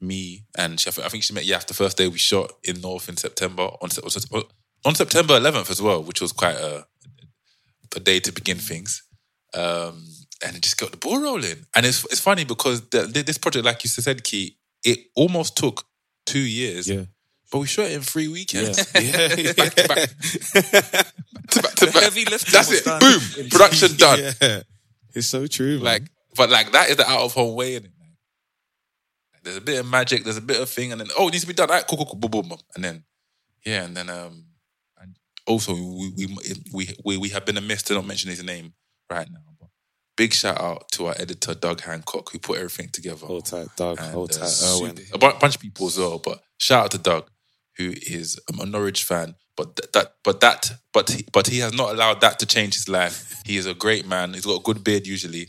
me 0.00 0.44
and 0.56 0.78
she, 0.78 0.88
I 0.88 1.08
think 1.08 1.24
she 1.24 1.34
met 1.34 1.44
Yaf 1.44 1.66
the 1.66 1.74
first 1.74 1.96
day 1.96 2.06
we 2.06 2.18
shot 2.18 2.52
in 2.62 2.80
North 2.80 3.08
in 3.08 3.16
September 3.16 3.62
on 3.62 3.90
on 4.84 4.94
September 4.94 5.40
11th 5.40 5.70
as 5.70 5.82
well, 5.82 6.02
which 6.02 6.20
was 6.20 6.32
quite 6.32 6.54
a 6.56 6.86
a 7.96 8.00
day 8.00 8.20
to 8.20 8.32
begin 8.32 8.58
things. 8.58 9.02
Um, 9.54 10.04
and 10.44 10.56
it 10.56 10.62
just 10.62 10.78
got 10.78 10.90
the 10.90 10.96
ball 10.96 11.20
rolling. 11.20 11.66
And 11.74 11.84
it's 11.86 12.04
it's 12.06 12.20
funny 12.20 12.44
because 12.44 12.88
the, 12.90 13.06
this 13.06 13.38
project, 13.38 13.64
like 13.64 13.82
you 13.82 13.90
said, 13.90 14.22
Kie, 14.22 14.56
it 14.84 14.98
almost 15.16 15.56
took 15.56 15.84
two 16.26 16.38
years. 16.38 16.88
Yeah. 16.88 17.04
But 17.50 17.58
we 17.60 17.66
shot 17.66 17.86
it 17.86 17.92
in 17.92 18.02
three 18.02 18.28
weekends. 18.28 18.78
Yeah. 18.94 19.00
Yeah. 19.36 19.52
back 19.54 19.74
to 19.74 19.88
back. 19.88 19.98
back 19.98 20.10
to 21.50 21.62
back 21.62 21.74
to 21.76 21.86
back. 21.86 22.02
Heavy 22.02 22.24
lifting 22.26 22.52
That's 22.52 22.70
it. 22.72 22.84
done. 22.84 23.00
Boom. 23.00 23.48
Production 23.48 23.96
done. 23.96 24.18
Yeah. 24.40 24.60
It's 25.14 25.26
so 25.26 25.46
true. 25.46 25.76
man. 25.76 25.84
Like, 25.84 26.02
but 26.36 26.50
like 26.50 26.72
that 26.72 26.90
is 26.90 26.96
the 26.96 27.08
out 27.08 27.20
of 27.20 27.32
home 27.32 27.54
way 27.54 27.76
in 27.76 27.84
it. 27.86 27.92
There's 29.42 29.56
a 29.56 29.60
bit 29.62 29.80
of 29.80 29.86
magic, 29.86 30.24
there's 30.24 30.36
a 30.36 30.42
bit 30.42 30.60
of 30.60 30.68
thing, 30.68 30.92
and 30.92 31.00
then 31.00 31.08
oh, 31.18 31.28
it 31.28 31.32
needs 31.32 31.44
to 31.44 31.48
be 31.48 31.54
done. 31.54 31.70
All 31.70 31.76
right, 31.76 31.86
cool, 31.88 31.96
cool, 31.96 32.06
cool, 32.06 32.16
boom, 32.16 32.30
boom, 32.30 32.48
boom. 32.50 32.58
and 32.74 32.84
then 32.84 33.04
yeah, 33.64 33.84
and 33.84 33.96
then 33.96 34.10
um, 34.10 34.44
and 35.00 35.16
also 35.46 35.72
we 35.74 36.12
we 36.16 36.36
we 36.72 36.88
we, 37.04 37.16
we 37.16 37.28
have 37.30 37.46
been 37.46 37.56
amiss 37.56 37.82
to 37.84 37.94
not 37.94 38.04
mention 38.04 38.28
his 38.30 38.42
name 38.44 38.74
right 39.10 39.28
now. 39.30 39.40
But 39.58 39.68
big 40.16 40.34
shout 40.34 40.60
out 40.60 40.90
to 40.92 41.06
our 41.06 41.14
editor 41.18 41.54
Doug 41.54 41.80
Hancock 41.80 42.30
who 42.30 42.38
put 42.38 42.58
everything 42.58 42.90
together. 42.92 43.24
hold 43.26 43.46
tight, 43.46 43.68
Doug. 43.76 43.98
And, 43.98 44.12
hold 44.12 44.32
uh, 44.32 44.38
tight, 44.40 44.62
Erwin. 44.64 44.98
a 45.14 45.18
bunch 45.18 45.54
of 45.56 45.62
people 45.62 45.86
as 45.86 45.98
well. 45.98 46.18
But 46.18 46.42
shout 46.58 46.84
out 46.84 46.90
to 46.92 46.98
Doug, 46.98 47.30
who 47.78 47.94
is 48.02 48.38
a 48.48 48.66
Norwich 48.66 49.04
fan. 49.04 49.36
But 49.56 49.76
th- 49.76 49.92
that, 49.92 50.14
but 50.22 50.40
that, 50.40 50.70
but 50.92 51.10
he, 51.10 51.26
but 51.32 51.46
he 51.48 51.58
has 51.60 51.72
not 51.72 51.92
allowed 51.92 52.20
that 52.20 52.38
to 52.40 52.46
change 52.46 52.74
his 52.74 52.88
life. 52.88 53.40
He 53.44 53.56
is 53.56 53.66
a 53.66 53.74
great 53.74 54.06
man. 54.06 54.34
He's 54.34 54.46
got 54.46 54.60
a 54.60 54.62
good 54.62 54.84
beard 54.84 55.06
usually. 55.06 55.48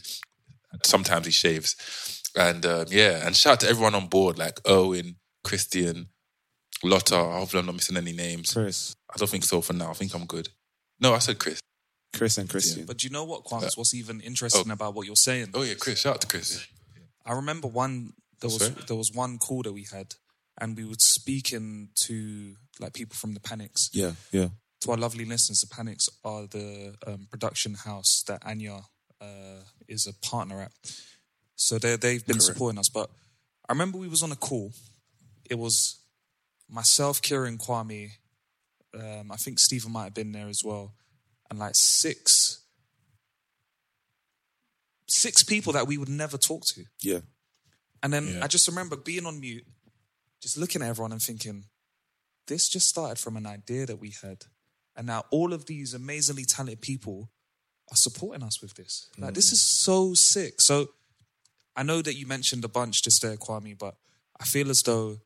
Sometimes 0.83 1.25
he 1.25 1.31
shaves, 1.31 2.21
and 2.35 2.65
um, 2.65 2.85
yeah. 2.89 3.25
And 3.25 3.35
shout 3.35 3.53
out 3.53 3.59
to 3.61 3.69
everyone 3.69 3.95
on 3.95 4.07
board, 4.07 4.37
like 4.37 4.59
Owen, 4.65 5.17
Christian, 5.43 6.09
Lotta. 6.83 7.17
Hopefully, 7.17 7.59
I'm 7.59 7.65
not 7.65 7.75
missing 7.75 7.97
any 7.97 8.13
names. 8.13 8.53
Chris, 8.53 8.95
I 9.13 9.17
don't 9.17 9.29
think 9.29 9.43
so 9.43 9.61
for 9.61 9.73
now. 9.73 9.89
I 9.89 9.93
think 9.93 10.13
I'm 10.13 10.25
good. 10.25 10.49
No, 10.99 11.13
I 11.13 11.19
said 11.19 11.39
Chris. 11.39 11.59
Chris, 12.15 12.37
and 12.37 12.49
Christian. 12.49 12.85
But 12.85 12.97
do 12.97 13.07
you 13.07 13.13
know 13.13 13.25
what, 13.25 13.45
Kwame? 13.45 13.75
What's 13.77 13.93
even 13.93 14.21
interesting 14.21 14.71
about 14.71 14.95
what 14.95 15.05
you're 15.05 15.15
saying? 15.15 15.49
Oh 15.53 15.63
yeah, 15.63 15.75
Chris. 15.79 15.99
Shout 15.99 16.15
out 16.15 16.21
to 16.21 16.27
Chris. 16.27 16.65
I 17.25 17.33
remember 17.33 17.67
one 17.67 18.13
there 18.41 18.47
was 18.47 18.65
Sorry? 18.65 18.75
there 18.87 18.95
was 18.95 19.11
one 19.13 19.37
call 19.37 19.63
that 19.63 19.73
we 19.73 19.85
had, 19.91 20.15
and 20.61 20.77
we 20.77 20.85
were 20.85 20.95
speaking 20.99 21.89
to 22.05 22.55
like 22.79 22.93
people 22.93 23.15
from 23.15 23.33
the 23.33 23.39
Panics. 23.39 23.89
Yeah, 23.93 24.11
yeah. 24.31 24.49
To 24.81 24.91
our 24.91 24.97
lovely 24.97 25.25
listeners, 25.25 25.59
the 25.59 25.73
Panics 25.75 26.07
are 26.23 26.47
the 26.47 26.95
um, 27.05 27.27
production 27.29 27.73
house 27.73 28.23
that 28.27 28.41
Anya 28.45 28.81
uh, 29.21 29.63
is 29.87 30.07
a 30.07 30.13
partner 30.25 30.61
at. 30.61 30.71
So 31.55 31.77
they 31.77 31.97
they've 31.97 32.25
been 32.25 32.39
supporting 32.39 32.79
us. 32.79 32.89
But 32.89 33.09
I 33.67 33.73
remember 33.73 33.97
we 33.97 34.07
was 34.07 34.23
on 34.23 34.31
a 34.31 34.37
call. 34.37 34.71
It 35.49 35.57
was 35.59 35.99
myself, 36.69 37.21
Kieran, 37.21 37.57
Kwame. 37.57 38.11
Um, 38.93 39.31
I 39.31 39.35
think 39.35 39.59
Stephen 39.59 39.91
might 39.91 40.05
have 40.05 40.13
been 40.13 40.31
there 40.31 40.47
as 40.47 40.61
well, 40.63 40.93
and 41.49 41.59
like 41.59 41.73
six 41.75 42.63
six 45.07 45.43
people 45.43 45.73
that 45.73 45.87
we 45.87 45.97
would 45.97 46.09
never 46.09 46.37
talk 46.37 46.63
to. 46.73 46.85
Yeah. 47.01 47.19
And 48.01 48.13
then 48.13 48.27
Yeah. 48.27 48.43
I 48.43 48.47
just 48.47 48.67
remember 48.67 48.95
being 48.95 49.25
on 49.25 49.39
mute, 49.39 49.65
just 50.41 50.57
looking 50.57 50.81
at 50.81 50.89
everyone 50.89 51.11
and 51.11 51.21
thinking, 51.21 51.65
this 52.47 52.69
just 52.69 52.87
started 52.87 53.19
from 53.19 53.37
an 53.37 53.45
idea 53.45 53.85
that 53.85 53.99
we 53.99 54.13
had. 54.21 54.45
And 54.95 55.07
now 55.07 55.23
all 55.31 55.53
of 55.53 55.65
these 55.65 55.93
amazingly 55.93 56.45
talented 56.45 56.81
people 56.81 57.29
are 57.91 57.95
supporting 57.95 58.43
us 58.43 58.61
with 58.61 58.73
this. 58.75 59.09
Like, 59.17 59.33
this 59.33 59.49
mm. 59.49 59.53
is 59.53 59.61
so 59.61 60.13
sick. 60.13 60.59
So 60.59 60.89
I 61.75 61.83
know 61.83 62.01
that 62.01 62.15
you 62.15 62.27
mentioned 62.27 62.65
a 62.65 62.69
bunch 62.69 63.03
just 63.03 63.21
there, 63.21 63.37
Kwame, 63.37 63.77
but 63.77 63.95
I 64.39 64.45
feel 64.45 64.69
as 64.69 64.81
though, 64.81 65.17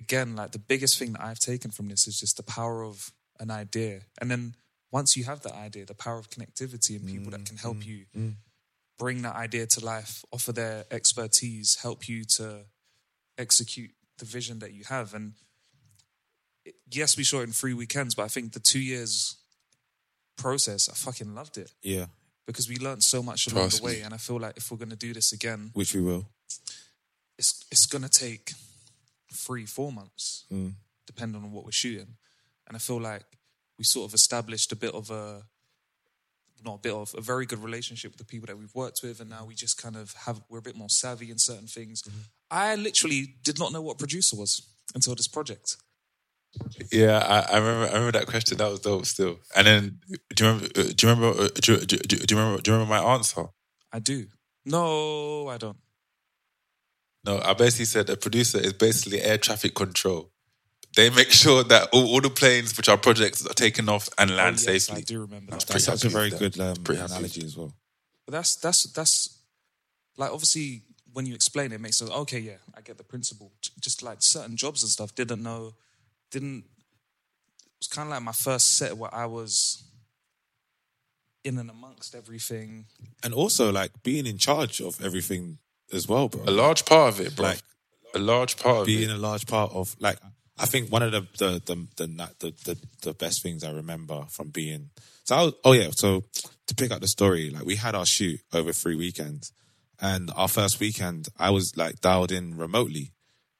again, 0.00 0.36
like 0.36 0.52
the 0.52 0.58
biggest 0.58 0.98
thing 0.98 1.12
that 1.12 1.22
I've 1.22 1.38
taken 1.38 1.70
from 1.70 1.88
this 1.88 2.06
is 2.06 2.18
just 2.18 2.36
the 2.36 2.42
power 2.42 2.84
of 2.84 3.12
an 3.38 3.50
idea. 3.50 4.00
And 4.20 4.30
then 4.30 4.54
once 4.92 5.16
you 5.16 5.24
have 5.24 5.42
that 5.42 5.54
idea, 5.54 5.86
the 5.86 5.94
power 5.94 6.18
of 6.18 6.30
connectivity 6.30 6.96
and 6.96 7.06
people 7.06 7.30
that 7.30 7.42
mm, 7.42 7.46
can 7.46 7.56
help 7.56 7.78
mm, 7.78 7.86
you 7.86 8.34
bring 8.98 9.22
that 9.22 9.34
idea 9.34 9.66
to 9.66 9.84
life, 9.84 10.24
offer 10.32 10.52
their 10.52 10.84
expertise, 10.90 11.78
help 11.80 12.08
you 12.08 12.24
to 12.36 12.66
execute 13.38 13.92
the 14.20 14.24
vision 14.24 14.60
that 14.60 14.72
you 14.72 14.84
have. 14.84 15.12
And 15.14 15.32
yes, 16.90 17.16
we 17.16 17.24
shot 17.24 17.40
it 17.40 17.44
in 17.44 17.52
three 17.52 17.74
weekends, 17.74 18.14
but 18.14 18.22
I 18.24 18.28
think 18.28 18.52
the 18.52 18.60
two 18.60 18.80
years 18.80 19.36
process, 20.36 20.88
I 20.88 20.94
fucking 20.94 21.34
loved 21.34 21.58
it 21.58 21.72
Yeah. 21.82 22.06
because 22.46 22.68
we 22.68 22.76
learned 22.76 23.02
so 23.04 23.22
much 23.22 23.46
along 23.46 23.64
Trust 23.64 23.78
the 23.78 23.84
way. 23.84 23.96
me. 23.96 24.00
And 24.02 24.14
I 24.14 24.18
feel 24.18 24.38
like 24.38 24.56
if 24.56 24.70
we're 24.70 24.78
going 24.78 24.90
to 24.90 24.96
do 24.96 25.12
this 25.12 25.32
again, 25.32 25.70
Which 25.74 25.94
we 25.94 26.00
will. 26.00 26.28
it's 27.38 27.64
it's 27.70 27.86
going 27.86 28.02
to 28.02 28.08
take 28.08 28.52
three, 29.32 29.66
four 29.66 29.92
months, 29.92 30.44
Mm. 30.50 30.74
depending 31.06 31.42
on 31.42 31.52
what 31.52 31.64
we're 31.64 31.72
shooting. 31.72 32.16
And 32.66 32.76
I 32.76 32.78
feel 32.80 33.00
like 33.00 33.24
we 33.78 33.84
sort 33.84 34.08
of 34.10 34.14
established 34.14 34.72
a 34.72 34.76
bit 34.76 34.94
of 34.94 35.10
a 35.10 35.46
not 36.62 36.74
a 36.74 36.78
bit 36.78 36.92
of 36.92 37.14
a 37.16 37.22
very 37.22 37.46
good 37.46 37.62
relationship 37.62 38.10
with 38.12 38.18
the 38.18 38.24
people 38.24 38.46
that 38.46 38.58
we've 38.58 38.74
worked 38.74 39.00
with, 39.02 39.20
and 39.20 39.30
now 39.30 39.46
we 39.46 39.54
just 39.54 39.78
kind 39.78 39.96
of 39.96 40.12
have 40.12 40.42
we're 40.50 40.58
a 40.58 40.62
bit 40.62 40.76
more 40.76 40.90
savvy 40.90 41.30
in 41.30 41.38
certain 41.38 41.66
things. 41.66 42.02
I 42.50 42.74
literally 42.76 43.34
did 43.44 43.58
not 43.58 43.72
know 43.72 43.80
what 43.82 43.98
producer 43.98 44.36
was 44.36 44.62
until 44.94 45.14
this 45.14 45.28
project. 45.28 45.76
Yeah, 46.90 47.18
I, 47.18 47.54
I 47.54 47.58
remember. 47.58 47.84
I 47.86 47.92
remember 47.92 48.12
that 48.18 48.26
question. 48.26 48.58
That 48.58 48.70
was 48.70 48.80
dope. 48.80 49.06
Still, 49.06 49.38
and 49.56 49.66
then 49.66 50.00
do 50.34 50.44
you 50.44 50.50
remember? 50.50 50.66
uh, 50.76 50.82
Do 50.94 51.06
you 51.06 51.12
remember? 51.14 51.40
uh, 51.42 51.48
Do, 51.54 51.72
you- 51.74 51.78
do, 51.86 51.96
do, 51.96 52.16
do 52.16 52.34
you 52.34 52.40
remember? 52.40 52.60
Do 52.60 52.70
you 52.72 52.76
remember 52.76 52.94
my 53.02 53.12
answer? 53.14 53.44
I 53.92 54.00
do. 54.00 54.26
No, 54.64 55.48
I 55.48 55.58
don't. 55.58 55.76
No, 57.24 57.38
I 57.40 57.52
basically 57.54 57.84
said 57.84 58.10
a 58.10 58.16
producer 58.16 58.58
is 58.58 58.72
basically 58.72 59.20
air 59.22 59.38
traffic 59.38 59.74
control. 59.74 60.32
They 60.96 61.08
make 61.10 61.30
sure 61.30 61.62
that 61.64 61.88
all, 61.92 62.08
all 62.08 62.20
the 62.20 62.30
planes, 62.30 62.76
which 62.76 62.88
are 62.88 62.96
projects, 62.96 63.46
are 63.46 63.54
taken 63.54 63.88
off 63.88 64.08
and 64.18 64.30
land 64.30 64.56
Oh, 64.58 64.72
yes, 64.72 64.86
safely. 64.86 65.02
I 65.02 65.04
do 65.04 65.20
remember 65.20 65.52
that. 65.52 65.66
That's 65.66 65.84
such 65.84 66.04
a 66.04 66.08
very 66.08 66.30
good 66.30 66.58
um, 66.58 66.74
analogy 66.88 67.44
as 67.44 67.56
well. 67.56 67.74
But 68.26 68.32
that's 68.32 68.56
that's 68.56 68.84
that's 68.92 69.38
like 70.16 70.32
obviously 70.32 70.82
when 71.12 71.26
you 71.26 71.34
explain 71.34 71.72
it, 71.72 71.76
it 71.76 71.80
makes 71.80 71.96
sense. 71.96 72.10
Okay, 72.10 72.38
yeah, 72.38 72.58
I 72.74 72.80
get 72.80 72.98
the 72.98 73.04
principle. 73.04 73.52
Just 73.80 74.02
like 74.02 74.18
certain 74.20 74.56
jobs 74.56 74.82
and 74.82 74.90
stuff, 74.90 75.14
didn't 75.14 75.42
know, 75.42 75.74
didn't. 76.30 76.64
It 76.64 77.80
was 77.80 77.88
kind 77.88 78.08
of 78.08 78.12
like 78.12 78.22
my 78.22 78.32
first 78.32 78.76
set 78.76 78.96
where 78.96 79.14
I 79.14 79.26
was 79.26 79.84
in 81.44 81.58
and 81.58 81.70
amongst 81.70 82.14
everything. 82.14 82.86
And 83.22 83.32
also 83.32 83.72
like 83.72 84.02
being 84.02 84.26
in 84.26 84.38
charge 84.38 84.80
of 84.80 85.02
everything 85.02 85.58
as 85.92 86.06
well, 86.06 86.28
bro. 86.28 86.44
A 86.46 86.50
large 86.50 86.84
part 86.84 87.14
of 87.14 87.20
it, 87.20 87.34
bro. 87.34 87.46
Like 87.46 87.62
a 88.14 88.18
large 88.18 88.56
part 88.56 88.78
of 88.78 88.86
being 88.86 89.10
it. 89.10 89.14
a 89.14 89.18
large 89.18 89.46
part 89.46 89.72
of 89.72 89.96
like 89.98 90.18
I 90.58 90.66
think 90.66 90.90
one 90.90 91.02
of 91.02 91.12
the 91.12 91.26
the 91.38 91.62
the 91.64 91.86
the 91.96 92.06
the, 92.06 92.34
the, 92.38 92.54
the, 92.64 92.78
the 93.02 93.14
best 93.14 93.42
things 93.42 93.64
I 93.64 93.70
remember 93.70 94.24
from 94.28 94.50
being 94.50 94.90
so 95.24 95.36
I 95.36 95.42
was, 95.44 95.54
oh 95.64 95.72
yeah 95.72 95.90
so 95.92 96.24
to 96.66 96.74
pick 96.74 96.90
up 96.90 97.00
the 97.00 97.08
story 97.08 97.50
like 97.50 97.64
we 97.64 97.76
had 97.76 97.94
our 97.94 98.06
shoot 98.06 98.40
over 98.52 98.72
three 98.72 98.96
weekends 98.96 99.52
and 100.00 100.30
our 100.36 100.48
first 100.48 100.80
weekend 100.80 101.28
I 101.38 101.50
was 101.50 101.76
like 101.76 102.00
dialed 102.00 102.32
in 102.32 102.56
remotely 102.56 103.12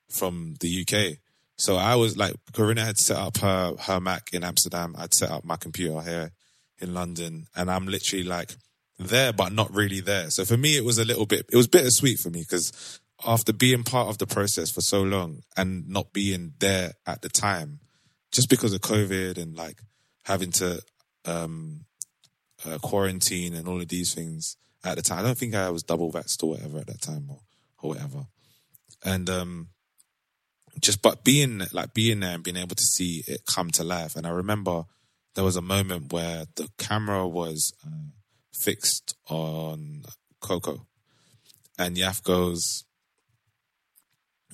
from 0.09 0.55
the 0.61 0.83
UK 0.83 1.19
so 1.61 1.77
I 1.77 1.95
was 1.97 2.17
like 2.17 2.35
Corinna 2.55 2.87
had 2.87 2.99
set 2.99 3.19
up 3.19 3.37
her 3.39 3.75
her 3.81 4.01
Mac 4.01 4.31
in 4.33 4.45
Amsterdam. 4.45 4.95
I'd 4.97 5.13
set 5.13 5.31
up 5.31 5.45
my 5.45 5.57
computer 5.57 6.01
here 6.01 6.33
in 6.79 6.95
London. 6.95 7.49
And 7.55 7.71
I'm 7.71 7.87
literally 7.87 8.25
like 8.25 8.57
there 8.99 9.33
but 9.35 9.53
not 9.53 9.73
really 9.75 10.01
there. 10.01 10.31
So 10.31 10.47
for 10.47 10.57
me 10.57 10.79
it 10.79 10.85
was 10.87 10.99
a 10.99 11.05
little 11.05 11.27
bit 11.27 11.45
it 11.53 11.57
was 11.57 11.69
bittersweet 11.69 12.19
for 12.19 12.31
me 12.31 12.41
because 12.41 13.01
after 13.27 13.53
being 13.53 13.85
part 13.85 14.09
of 14.09 14.17
the 14.17 14.27
process 14.27 14.71
for 14.71 14.81
so 14.81 15.03
long 15.03 15.43
and 15.55 15.87
not 15.87 16.15
being 16.15 16.55
there 16.61 16.95
at 17.07 17.21
the 17.21 17.29
time, 17.29 17.81
just 18.33 18.49
because 18.49 18.73
of 18.73 18.81
COVID 18.81 19.37
and 19.37 19.55
like 19.55 19.83
having 20.25 20.53
to 20.53 20.81
um, 21.27 21.85
uh, 22.65 22.79
quarantine 22.79 23.55
and 23.55 23.69
all 23.69 23.83
of 23.83 23.89
these 23.89 24.15
things 24.15 24.57
at 24.85 24.97
the 24.97 25.03
time, 25.03 25.19
I 25.19 25.23
don't 25.23 25.37
think 25.37 25.55
I 25.55 25.71
was 25.71 25.83
double 25.83 26.13
vaxxed 26.13 26.43
or 26.43 26.51
whatever 26.51 26.79
at 26.79 26.87
that 26.87 27.03
time 27.03 27.27
or, 27.29 27.41
or 27.83 27.91
whatever. 27.91 28.27
And 29.05 29.29
um, 29.29 29.69
just 30.81 31.03
but 31.03 31.25
being 31.25 31.63
like 31.73 31.95
being 31.95 32.21
there 32.21 32.35
and 32.35 32.45
being 32.45 32.57
able 32.57 32.77
to 32.77 32.85
see 32.85 33.23
it 33.27 33.43
come 33.47 33.71
to 33.73 33.85
life. 33.85 34.17
And 34.17 34.27
I 34.27 34.31
remember 34.31 34.85
there 35.35 35.45
was 35.45 35.57
a 35.57 35.63
moment 35.63 36.13
where 36.13 36.45
the 36.57 36.69
camera 36.79 37.27
was 37.27 37.73
uh, 37.87 38.11
fixed 38.53 39.15
on 39.29 40.03
Coco, 40.41 40.87
and 41.79 41.97
Yaf 41.97 42.23
goes, 42.23 42.85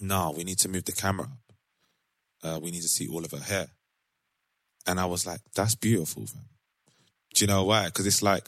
no, 0.00 0.32
we 0.36 0.44
need 0.44 0.58
to 0.58 0.68
move 0.68 0.84
the 0.84 0.92
camera 0.92 1.26
up. 1.26 1.54
Uh, 2.42 2.60
we 2.60 2.70
need 2.70 2.82
to 2.82 2.88
see 2.88 3.08
all 3.08 3.24
of 3.24 3.30
her 3.30 3.38
hair. 3.38 3.68
And 4.86 5.00
I 5.00 5.06
was 5.06 5.26
like, 5.26 5.40
that's 5.54 5.74
beautiful. 5.74 6.24
Do 6.24 7.44
you 7.44 7.46
know 7.46 7.64
why? 7.64 7.86
Because 7.86 8.06
it's 8.06 8.22
like 8.22 8.46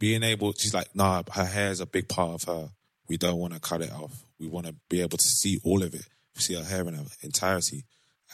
being 0.00 0.24
able, 0.24 0.52
she's 0.54 0.74
like, 0.74 0.88
nah, 0.96 1.22
her 1.32 1.44
hair 1.44 1.70
is 1.70 1.78
a 1.78 1.86
big 1.86 2.08
part 2.08 2.42
of 2.42 2.44
her. 2.44 2.70
We 3.08 3.16
don't 3.16 3.38
want 3.38 3.54
to 3.54 3.60
cut 3.60 3.82
it 3.82 3.92
off. 3.92 4.24
We 4.40 4.48
want 4.48 4.66
to 4.66 4.74
be 4.88 5.02
able 5.02 5.18
to 5.18 5.24
see 5.24 5.60
all 5.62 5.82
of 5.82 5.94
it, 5.94 6.06
see 6.34 6.54
her 6.54 6.64
hair 6.64 6.88
in 6.88 6.94
her 6.94 7.04
entirety. 7.22 7.84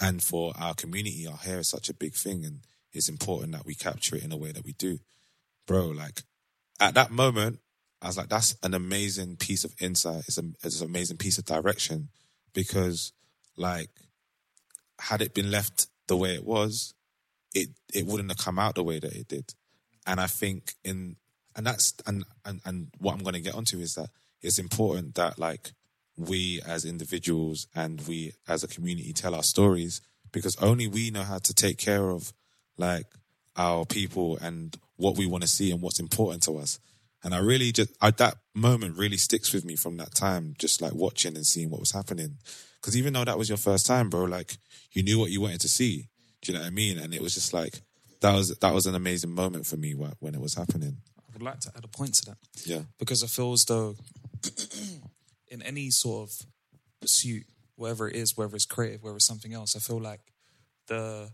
And 0.00 0.22
for 0.22 0.52
our 0.58 0.74
community, 0.74 1.26
our 1.26 1.36
hair 1.36 1.58
is 1.58 1.68
such 1.68 1.90
a 1.90 1.94
big 1.94 2.14
thing. 2.14 2.44
And 2.44 2.60
it's 2.92 3.08
important 3.08 3.52
that 3.52 3.66
we 3.66 3.74
capture 3.74 4.16
it 4.16 4.24
in 4.24 4.32
a 4.32 4.36
way 4.36 4.52
that 4.52 4.64
we 4.64 4.72
do. 4.72 5.00
Bro, 5.66 5.88
like 5.88 6.22
at 6.80 6.94
that 6.94 7.10
moment, 7.10 7.58
I 8.00 8.06
was 8.06 8.16
like, 8.16 8.28
that's 8.28 8.56
an 8.62 8.74
amazing 8.74 9.36
piece 9.36 9.64
of 9.64 9.74
insight. 9.80 10.24
It's, 10.28 10.38
a, 10.38 10.44
it's 10.62 10.80
an 10.80 10.88
amazing 10.88 11.16
piece 11.16 11.38
of 11.38 11.46
direction 11.46 12.10
because 12.54 13.12
like 13.56 13.90
had 15.00 15.20
it 15.20 15.34
been 15.34 15.50
left 15.50 15.88
the 16.06 16.16
way 16.16 16.34
it 16.34 16.44
was, 16.44 16.94
it 17.54 17.70
it 17.92 18.06
wouldn't 18.06 18.30
have 18.30 18.38
come 18.38 18.58
out 18.58 18.74
the 18.74 18.84
way 18.84 19.00
that 19.00 19.12
it 19.12 19.28
did. 19.28 19.54
And 20.06 20.20
I 20.20 20.26
think 20.26 20.74
in 20.84 21.16
and 21.56 21.66
that's 21.66 21.94
and 22.06 22.24
and, 22.44 22.60
and 22.64 22.88
what 22.98 23.14
I'm 23.14 23.22
gonna 23.22 23.40
get 23.40 23.54
onto 23.54 23.78
is 23.78 23.94
that 23.94 24.10
it's 24.42 24.58
important 24.58 25.14
that 25.16 25.38
like 25.38 25.72
we 26.16 26.60
as 26.66 26.84
individuals 26.84 27.66
and 27.74 28.06
we 28.06 28.32
as 28.48 28.62
a 28.62 28.68
community 28.68 29.12
tell 29.12 29.34
our 29.34 29.42
stories 29.42 30.00
because 30.32 30.56
only 30.62 30.86
we 30.86 31.10
know 31.10 31.22
how 31.22 31.38
to 31.38 31.54
take 31.54 31.78
care 31.78 32.10
of 32.10 32.32
like 32.78 33.06
our 33.56 33.84
people 33.84 34.36
and 34.38 34.76
what 34.96 35.16
we 35.16 35.26
want 35.26 35.42
to 35.42 35.48
see 35.48 35.70
and 35.70 35.80
what's 35.80 36.00
important 36.00 36.42
to 36.44 36.58
us. 36.58 36.78
And 37.22 37.34
I 37.34 37.38
really 37.38 37.72
just, 37.72 37.98
that 38.00 38.36
moment 38.54 38.96
really 38.96 39.16
sticks 39.16 39.52
with 39.52 39.64
me 39.64 39.76
from 39.76 39.96
that 39.96 40.14
time, 40.14 40.54
just 40.58 40.80
like 40.80 40.94
watching 40.94 41.36
and 41.36 41.46
seeing 41.46 41.70
what 41.70 41.80
was 41.80 41.92
happening. 41.92 42.36
Because 42.80 42.96
even 42.96 43.14
though 43.14 43.24
that 43.24 43.38
was 43.38 43.48
your 43.48 43.58
first 43.58 43.86
time, 43.86 44.10
bro, 44.10 44.24
like 44.24 44.58
you 44.92 45.02
knew 45.02 45.18
what 45.18 45.30
you 45.30 45.40
wanted 45.40 45.60
to 45.62 45.68
see. 45.68 46.08
Do 46.42 46.52
you 46.52 46.58
know 46.58 46.62
what 46.62 46.68
I 46.68 46.70
mean? 46.70 46.98
And 46.98 47.14
it 47.14 47.20
was 47.20 47.34
just 47.34 47.52
like, 47.52 47.80
that 48.20 48.34
was, 48.34 48.56
that 48.56 48.74
was 48.74 48.86
an 48.86 48.94
amazing 48.94 49.30
moment 49.30 49.66
for 49.66 49.76
me 49.76 49.92
when 49.92 50.34
it 50.34 50.40
was 50.40 50.54
happening. 50.54 50.98
Would 51.36 51.44
like 51.44 51.60
to 51.60 51.70
add 51.76 51.84
a 51.84 51.88
point 51.88 52.14
to 52.14 52.30
that. 52.30 52.38
Yeah. 52.64 52.82
because 52.98 53.22
I 53.22 53.26
feel 53.26 53.52
as 53.52 53.64
though 53.66 53.96
in 55.48 55.60
any 55.62 55.90
sort 55.90 56.28
of 56.30 56.46
pursuit, 57.00 57.44
whatever 57.76 58.08
it 58.08 58.16
is, 58.16 58.36
whether 58.36 58.54
it's 58.56 58.64
creative, 58.64 59.02
whether 59.02 59.16
it's 59.16 59.26
something 59.26 59.52
else, 59.52 59.76
I 59.76 59.80
feel 59.80 60.00
like 60.00 60.20
the 60.86 61.30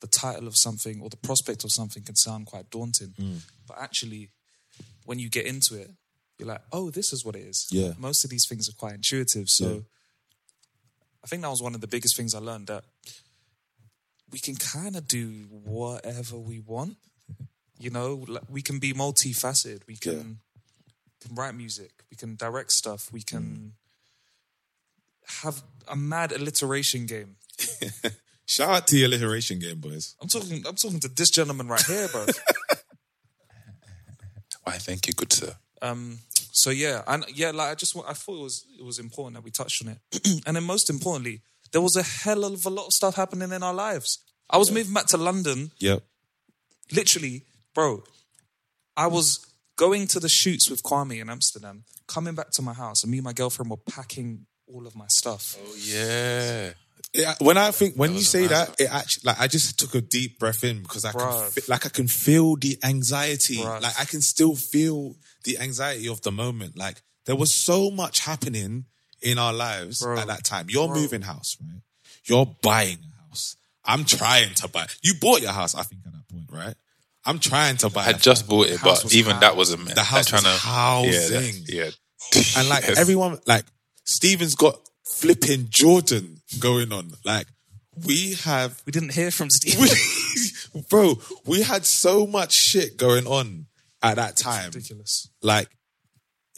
the 0.00 0.06
title 0.08 0.46
of 0.46 0.56
something 0.56 1.00
or 1.00 1.08
the 1.08 1.16
prospect 1.16 1.64
of 1.64 1.72
something 1.72 2.02
can 2.02 2.16
sound 2.16 2.44
quite 2.46 2.68
daunting, 2.70 3.14
Mm. 3.18 3.40
but 3.66 3.78
actually, 3.80 4.28
when 5.06 5.18
you 5.18 5.30
get 5.30 5.46
into 5.46 5.74
it, 5.80 5.90
you're 6.38 6.48
like, 6.48 6.60
oh, 6.70 6.90
this 6.90 7.14
is 7.14 7.24
what 7.24 7.34
it 7.34 7.40
is. 7.46 7.66
Yeah. 7.70 7.94
most 7.98 8.22
of 8.24 8.28
these 8.30 8.46
things 8.46 8.68
are 8.68 8.72
quite 8.74 8.94
intuitive, 8.94 9.48
so. 9.48 9.68
Yeah. 9.72 9.80
I 11.24 11.28
think 11.28 11.42
that 11.42 11.48
was 11.50 11.62
one 11.62 11.74
of 11.74 11.80
the 11.80 11.88
biggest 11.88 12.14
things 12.16 12.34
I 12.34 12.38
learned 12.40 12.66
that 12.68 12.84
we 14.30 14.38
can 14.38 14.54
kind 14.54 14.94
of 14.96 15.08
do 15.08 15.46
whatever 15.50 16.36
we 16.36 16.60
want. 16.60 16.98
You 17.78 17.90
know, 17.90 18.24
like, 18.26 18.42
we 18.48 18.62
can 18.62 18.78
be 18.78 18.92
multifaceted. 18.94 19.82
We 19.86 19.96
can, 19.96 20.38
can 21.20 21.34
write 21.34 21.54
music. 21.54 21.92
We 22.10 22.16
can 22.16 22.36
direct 22.36 22.72
stuff. 22.72 23.12
We 23.12 23.22
can 23.22 23.72
have 25.42 25.62
a 25.88 25.96
mad 25.96 26.32
alliteration 26.32 27.06
game. 27.06 27.36
Shout 28.46 28.70
out 28.70 28.86
to 28.86 28.94
the 28.94 29.04
alliteration 29.04 29.58
game, 29.58 29.78
boys. 29.80 30.14
I'm 30.22 30.28
talking. 30.28 30.64
I'm 30.66 30.76
talking 30.76 31.00
to 31.00 31.08
this 31.08 31.30
gentleman 31.30 31.68
right 31.68 31.82
here, 31.84 32.08
bro. 32.08 32.26
Why, 34.64 34.78
thank 34.78 35.06
you, 35.06 35.12
good 35.14 35.32
sir. 35.32 35.54
Um, 35.82 36.18
so 36.52 36.70
yeah, 36.70 37.02
and 37.06 37.24
yeah, 37.34 37.50
like 37.50 37.70
I 37.72 37.74
just 37.74 37.96
I 37.96 38.12
thought 38.12 38.38
it 38.38 38.42
was 38.42 38.64
it 38.78 38.84
was 38.84 38.98
important 38.98 39.34
that 39.34 39.44
we 39.44 39.50
touched 39.50 39.84
on 39.84 39.92
it, 39.92 39.98
and 40.46 40.56
then 40.56 40.64
most 40.64 40.88
importantly, 40.90 41.42
there 41.72 41.80
was 41.80 41.96
a 41.96 42.02
hell 42.02 42.44
of 42.44 42.64
a 42.66 42.70
lot 42.70 42.86
of 42.86 42.92
stuff 42.92 43.16
happening 43.16 43.52
in 43.52 43.62
our 43.62 43.74
lives. 43.74 44.20
I 44.48 44.58
was 44.58 44.70
moving 44.70 44.94
back 44.94 45.06
to 45.06 45.16
London, 45.16 45.72
Yep. 45.78 46.02
literally, 46.92 47.44
bro. 47.76 48.02
I 48.96 49.06
was 49.06 49.46
going 49.76 50.06
to 50.08 50.18
the 50.20 50.28
shoots 50.28 50.68
with 50.70 50.82
Kwame 50.82 51.20
in 51.20 51.28
Amsterdam, 51.30 51.84
coming 52.08 52.34
back 52.34 52.50
to 52.52 52.62
my 52.62 52.72
house, 52.72 53.02
and 53.04 53.10
me 53.12 53.18
and 53.18 53.24
my 53.24 53.32
girlfriend 53.34 53.70
were 53.70 53.76
packing 53.76 54.46
all 54.66 54.86
of 54.86 54.96
my 54.96 55.06
stuff. 55.08 55.56
Oh, 55.64 55.76
Yeah. 55.78 56.72
Yeah, 57.12 57.34
when 57.40 57.56
I 57.56 57.70
think 57.70 57.94
when 57.94 58.12
you 58.14 58.20
say 58.20 58.46
that, 58.48 58.78
it 58.80 58.92
actually 58.92 59.22
like 59.28 59.40
I 59.40 59.46
just 59.46 59.78
took 59.78 59.94
a 59.94 60.02
deep 60.02 60.38
breath 60.38 60.64
in 60.64 60.82
because 60.82 61.04
I 61.04 61.12
can 61.12 61.20
Bruv. 61.20 61.50
fe- 61.52 61.62
like 61.72 61.86
I 61.86 61.88
can 61.88 62.08
feel 62.08 62.56
the 62.56 62.78
anxiety. 62.82 63.56
Bruv. 63.58 63.80
Like 63.80 63.98
I 63.98 64.04
can 64.04 64.20
still 64.20 64.54
feel 64.56 65.14
the 65.44 65.56
anxiety 65.58 66.08
of 66.08 66.20
the 66.22 66.32
moment. 66.32 66.76
Like 66.76 67.00
there 67.24 67.36
was 67.36 67.54
so 67.54 67.90
much 67.90 68.20
happening 68.20 68.84
in 69.22 69.38
our 69.38 69.54
lives 69.54 70.02
Bro. 70.02 70.18
at 70.18 70.26
that 70.26 70.44
time. 70.44 70.66
You're 70.68 70.88
Bro. 70.88 70.96
moving 71.00 71.22
house, 71.22 71.56
right? 71.62 71.80
You're 72.24 72.46
buying 72.60 72.98
a 72.98 73.28
house. 73.28 73.56
I'm 73.84 74.04
trying 74.04 74.52
to 74.54 74.68
buy. 74.68 74.86
You 75.02 75.14
bought 75.14 75.40
your 75.40 75.52
house, 75.52 75.74
I 75.74 75.84
think, 75.84 76.02
at 76.06 76.12
that 76.12 76.28
point, 76.28 76.50
right? 76.50 76.74
I'm 77.26 77.38
trying 77.38 77.76
to 77.78 77.90
buy. 77.90 78.06
I 78.06 78.10
a 78.10 78.14
just 78.18 78.48
bought 78.48 78.68
it, 78.68 78.78
house 78.80 79.02
but 79.02 79.14
even 79.14 79.32
house. 79.32 79.40
that 79.40 79.56
was 79.56 79.72
a 79.72 79.76
mess. 79.76 79.94
The 79.94 80.02
house 80.02 80.32
Like, 80.32 80.42
was 80.44 80.58
housing. 80.58 81.12
Yeah, 81.66 81.84
that- 81.84 81.96
yeah. 82.34 82.42
and 82.60 82.68
like 82.68 82.84
Yes. 82.88 82.98
everyone, 82.98 83.38
like 83.46 83.64
Steven's 84.04 84.54
got 84.54 84.78
flipping 85.04 85.66
Jordan 85.68 86.40
going 86.60 86.92
on. 86.92 87.12
Like 87.24 87.46
we 88.06 88.34
have, 88.44 88.80
We 88.86 88.92
didn't 88.92 89.12
hear 89.14 89.30
from 89.30 89.50
Steve. 89.50 89.78
we, 90.74 90.80
bro, 90.90 91.18
we 91.46 91.62
had 91.62 91.84
so 91.86 92.26
much 92.26 92.52
shit 92.52 92.96
going 92.96 93.26
on 93.26 93.66
at 94.02 94.16
that 94.16 94.36
time. 94.36 94.66
Ridiculous. 94.66 95.28
Like 95.42 95.68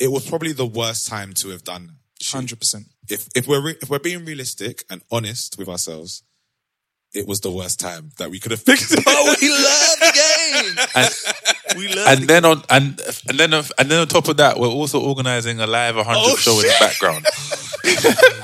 it 0.00 0.10
was 0.12 0.28
probably 0.28 0.52
the 0.52 0.66
worst 0.66 1.08
time 1.08 1.32
to 1.34 1.48
have 1.50 1.64
done 1.64 1.86
that. 1.86 1.94
Hundred 2.32 2.58
percent. 2.58 2.86
If 3.08 3.28
if 3.36 3.46
we're 3.46 3.62
re- 3.62 3.76
if 3.80 3.88
we're 3.88 4.00
being 4.00 4.24
realistic 4.24 4.82
and 4.90 5.02
honest 5.10 5.56
with 5.56 5.68
ourselves, 5.68 6.24
it 7.14 7.26
was 7.28 7.38
the 7.40 7.50
worst 7.50 7.78
time 7.78 8.10
that 8.18 8.28
we 8.30 8.40
could 8.40 8.50
have 8.50 8.60
fixed 8.60 8.92
it. 8.92 9.04
Oh, 9.06 9.34
we 9.40 9.48
love 9.48 9.98
the 10.00 10.12
game. 10.12 10.37
And 10.94 11.10
We 11.76 11.88
learned 11.88 12.08
and 12.20 12.28
then 12.28 12.44
on 12.44 12.62
and 12.70 13.00
and 13.28 13.38
then 13.38 13.52
and 13.54 13.90
then 13.90 14.00
on 14.00 14.06
top 14.08 14.28
of 14.28 14.36
that, 14.38 14.58
we're 14.58 14.68
also 14.68 15.00
organizing 15.00 15.60
a 15.60 15.66
live 15.66 15.96
100 15.96 16.18
Oh, 16.18 16.36
show 16.36 16.52
in 16.52 16.62
the 16.62 16.70
shit. 16.70 16.80
background. 16.80 17.24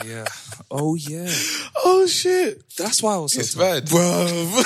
yeah. 0.07 0.25
Oh 0.71 0.95
yeah. 0.95 1.29
Oh 1.85 2.07
shit, 2.07 2.63
That's 2.77 3.03
why 3.03 3.15
I 3.15 3.19
was 3.19 3.33
so 3.33 3.41
It's 3.41 3.55
tired. 3.55 3.85
bad. 3.85 3.91
bro. 3.91 4.63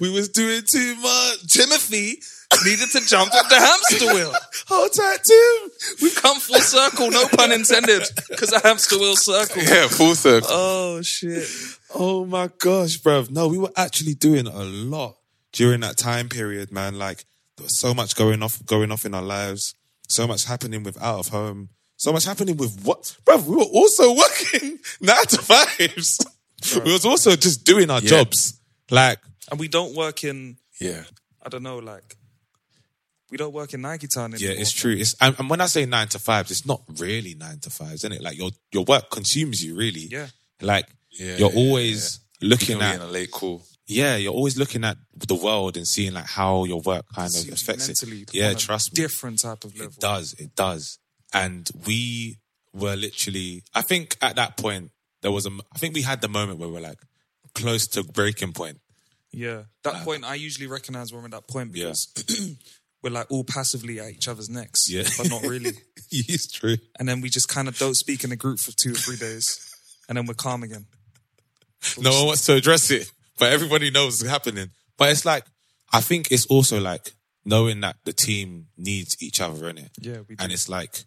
we 0.00 0.10
was 0.10 0.28
doing 0.28 0.62
too 0.66 0.94
much. 0.96 1.46
Timothy 1.52 2.20
needed 2.64 2.90
to 2.90 3.00
jump 3.06 3.32
off 3.34 3.48
the 3.48 3.56
hamster 3.56 4.14
wheel. 4.14 4.32
Hold 4.68 4.92
tight, 4.92 5.18
Tim. 5.24 5.70
We've 6.02 6.14
come 6.14 6.40
full 6.40 6.60
circle, 6.60 7.10
no 7.10 7.26
pun 7.28 7.52
intended, 7.52 8.02
because 8.28 8.50
the 8.50 8.60
hamster 8.62 8.98
wheel 8.98 9.16
circle. 9.16 9.62
Yeah, 9.62 9.86
full 9.88 10.14
circle. 10.14 10.48
Oh 10.50 11.02
shit. 11.02 11.48
Oh 11.94 12.24
my 12.24 12.50
gosh, 12.58 12.98
bruv. 13.00 13.30
No, 13.30 13.48
we 13.48 13.58
were 13.58 13.72
actually 13.76 14.14
doing 14.14 14.46
a 14.46 14.62
lot 14.64 15.16
during 15.52 15.80
that 15.80 15.96
time 15.96 16.28
period, 16.28 16.72
man. 16.72 16.98
Like 16.98 17.24
there 17.56 17.64
was 17.64 17.78
so 17.78 17.94
much 17.94 18.14
going 18.16 18.42
off, 18.42 18.64
going 18.66 18.90
off 18.92 19.04
in 19.04 19.14
our 19.14 19.22
lives. 19.22 19.74
So 20.08 20.26
much 20.26 20.44
happening 20.46 20.82
with 20.84 21.00
out 21.02 21.18
of 21.20 21.28
home. 21.28 21.68
So 21.96 22.12
much 22.12 22.24
happening 22.24 22.56
with 22.56 22.80
what, 22.84 23.16
bruv. 23.24 23.44
We 23.46 23.56
were 23.56 23.62
also 23.64 24.14
working 24.16 24.78
nine 25.00 25.26
to 25.28 25.38
fives. 25.38 26.18
We 26.74 26.92
was 26.92 27.04
also 27.04 27.36
just 27.36 27.64
doing 27.64 27.90
our 27.90 28.00
Yeah. 28.00 28.08
jobs. 28.08 28.58
Like, 28.90 29.18
And 29.50 29.60
we 29.60 29.68
don't 29.68 29.94
work 29.94 30.24
in, 30.24 30.56
Yeah. 30.80 31.04
I 31.44 31.48
don't 31.50 31.62
know, 31.62 31.78
like, 31.78 32.16
we 33.30 33.36
don't 33.36 33.52
work 33.52 33.74
in 33.74 33.80
Nike 33.82 34.06
Town 34.06 34.32
anymore. 34.34 34.54
yeah, 34.54 34.60
it's 34.60 34.72
true. 34.72 34.92
It's 34.94 35.14
and, 35.20 35.38
and 35.38 35.50
when 35.50 35.60
I 35.60 35.66
say 35.66 35.84
nine 35.86 36.08
to 36.08 36.18
fives, 36.18 36.50
it's 36.50 36.66
not 36.66 36.82
really 36.98 37.34
nine 37.34 37.58
to 37.60 37.70
fives, 37.70 38.04
isn't 38.04 38.12
it? 38.12 38.22
Like 38.22 38.36
your 38.38 38.50
your 38.72 38.84
work 38.84 39.10
consumes 39.10 39.64
you 39.64 39.76
really. 39.76 40.08
Yeah. 40.10 40.28
Like 40.62 40.86
Yeah, 41.10 41.36
you're 41.36 41.50
yeah, 41.52 41.56
always 41.58 42.20
looking 42.40 42.78
Looking 42.78 42.82
at 42.82 42.94
in 42.96 43.00
a 43.02 43.06
late 43.06 43.30
call. 43.30 43.62
yeah, 43.86 44.16
you're 44.16 44.32
always 44.32 44.56
looking 44.56 44.84
at 44.84 44.96
the 45.26 45.34
world 45.34 45.76
and 45.76 45.86
seeing 45.86 46.14
like 46.14 46.26
how 46.26 46.64
your 46.64 46.80
work 46.80 47.04
kind 47.14 47.34
of 47.34 47.48
affects 47.52 47.88
mentally 47.88 48.22
it. 48.22 48.34
Yeah, 48.34 48.48
on 48.48 48.52
a 48.52 48.54
trust 48.56 48.92
me. 48.92 49.02
Different 49.02 49.40
type 49.40 49.64
of 49.64 49.74
level. 49.78 49.92
It 49.92 50.00
does. 50.00 50.34
It 50.38 50.54
does. 50.54 50.98
And 51.34 51.68
we 51.86 52.38
were 52.72 52.96
literally, 52.96 53.62
I 53.74 53.82
think 53.82 54.16
at 54.22 54.36
that 54.36 54.56
point, 54.56 54.90
there 55.22 55.32
was 55.32 55.46
a, 55.46 55.50
I 55.74 55.78
think 55.78 55.94
we 55.94 56.02
had 56.02 56.20
the 56.20 56.28
moment 56.28 56.58
where 56.60 56.68
we're 56.68 56.80
like 56.80 56.98
close 57.54 57.86
to 57.88 58.04
breaking 58.04 58.52
point. 58.52 58.78
Yeah. 59.32 59.62
That 59.82 59.96
uh, 59.96 60.04
point, 60.04 60.24
I 60.24 60.34
usually 60.36 60.68
recognize 60.68 61.12
when 61.12 61.22
we're 61.22 61.26
at 61.26 61.32
that 61.32 61.48
point 61.48 61.74
Yeah. 61.74 61.86
because 62.14 62.56
we're 63.02 63.10
like 63.10 63.30
all 63.30 63.44
passively 63.44 64.00
at 64.00 64.10
each 64.10 64.28
other's 64.28 64.48
necks, 64.48 64.90
Yeah. 64.90 65.04
but 65.16 65.28
not 65.30 65.42
really. 65.42 65.72
it's 66.10 66.50
true. 66.50 66.76
And 66.98 67.08
then 67.08 67.20
we 67.20 67.28
just 67.30 67.48
kind 67.48 67.68
of 67.68 67.78
don't 67.78 67.94
speak 67.94 68.24
in 68.24 68.32
a 68.32 68.36
group 68.36 68.58
for 68.58 68.72
two 68.72 68.92
or 68.92 68.96
three 68.96 69.16
days, 69.16 69.70
and 70.08 70.18
then 70.18 70.26
we're 70.26 70.34
calm 70.34 70.62
again. 70.62 70.86
No 71.98 72.10
one 72.10 72.26
wants 72.26 72.44
to 72.46 72.54
address 72.54 72.90
it, 72.90 73.08
but 73.38 73.52
everybody 73.52 73.90
knows 73.92 74.20
it's 74.20 74.28
happening. 74.28 74.70
But 74.96 75.12
it's 75.12 75.24
like, 75.24 75.44
I 75.92 76.00
think 76.00 76.32
it's 76.32 76.46
also 76.46 76.80
like 76.80 77.12
knowing 77.44 77.80
that 77.82 77.96
the 78.04 78.12
team 78.12 78.66
needs 78.76 79.16
each 79.22 79.40
other 79.40 79.68
in 79.68 79.78
it. 79.78 79.90
Yeah, 80.00 80.18
we 80.28 80.34
do. 80.34 80.42
And 80.42 80.50
it's 80.52 80.68
like 80.68 81.04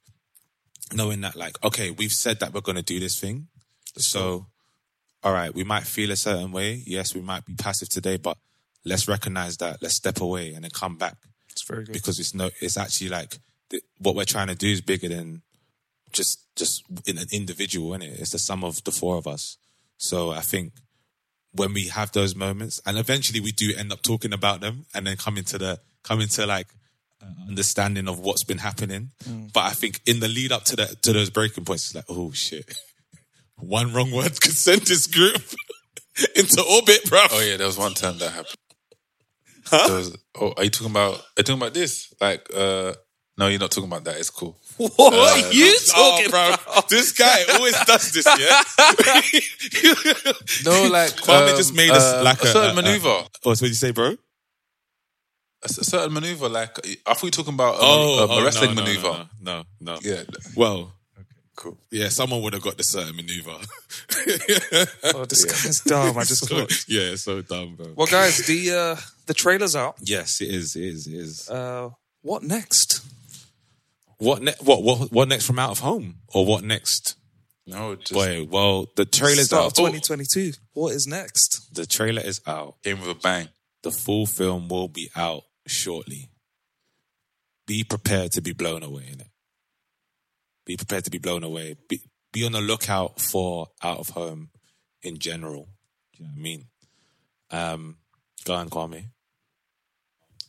knowing 0.93 1.21
that, 1.21 1.35
like, 1.35 1.61
okay, 1.63 1.91
we've 1.91 2.13
said 2.13 2.39
that 2.39 2.53
we're 2.53 2.61
going 2.61 2.77
to 2.77 2.83
do 2.83 3.01
this 3.01 3.19
thing. 3.19 3.47
So, 3.97 4.47
all 5.23 5.33
right, 5.33 5.53
we 5.53 5.65
might 5.65 5.83
feel 5.83 6.09
a 6.11 6.15
certain 6.15 6.53
way. 6.53 6.81
Yes, 6.87 7.13
we 7.13 7.19
might 7.21 7.45
be 7.45 7.53
passive 7.55 7.89
today, 7.89 8.15
but 8.15 8.37
let's 8.85 9.09
recognize 9.09 9.57
that. 9.57 9.81
Let's 9.81 9.95
step 9.95 10.21
away 10.21 10.53
and 10.53 10.63
then 10.63 10.71
come 10.71 10.95
back 10.97 11.17
It's 11.51 11.63
very 11.63 11.85
good. 11.85 11.93
because 11.93 12.19
it's 12.19 12.33
no, 12.33 12.49
it's 12.61 12.77
actually 12.77 13.09
like 13.09 13.37
the, 13.69 13.81
what 13.99 14.15
we're 14.15 14.25
trying 14.25 14.47
to 14.47 14.55
do 14.55 14.67
is 14.71 14.81
bigger 14.81 15.09
than 15.09 15.41
just 16.11 16.45
just 16.55 16.83
in 17.05 17.17
an 17.17 17.27
individual, 17.31 17.93
is 17.95 18.01
it? 18.03 18.19
It's 18.19 18.29
the 18.31 18.39
sum 18.39 18.63
of 18.63 18.83
the 18.83 18.91
four 18.91 19.17
of 19.17 19.27
us. 19.27 19.57
So 19.97 20.31
I 20.31 20.41
think 20.41 20.73
when 21.53 21.73
we 21.73 21.87
have 21.87 22.11
those 22.11 22.35
moments, 22.35 22.81
and 22.85 22.97
eventually 22.97 23.39
we 23.39 23.51
do 23.51 23.73
end 23.77 23.91
up 23.91 24.01
talking 24.01 24.33
about 24.33 24.61
them, 24.61 24.85
and 24.93 25.05
then 25.07 25.17
come 25.17 25.37
into 25.37 25.57
the 25.57 25.79
come 26.03 26.21
into 26.21 26.45
like 26.45 26.67
uh, 27.21 27.47
understanding 27.47 28.07
of 28.07 28.19
what's 28.19 28.43
been 28.43 28.59
happening. 28.59 29.11
But 29.53 29.65
I 29.65 29.71
think 29.71 30.01
in 30.05 30.19
the 30.19 30.27
lead 30.27 30.51
up 30.51 30.63
to 30.65 30.75
that 30.77 31.01
to 31.03 31.13
those 31.13 31.29
breaking 31.29 31.65
points, 31.65 31.87
it's 31.87 31.95
like, 31.95 32.05
oh 32.09 32.31
shit, 32.31 32.73
one 33.57 33.93
wrong 33.93 34.11
word 34.11 34.39
could 34.41 34.57
send 34.57 34.81
this 34.81 35.07
group 35.07 35.41
into 36.35 36.63
orbit, 36.63 37.09
bro. 37.09 37.25
Oh 37.31 37.41
yeah, 37.41 37.57
there 37.57 37.67
was 37.67 37.77
one 37.77 37.93
time 37.93 38.17
that 38.19 38.31
happened. 38.31 38.55
There 39.71 39.95
was- 39.97 40.17
oh, 40.39 40.53
are 40.57 40.63
you 40.63 40.69
talking 40.69 40.91
about? 40.91 41.15
Are 41.15 41.23
you 41.37 41.43
talking 41.43 41.61
about 41.61 41.73
this? 41.73 42.13
Like, 42.19 42.47
uh, 42.55 42.93
no, 43.37 43.47
you're 43.47 43.59
not 43.59 43.71
talking 43.71 43.89
about 43.89 44.03
that. 44.05 44.17
It's 44.17 44.29
cool. 44.29 44.57
What 44.77 45.13
are 45.13 45.51
you 45.53 45.75
Oh, 45.95 46.11
talking 46.17 46.29
bro, 46.31 46.53
about? 46.53 46.89
this 46.89 47.11
guy 47.11 47.43
always 47.53 47.75
does 47.85 48.11
this, 48.11 48.25
yeah. 48.25 48.63
No, 50.65 50.87
like 50.89 51.11
Kwame 51.17 51.51
um, 51.51 51.57
just 51.57 51.73
made 51.75 51.91
us 51.91 52.13
um, 52.15 52.23
like 52.23 52.39
a 52.39 52.47
a, 52.47 52.47
certain 52.47 52.69
a- 52.77 52.79
a- 52.79 52.83
maneuver. 52.83 53.07
Oh, 53.09 53.27
that's 53.45 53.61
what 53.61 53.67
you 53.67 53.73
say, 53.75 53.91
bro? 53.91 54.09
A 54.09 54.15
s- 55.65 55.87
certain 55.87 56.13
maneuver. 56.13 56.49
Like, 56.49 56.77
I 57.05 57.13
thought 57.13 57.23
you 57.23 57.27
were 57.27 57.31
talking 57.31 57.53
about 57.53 57.75
a, 57.75 57.79
Oh, 57.81 58.19
a, 58.19 58.27
oh, 58.27 58.39
a 58.39 58.43
wrestling 58.43 58.75
no, 58.75 58.81
no, 58.81 58.87
maneuver. 58.87 59.29
No, 59.41 59.63
no, 59.79 59.93
no. 59.93 59.99
Yeah. 60.01 60.23
Well, 60.55 60.93
Cool. 61.55 61.77
yeah, 61.91 62.09
someone 62.09 62.41
would 62.41 62.53
have 62.53 62.63
got 62.63 62.77
the 62.77 62.83
certain 62.83 63.15
maneuver. 63.15 63.51
Oh, 65.13 65.25
this 65.25 65.45
guy's 65.45 65.81
dumb. 65.81 66.17
I 66.17 66.23
just 66.23 66.47
so, 66.47 66.55
thought. 66.59 66.85
yeah, 66.87 67.15
so 67.15 67.41
dumb, 67.41 67.75
bro. 67.75 67.93
Well, 67.95 68.07
guys, 68.07 68.37
the 68.47 68.71
uh, 68.71 68.95
the 69.31 69.35
trailer's 69.35 69.77
out. 69.77 69.95
Yes, 70.01 70.41
it 70.41 70.49
is. 70.49 70.75
It 70.75 70.83
is. 70.83 71.07
It 71.07 71.13
is. 71.13 71.49
Uh, 71.49 71.91
what 72.21 72.43
next? 72.43 73.01
what, 74.17 74.41
ne- 74.41 74.53
what? 74.59 74.83
What? 74.83 75.09
What 75.11 75.29
next 75.29 75.45
from 75.47 75.57
out 75.57 75.71
of 75.71 75.79
home, 75.79 76.15
or 76.33 76.45
what 76.45 76.65
next? 76.65 77.15
No, 77.65 77.95
just 77.95 78.11
Boy, 78.11 78.43
well, 78.43 78.87
the 78.97 79.05
trailer's 79.05 79.45
Start 79.45 79.61
out. 79.63 79.67
of 79.67 79.73
2022. 79.75 80.51
What 80.73 80.93
is 80.93 81.07
next? 81.07 81.73
The 81.73 81.85
trailer 81.85 82.21
is 82.21 82.41
out. 82.45 82.75
came 82.83 82.99
with 82.99 83.09
a 83.09 83.15
bang. 83.15 83.47
The 83.83 83.91
full 83.91 84.25
film 84.25 84.67
will 84.67 84.89
be 84.89 85.09
out 85.15 85.43
shortly. 85.65 86.29
Be 87.67 87.85
prepared 87.85 88.33
to 88.33 88.41
be 88.41 88.51
blown 88.51 88.83
away 88.83 89.05
in 89.13 89.21
it. 89.21 89.27
Be 90.65 90.75
prepared 90.75 91.05
to 91.05 91.11
be 91.11 91.19
blown 91.19 91.43
away. 91.43 91.77
Be, 91.87 92.01
be 92.33 92.45
on 92.45 92.51
the 92.51 92.59
lookout 92.61 93.21
for 93.21 93.67
out 93.81 93.99
of 93.99 94.09
home 94.09 94.49
in 95.03 95.19
general. 95.19 95.69
Do 96.17 96.23
you 96.23 96.25
know 96.25 96.31
what 96.33 96.39
I 96.39 96.41
mean? 96.41 96.65
Um, 97.51 97.97
go 98.43 98.55
on, 98.55 98.69
Kwame. 98.69 99.05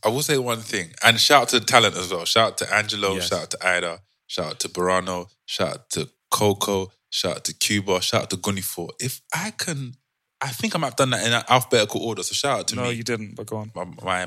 I 0.04 0.08
will 0.08 0.22
say 0.22 0.36
one 0.38 0.60
thing, 0.60 0.90
and 1.02 1.18
shout 1.20 1.42
out 1.42 1.48
to 1.50 1.60
the 1.60 1.66
talent 1.66 1.96
as 1.96 2.10
well. 2.10 2.24
Shout 2.24 2.46
out 2.52 2.58
to 2.58 2.74
Angelo, 2.74 3.14
Yes. 3.14 3.28
shout 3.28 3.42
out 3.42 3.50
to 3.52 3.66
Ida, 3.66 4.00
shout 4.26 4.46
out 4.46 4.60
to 4.60 4.68
Barano, 4.68 5.28
shout 5.46 5.68
out 5.74 5.90
to 5.90 6.08
Coco, 6.30 6.90
shout 7.10 7.36
out 7.36 7.44
to 7.44 7.54
Cuba, 7.54 8.00
shout 8.02 8.22
out 8.22 8.30
to 8.30 8.36
Gunifo. 8.36 8.88
If 8.98 9.20
I 9.34 9.50
can, 9.52 9.94
I 10.40 10.48
think 10.48 10.74
I 10.74 10.78
might 10.78 10.88
have 10.88 10.96
done 10.96 11.10
that 11.10 11.24
in 11.26 11.32
alphabetical 11.48 12.00
order. 12.02 12.22
So 12.24 12.34
shout 12.34 12.58
out 12.60 12.68
to 12.68 12.74
No, 12.74 12.82
me. 12.82 12.88
No, 12.88 12.92
you 12.92 13.04
didn't. 13.04 13.36
But 13.36 13.46
go 13.46 13.58
on. 13.58 13.70
my, 13.76 13.84
my 14.02 14.26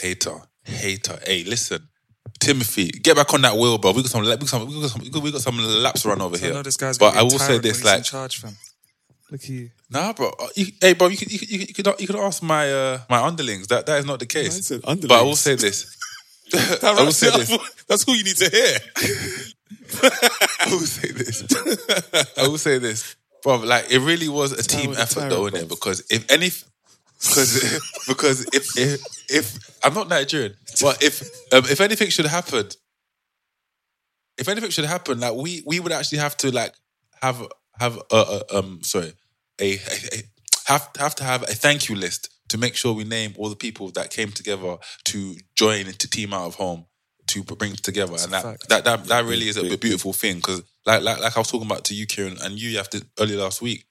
hater, 0.00 0.36
hater. 0.64 1.18
Hey, 1.26 1.44
listen, 1.44 1.88
Timothy, 2.38 2.88
get 2.90 3.16
back 3.16 3.32
on 3.34 3.42
that 3.42 3.56
wheel, 3.56 3.78
bro. 3.78 3.92
We 3.92 4.02
got 4.02 4.10
some, 4.10 4.22
we 4.22 4.28
got 4.28 4.46
some, 4.48 4.66
we 4.68 4.80
got 4.80 4.90
some, 4.90 5.22
we 5.22 5.32
got, 5.32 5.40
some 5.40 5.58
laps 5.58 6.04
run 6.06 6.20
over 6.20 6.36
So 6.36 6.42
here. 6.44 6.52
I 6.52 6.56
know 6.56 6.62
this 6.62 6.76
guy's. 6.76 6.98
but 6.98 7.16
I 7.16 7.22
will 7.22 7.30
say 7.38 7.58
this, 7.58 7.62
when 7.62 7.62
he's 7.64 7.80
in 7.80 7.86
like, 7.86 8.04
charge, 8.04 8.38
fam. 8.38 8.56
Look 9.30 9.42
at 9.42 9.48
you. 9.48 9.70
Nah, 9.90 10.12
bro. 10.12 10.32
Uh, 10.38 10.48
You, 10.56 10.66
hey, 10.80 10.94
bro, 10.94 11.08
you 11.08 11.16
could, 11.16 11.30
you 11.32 11.38
could, 11.38 11.50
you 11.50 11.58
could, 11.74 12.00
you 12.00 12.06
could, 12.06 12.16
ask 12.16 12.42
my 12.42 12.70
uh, 12.72 13.00
my 13.08 13.22
underlings. 13.22 13.68
That 13.68 13.86
that 13.86 13.98
is 14.00 14.06
not 14.06 14.18
the 14.18 14.26
case. 14.26 14.72
I 14.72 14.94
But 14.94 15.12
I 15.12 15.22
will 15.22 15.36
say 15.36 15.54
this. 15.54 15.96
I 16.82 17.04
will 17.04 17.12
say 17.12 17.30
this. 17.30 17.84
That's 17.86 18.02
who 18.04 18.12
you 18.12 18.24
need 18.24 18.36
to 18.36 18.50
hear. 18.50 18.78
I 20.60 20.70
will 20.70 20.80
say 20.80 21.12
this. 21.12 21.44
I 22.36 22.48
will 22.48 22.58
say 22.58 22.78
this, 22.78 23.14
bro. 23.42 23.58
Like 23.58 23.90
it 23.90 24.00
really 24.00 24.28
was 24.28 24.52
a 24.52 24.62
team 24.62 24.90
with 24.90 24.98
effort, 24.98 25.28
though, 25.28 25.48
bro. 25.48 25.60
innit? 25.60 25.68
Because 25.68 26.02
if 26.10 26.28
any, 26.28 26.50
because 27.20 28.04
because 28.08 28.46
if 28.52 28.76
if 28.76 29.00
if 29.28 29.76
I'm 29.84 29.94
not 29.94 30.08
Nigerian, 30.08 30.54
but 30.80 31.00
if 31.02 31.22
um, 31.52 31.62
if 31.70 31.80
anything 31.80 32.10
should 32.10 32.26
happen, 32.26 32.68
if 34.38 34.48
anything 34.48 34.70
should 34.70 34.86
happen, 34.86 35.20
like 35.20 35.34
we 35.34 35.62
we 35.66 35.78
would 35.78 35.92
actually 35.92 36.18
have 36.18 36.36
to 36.38 36.50
like 36.50 36.74
have 37.22 37.46
have 37.78 37.96
a, 38.10 38.16
a 38.16 38.58
um 38.58 38.80
sorry 38.82 39.12
a, 39.60 39.74
a, 39.74 40.18
a 40.18 40.22
have 40.66 40.88
have 40.98 41.14
to 41.16 41.24
have 41.24 41.42
a 41.42 41.46
thank 41.46 41.88
you 41.88 41.96
list 41.96 42.30
to 42.48 42.58
make 42.58 42.74
sure 42.74 42.92
we 42.92 43.04
name 43.04 43.34
all 43.38 43.48
the 43.48 43.56
people 43.56 43.90
that 43.92 44.10
came 44.10 44.30
together 44.30 44.76
to 45.04 45.36
join 45.54 45.86
to 45.86 46.10
Team 46.10 46.32
Out 46.34 46.46
of 46.46 46.54
Home 46.56 46.86
to 47.28 47.44
bring 47.44 47.74
together, 47.76 48.16
and 48.20 48.32
that, 48.32 48.42
fact. 48.42 48.68
that 48.68 48.84
that 48.84 49.04
that 49.06 49.24
really 49.24 49.48
is 49.48 49.56
a 49.56 49.76
beautiful 49.76 50.12
thing 50.12 50.36
because 50.36 50.62
like 50.86 51.02
like 51.02 51.20
like 51.20 51.36
I 51.36 51.40
was 51.40 51.50
talking 51.50 51.66
about 51.66 51.84
to 51.86 51.94
you, 51.94 52.06
Kieran, 52.06 52.38
and 52.42 52.60
you 52.60 52.76
have 52.76 52.90
to 52.90 53.04
earlier 53.18 53.38
last 53.38 53.62
week. 53.62 53.86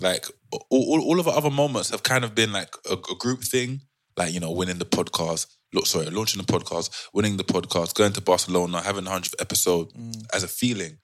Like 0.00 0.26
all, 0.50 0.64
all, 0.70 1.00
all 1.02 1.20
of 1.20 1.28
our 1.28 1.36
other 1.36 1.50
moments 1.50 1.90
have 1.90 2.02
kind 2.02 2.24
of 2.24 2.34
been 2.34 2.52
like 2.52 2.74
a, 2.90 2.94
a 2.94 3.16
group 3.16 3.42
thing, 3.42 3.82
like 4.16 4.32
you 4.32 4.40
know, 4.40 4.50
winning 4.50 4.78
the 4.78 4.84
podcast. 4.84 5.46
Look, 5.72 5.86
sorry, 5.86 6.06
launching 6.06 6.40
the 6.40 6.52
podcast, 6.52 7.08
winning 7.12 7.36
the 7.36 7.44
podcast, 7.44 7.94
going 7.94 8.12
to 8.12 8.20
Barcelona, 8.20 8.80
having 8.80 9.04
the 9.04 9.10
hundredth 9.10 9.40
episode 9.40 9.92
mm. 9.92 10.24
as 10.32 10.44
a 10.44 10.48
feeling. 10.48 10.98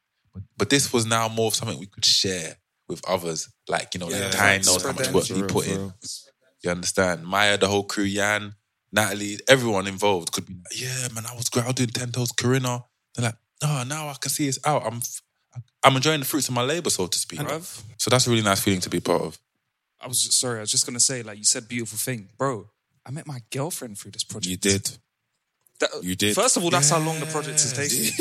But 0.57 0.71
this 0.71 0.93
was 0.93 1.07
now 1.07 1.29
more 1.29 1.49
of 1.49 1.55
something 1.57 1.79
we 1.79 1.87
could 1.87 2.05
share 2.05 2.57
with 2.91 3.01
others. 3.09 3.49
Like 3.69 3.95
you 3.95 4.01
know, 4.01 4.09
Yeah, 4.11 4.25
like 4.25 4.33
Ty 4.33 4.57
knows 4.59 4.83
how 4.85 4.93
much 4.93 5.11
work 5.13 5.25
he 5.25 5.43
put 5.43 5.67
in. 5.69 5.93
You 6.63 6.71
understand? 6.71 7.25
Maya, 7.25 7.57
the 7.57 7.69
whole 7.69 7.85
crew, 7.85 8.05
Yan, 8.05 8.55
Natalie, 8.93 9.39
everyone 9.49 9.87
involved 9.87 10.33
could 10.33 10.45
be 10.47 10.55
like, 10.55 10.79
yeah, 10.79 11.09
man, 11.15 11.25
I 11.27 11.35
was 11.35 11.49
great. 11.49 11.65
I 11.65 11.69
was 11.69 11.75
doing 11.77 11.89
10 11.89 12.13
toes, 12.13 12.33
Corinna. 12.33 12.85
They're 13.15 13.25
like, 13.27 13.37
oh, 13.63 13.83
now 13.87 14.09
I 14.09 14.15
can 14.21 14.31
see 14.31 14.47
it's 14.47 14.59
out. 14.67 14.83
I'm 14.85 15.01
I'm 15.83 15.97
enjoying 15.97 16.21
the 16.21 16.27
fruits 16.27 16.49
of 16.49 16.55
my 16.55 16.63
labor, 16.63 16.91
so 16.91 17.07
to 17.07 17.19
speak. 17.19 17.41
Bruv, 17.41 17.81
uh, 17.81 17.95
So 17.97 18.11
that's 18.11 18.27
a 18.27 18.31
really 18.31 18.43
nice 18.43 18.61
feeling 18.61 18.81
to 18.83 18.91
be 18.91 19.01
part 19.01 19.23
of. 19.23 19.39
I 20.01 20.07
was 20.07 20.23
just, 20.23 20.39
sorry. 20.39 20.59
I 20.59 20.61
was 20.61 20.71
just 20.71 20.85
gonna 20.87 21.01
say, 21.01 21.23
like 21.23 21.39
you 21.39 21.45
said, 21.45 21.67
beautiful 21.69 21.97
thing, 21.99 22.29
bro. 22.37 22.69
I 23.07 23.11
met 23.11 23.27
my 23.27 23.41
girlfriend 23.51 23.97
through 23.99 24.11
this 24.13 24.25
project. 24.25 24.51
You 24.51 24.57
did. 24.59 24.91
That- 25.81 26.03
You 26.03 26.15
did. 26.15 26.35
First 26.35 26.57
of 26.59 26.65
all, 26.65 26.71
that's 26.71 26.91
how 26.91 26.99
long 26.99 27.19
the 27.21 27.27
project 27.27 27.57
is 27.57 27.73
taking. 27.73 28.13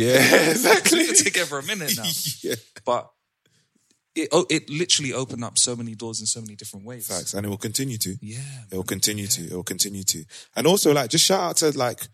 Yeah, 0.00 0.50
exactly. 0.50 1.00
It's 1.00 1.22
been 1.22 1.32
together 1.32 1.58
a 1.58 1.62
minute 1.62 1.92
now. 1.96 2.04
yeah. 2.42 2.54
But 2.84 3.10
it 4.14 4.28
oh, 4.32 4.46
it 4.50 4.68
literally 4.68 5.12
opened 5.12 5.44
up 5.44 5.56
so 5.58 5.76
many 5.76 5.94
doors 5.94 6.20
in 6.20 6.26
so 6.26 6.40
many 6.40 6.56
different 6.56 6.84
ways. 6.84 7.06
Facts, 7.08 7.34
and 7.34 7.46
it 7.46 7.48
will 7.48 7.56
continue 7.56 7.96
to. 7.98 8.16
Yeah. 8.20 8.38
It 8.70 8.76
will 8.76 8.82
continue 8.82 9.26
to. 9.26 9.42
It 9.42 9.52
will 9.52 9.62
continue 9.62 10.02
to. 10.04 10.24
And 10.56 10.66
also, 10.66 10.92
like, 10.92 11.10
just 11.10 11.24
shout 11.24 11.40
out 11.40 11.56
to 11.58 11.78
like, 11.78 12.08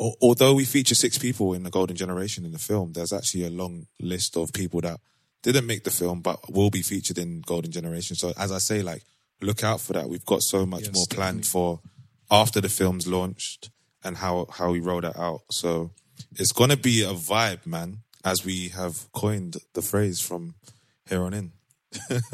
al- 0.00 0.16
although 0.22 0.54
we 0.54 0.64
feature 0.64 0.94
six 0.94 1.18
people 1.18 1.54
in 1.54 1.62
the 1.64 1.70
Golden 1.70 1.96
Generation 1.96 2.44
in 2.44 2.52
the 2.52 2.58
film, 2.58 2.92
there's 2.92 3.12
actually 3.12 3.44
a 3.44 3.50
long 3.50 3.86
list 4.00 4.36
of 4.36 4.52
people 4.52 4.80
that 4.82 5.00
didn't 5.42 5.66
make 5.66 5.84
the 5.84 5.90
film 5.90 6.20
but 6.20 6.38
will 6.52 6.70
be 6.70 6.82
featured 6.82 7.18
in 7.18 7.40
Golden 7.40 7.72
Generation. 7.72 8.14
So, 8.14 8.32
as 8.38 8.52
I 8.52 8.58
say, 8.58 8.82
like, 8.82 9.02
look 9.40 9.64
out 9.64 9.80
for 9.80 9.94
that. 9.94 10.08
We've 10.08 10.24
got 10.24 10.42
so 10.42 10.64
much 10.64 10.82
Yes, 10.82 10.94
more 10.94 11.06
planned 11.10 11.46
for 11.46 11.80
after 12.30 12.60
the 12.60 12.68
film's 12.68 13.06
launched 13.06 13.70
and 14.04 14.16
how 14.18 14.46
how 14.50 14.70
we 14.70 14.80
roll 14.80 15.00
that 15.00 15.18
out. 15.18 15.40
So, 15.50 15.90
it's 16.36 16.52
gonna 16.52 16.76
be 16.76 17.02
a 17.02 17.14
vibe, 17.14 17.66
man. 17.66 17.98
As 18.22 18.44
we 18.44 18.68
have 18.68 19.10
coined 19.12 19.56
the 19.72 19.80
phrase 19.80 20.20
from 20.20 20.54
here 21.10 21.22
on 21.22 21.34
in. 21.34 21.52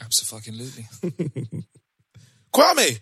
Absolutely. 0.00 0.86
Kwame, 2.54 3.00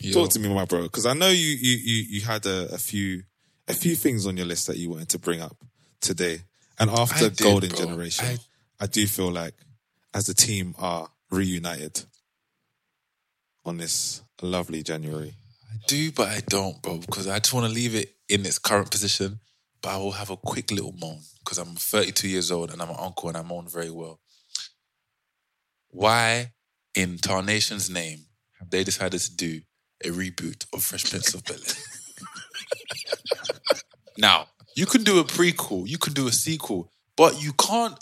Yo. 0.00 0.12
talk 0.12 0.30
to 0.30 0.40
me, 0.40 0.52
my 0.52 0.64
bro, 0.64 0.82
because 0.82 1.06
I 1.06 1.12
know 1.14 1.28
you 1.28 1.36
you 1.46 1.76
you 1.76 2.04
you 2.08 2.20
had 2.22 2.44
a, 2.46 2.74
a 2.74 2.78
few 2.78 3.22
a 3.68 3.74
few 3.74 3.94
things 3.94 4.26
on 4.26 4.36
your 4.36 4.46
list 4.46 4.66
that 4.66 4.76
you 4.76 4.90
wanted 4.90 5.08
to 5.10 5.18
bring 5.18 5.40
up 5.40 5.56
today, 6.00 6.40
and 6.78 6.90
after 6.90 7.28
did, 7.30 7.38
Golden 7.38 7.70
bro. 7.70 7.78
Generation, 7.78 8.26
I, 8.80 8.84
I- 8.84 8.86
do 8.88 9.06
feel 9.06 9.30
like 9.30 9.54
as 10.14 10.26
the 10.26 10.34
team 10.34 10.74
are 10.78 11.08
reunited 11.30 12.04
on 13.64 13.76
this 13.76 14.22
lovely 14.42 14.82
January. 14.82 15.34
I 15.72 15.76
do, 15.86 16.10
but 16.12 16.28
I 16.28 16.40
don't, 16.48 16.82
bro, 16.82 16.98
because 16.98 17.28
I 17.28 17.38
just 17.38 17.54
want 17.54 17.66
to 17.66 17.72
leave 17.72 17.94
it 17.94 18.12
in 18.28 18.44
its 18.44 18.58
current 18.58 18.90
position. 18.90 19.38
But 19.82 19.94
I 19.94 19.96
will 19.98 20.12
have 20.12 20.30
a 20.30 20.36
quick 20.36 20.70
little 20.70 20.94
moan 21.00 21.20
because 21.40 21.58
I'm 21.58 21.74
32 21.74 22.28
years 22.28 22.50
old 22.50 22.70
and 22.70 22.80
I'm 22.80 22.90
an 22.90 22.96
uncle 22.98 23.28
and 23.28 23.36
I 23.36 23.42
moan 23.42 23.66
very 23.68 23.90
well. 23.90 24.20
Why, 25.88 26.52
in 26.94 27.18
Tarnation's 27.18 27.90
name, 27.90 28.26
have 28.60 28.70
they 28.70 28.84
decided 28.84 29.20
to 29.20 29.36
do 29.36 29.60
a 30.04 30.08
reboot 30.08 30.66
of 30.72 30.84
Fresh 30.84 31.10
Prince 31.10 31.34
of 31.34 31.44
Bel 31.44 31.56
Air? 31.56 31.74
now, 34.18 34.46
you 34.76 34.86
can 34.86 35.02
do 35.02 35.18
a 35.18 35.24
prequel, 35.24 35.86
you 35.86 35.98
can 35.98 36.12
do 36.12 36.28
a 36.28 36.32
sequel, 36.32 36.90
but 37.16 37.42
you 37.42 37.52
can't 37.52 37.98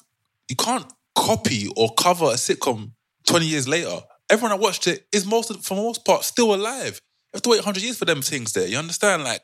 you 0.48 0.56
can't 0.56 0.86
copy 1.14 1.68
or 1.76 1.94
cover 1.94 2.26
a 2.26 2.34
sitcom 2.34 2.92
20 3.26 3.46
years 3.46 3.68
later. 3.68 4.00
Everyone 4.28 4.50
that 4.50 4.62
watched 4.62 4.86
it 4.86 5.06
is 5.12 5.26
most 5.26 5.64
for 5.64 5.74
most 5.74 6.04
part 6.04 6.24
still 6.24 6.54
alive. 6.54 7.00
You 7.32 7.36
have 7.36 7.42
to 7.42 7.50
wait 7.50 7.58
100 7.58 7.82
years 7.82 7.96
for 7.96 8.04
them 8.04 8.22
things 8.22 8.52
there. 8.52 8.66
You 8.66 8.78
understand? 8.78 9.24
Like, 9.24 9.42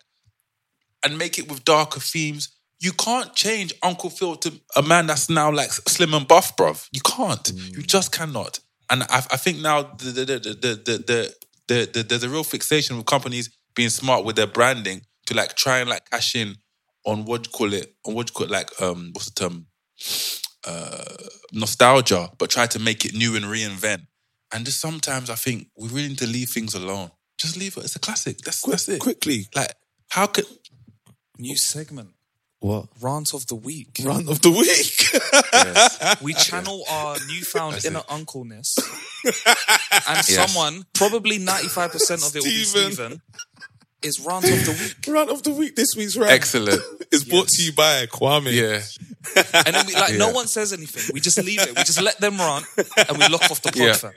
and 1.06 1.16
make 1.16 1.38
it 1.38 1.48
with 1.48 1.64
darker 1.64 2.00
themes. 2.00 2.48
You 2.80 2.92
can't 2.92 3.34
change 3.34 3.72
Uncle 3.82 4.10
Phil 4.10 4.36
to 4.36 4.52
a 4.74 4.82
man 4.82 5.06
that's 5.06 5.30
now 5.30 5.50
like 5.50 5.70
slim 5.70 6.12
and 6.12 6.28
buff, 6.28 6.56
bruv. 6.56 6.88
You 6.92 7.00
can't. 7.00 7.42
Mm. 7.44 7.76
You 7.76 7.82
just 7.82 8.12
cannot. 8.12 8.58
And 8.90 9.04
I, 9.04 9.18
I 9.30 9.36
think 9.36 9.60
now 9.60 9.82
the 9.82 10.10
the, 10.10 10.24
the, 10.24 10.36
the, 11.06 11.34
the, 11.68 11.90
the, 11.92 12.02
there's 12.02 12.24
a 12.24 12.28
real 12.28 12.44
fixation 12.44 12.96
with 12.96 13.06
companies 13.06 13.50
being 13.74 13.88
smart 13.88 14.24
with 14.24 14.36
their 14.36 14.46
branding 14.46 15.02
to 15.26 15.34
like 15.34 15.54
try 15.54 15.78
and 15.78 15.88
like 15.88 16.10
cash 16.10 16.34
in 16.34 16.56
on 17.04 17.24
what 17.24 17.46
you 17.46 17.52
call 17.52 17.72
it, 17.72 17.94
on 18.04 18.14
what 18.14 18.28
you 18.28 18.34
call 18.34 18.46
it, 18.46 18.50
like 18.50 18.70
um, 18.82 19.10
what's 19.12 19.30
the 19.30 19.48
term? 19.48 19.66
Uh, 20.66 21.04
nostalgia, 21.52 22.28
but 22.38 22.50
try 22.50 22.66
to 22.66 22.80
make 22.80 23.04
it 23.04 23.14
new 23.14 23.36
and 23.36 23.44
reinvent. 23.44 24.02
And 24.52 24.64
just 24.64 24.80
sometimes 24.80 25.30
I 25.30 25.36
think 25.36 25.68
we 25.78 25.88
really 25.88 26.08
need 26.08 26.18
to 26.18 26.26
leave 26.26 26.50
things 26.50 26.74
alone. 26.74 27.10
Just 27.38 27.56
leave 27.56 27.76
it. 27.76 27.84
It's 27.84 27.94
a 27.94 28.00
classic. 28.00 28.38
That's 28.38 28.60
Quick, 28.60 28.72
that's 28.72 28.88
it. 28.88 29.00
Quickly, 29.00 29.46
like 29.54 29.72
how 30.08 30.26
could 30.26 30.46
New 31.38 31.52
oh. 31.52 31.56
segment. 31.56 32.10
what 32.60 32.86
Rant 33.00 33.34
of 33.34 33.46
the 33.46 33.54
week. 33.54 34.00
Rant 34.04 34.28
of 34.28 34.40
the 34.42 34.50
week? 34.50 36.22
We 36.22 36.32
channel 36.48 36.84
our 36.90 37.16
newfound 37.28 37.84
inner 37.84 38.00
it. 38.00 38.04
uncleness. 38.08 38.76
and 39.24 39.34
Yes. 40.28 40.34
someone, 40.52 40.84
probably 40.94 41.38
95% 41.38 42.26
of 42.28 42.34
it 42.36 42.40
will 42.40 42.44
be 42.44 42.64
Stephen. 42.64 42.92
Stephen, 42.92 43.22
is 44.02 44.20
rant 44.20 44.44
of 44.44 44.64
the 44.64 44.72
week. 44.72 44.96
Rant 45.14 45.30
of 45.30 45.42
the 45.42 45.50
week. 45.52 45.74
This 45.74 45.94
week's 45.96 46.16
rant. 46.16 46.30
excellent? 46.30 46.80
is 47.10 47.24
brought 47.24 47.48
to 47.48 47.62
you 47.62 47.72
by 47.72 48.06
Kwame. 48.06 48.52
Yeah, 48.52 48.82
And 49.66 49.74
then 49.74 49.86
we 49.86 49.94
like 49.94 50.14
no 50.16 50.30
one 50.30 50.46
says 50.46 50.72
anything. 50.72 51.12
We 51.14 51.20
just 51.20 51.38
leave 51.42 51.60
it. 51.60 51.68
We 51.70 51.82
just 51.82 52.00
let 52.00 52.18
them 52.20 52.38
rant 52.38 52.66
and 53.08 53.18
we 53.18 53.26
lock 53.28 53.50
off 53.50 53.62
the 53.62 53.72
pod 53.72 53.76
Yeah. 53.76 54.10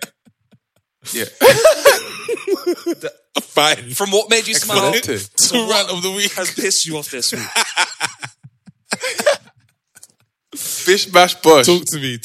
Yeah. 1.14 1.26
fine. 3.42 3.92
From 3.92 4.12
what 4.12 4.30
made 4.30 4.48
you 4.48 4.54
smile 4.56 4.94
to 4.94 5.20
run 5.54 5.90
of 5.90 6.04
the 6.04 6.14
week. 6.16 6.32
has 6.34 6.54
pissed 6.54 6.86
you 6.86 6.98
off 6.98 7.10
this 7.12 7.32
week. 7.32 7.42
Fish 10.56 11.06
bash 11.08 11.36
bush. 11.36 11.66
Talk 11.66 11.86
to 11.86 11.98
me. 11.98 12.20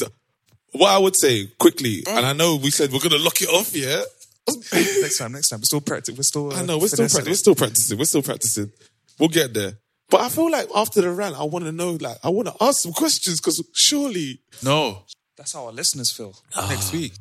What 0.73 0.91
I 0.91 0.99
would 0.99 1.15
say 1.17 1.47
quickly, 1.59 2.03
and 2.09 2.27
I 2.27 2.33
know 2.33 2.57
we 2.57 2.71
said 2.71 2.91
we're 2.93 3.01
gonna 3.01 3.19
lock 3.19 3.41
it 3.43 3.49
off, 3.49 3.75
yeah. 3.77 4.03
next 4.73 5.19
time, 5.19 5.33
next 5.33 5.49
time. 5.49 5.61
We're 5.61 5.65
still 5.65 5.81
practicing. 5.81 6.17
We're 6.17 6.23
still. 6.23 6.53
Uh, 6.53 6.57
I 6.57 6.65
know 6.65 6.79
we're 6.79 6.89
still 6.89 7.07
finessing 7.09 7.25
practicing. 7.25 7.31
We're 7.31 7.37
still 7.37 7.55
practicing. 7.55 7.99
We're 7.99 8.05
still 8.05 8.23
practicing. 8.23 8.73
We'll 9.19 9.29
get 9.29 9.55
there. 9.55 9.75
But 10.11 10.21
I 10.23 10.29
feel 10.29 10.51
like 10.51 10.69
after 10.75 11.01
the 11.01 11.11
rant, 11.11 11.39
I 11.39 11.45
want 11.45 11.65
to 11.65 11.73
know, 11.73 11.93
like, 12.01 12.19
I 12.23 12.29
want 12.29 12.49
to 12.49 12.55
ask 12.61 12.83
some 12.83 12.93
questions 12.93 13.41
because 13.41 13.63
surely 13.73 14.41
No, 14.63 15.05
That's 15.37 15.53
how 15.53 15.67
our 15.67 15.73
listeners 15.73 16.11
feel. 16.11 16.37
next 16.69 16.93
week. 16.93 17.15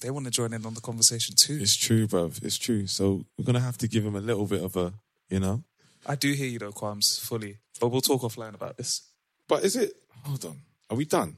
They 0.00 0.10
want 0.10 0.24
to 0.26 0.30
join 0.30 0.52
in 0.52 0.64
on 0.64 0.74
the 0.74 0.80
conversation 0.80 1.34
too. 1.38 1.58
it's 1.60 1.76
true, 1.76 2.06
bruv. 2.06 2.42
It's 2.42 2.56
true. 2.58 2.86
So 2.86 3.24
we're 3.36 3.44
gonna 3.44 3.60
have 3.60 3.78
to 3.78 3.88
give 3.88 4.04
him 4.04 4.16
a 4.16 4.20
little 4.20 4.46
bit 4.46 4.62
of 4.62 4.76
a, 4.76 4.94
you 5.28 5.40
know. 5.40 5.62
I 6.06 6.14
do 6.14 6.32
hear 6.32 6.46
you 6.48 6.58
though, 6.58 6.72
Kwarmz, 6.72 7.20
fully. 7.20 7.58
But 7.80 7.88
we'll 7.88 8.00
talk 8.00 8.22
offline 8.22 8.54
about 8.54 8.76
this. 8.76 9.02
But 9.48 9.64
is 9.64 9.76
it? 9.76 9.92
Hold 10.24 10.44
on. 10.44 10.56
Are 10.88 10.96
we 10.96 11.04
done? 11.04 11.36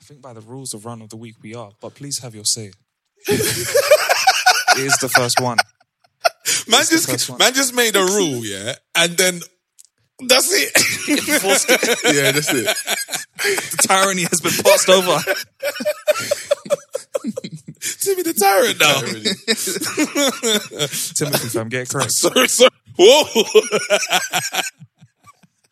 I 0.00 0.04
think 0.04 0.22
by 0.22 0.32
the 0.32 0.40
rules 0.40 0.74
of 0.74 0.86
run 0.86 1.02
of 1.02 1.10
the 1.10 1.16
week 1.16 1.36
we 1.42 1.54
are, 1.54 1.72
but 1.80 1.94
please 1.94 2.18
have 2.20 2.34
your 2.34 2.44
say. 2.44 2.72
it 3.28 4.78
is 4.78 4.96
the 4.98 5.08
first 5.08 5.40
one. 5.40 5.58
Man 6.68 6.80
first 6.80 7.08
just 7.08 7.30
one. 7.30 7.38
man 7.38 7.52
just 7.54 7.74
made 7.74 7.94
a 7.96 8.04
rule, 8.04 8.44
yeah, 8.44 8.74
and 8.94 9.16
then 9.16 9.40
that's 10.26 10.50
it. 10.52 10.72
Yeah, 12.14 12.32
that's 12.32 12.52
it. 12.52 12.66
The 12.66 13.86
tyranny 13.88 14.22
has 14.22 14.40
been 14.40 14.52
passed 14.62 14.88
over. 14.88 15.18
Timmy 18.00 18.22
the 18.22 18.32
tyrant 18.34 18.80
now. 18.80 19.00
Timothy, 21.14 21.48
fam, 21.48 21.68
get 21.68 21.82
it 21.82 21.88
correct. 21.90 22.12
sorry, 22.12 22.48
sorry. 22.48 22.70
Whoa. 22.96 23.24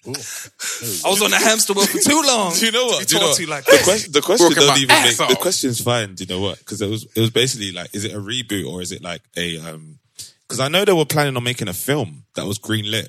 I 0.09 1.11
was 1.11 1.20
on 1.22 1.31
the 1.31 1.37
hamster 1.37 1.74
wheel 1.74 1.87
for 1.87 1.99
too 1.99 2.22
long. 2.24 2.55
Do 2.55 2.66
you 2.66 2.72
know 2.72 2.87
what? 2.87 3.01
You 3.01 3.07
Do 3.07 3.14
you 3.16 3.20
know 3.20 3.29
what? 3.29 3.49
like 3.49 3.64
the 3.66 3.72
this. 3.72 3.85
question, 3.85 4.12
the 4.12 4.20
question 4.22 4.47
Broken 4.49 4.62
don't 4.62 4.79
even 4.79 5.03
make 5.03 5.20
ass 5.20 5.29
the 5.29 5.37
question's 5.37 5.83
fine. 5.83 6.14
Do 6.14 6.24
you 6.24 6.35
know 6.35 6.41
what? 6.41 6.59
Because 6.59 6.81
it 6.81 6.89
was 6.89 7.05
it 7.14 7.20
was 7.20 7.31
basically 7.31 7.72
like, 7.72 7.95
is 7.95 8.05
it 8.05 8.14
a 8.14 8.18
reboot 8.18 8.66
or 8.70 8.81
is 8.81 8.93
it 8.93 9.03
like 9.03 9.20
a 9.37 9.59
um? 9.59 9.99
Because 10.43 10.61
I 10.61 10.68
know 10.68 10.85
they 10.87 10.95
were 10.95 11.05
planning 11.05 11.37
on 11.37 11.45
making 11.45 11.68
a 11.68 11.74
film 11.74 12.24
that 12.35 12.47
was 12.47 12.59
greenlit, 12.59 13.09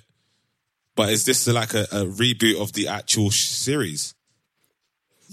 but 0.95 1.09
is 1.09 1.24
this 1.24 1.47
like 1.47 1.74
a, 1.74 1.84
a 1.84 2.03
reboot 2.05 2.59
of 2.61 2.74
the 2.74 2.89
actual 2.89 3.30
sh- 3.30 3.47
series? 3.47 4.13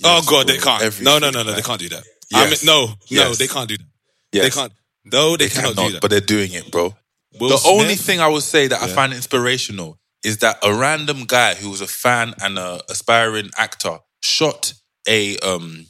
oh 0.04 0.22
God, 0.28 0.46
they 0.46 0.58
can't. 0.58 0.82
No, 1.02 1.18
no, 1.18 1.26
Everything, 1.26 1.32
no, 1.32 1.42
no, 1.42 1.52
they 1.52 1.62
can't 1.62 1.80
do 1.80 1.88
that. 1.88 2.04
I 2.34 2.40
mean, 2.42 2.50
Yes. 2.50 2.64
no, 2.64 2.88
no, 3.10 3.34
they 3.34 3.46
can't 3.48 3.68
do 3.68 3.76
that. 3.76 3.86
Yes. 4.32 4.44
They 4.44 4.50
can't. 4.60 4.72
No, 5.04 5.36
they, 5.36 5.46
They 5.46 5.54
cannot, 5.54 5.74
cannot, 5.74 5.86
do 5.88 5.92
that. 5.94 6.02
but 6.02 6.10
they're 6.10 6.20
doing 6.20 6.52
it, 6.52 6.70
bro. 6.70 6.94
Will 7.38 7.50
the 7.50 7.68
only 7.68 7.94
thing 7.96 8.20
I 8.20 8.28
would 8.28 8.42
say 8.42 8.66
that 8.66 8.82
I 8.82 8.88
find 8.88 9.12
inspirational 9.12 9.98
is 10.24 10.38
that 10.38 10.58
a 10.62 10.74
random 10.74 11.24
guy 11.26 11.54
who 11.54 11.70
was 11.70 11.80
a 11.80 11.86
fan 11.86 12.34
and 12.42 12.58
an 12.58 12.80
aspiring 12.88 13.50
actor 13.56 13.98
shot 14.20 14.72
a 15.06 15.36
um 15.38 15.86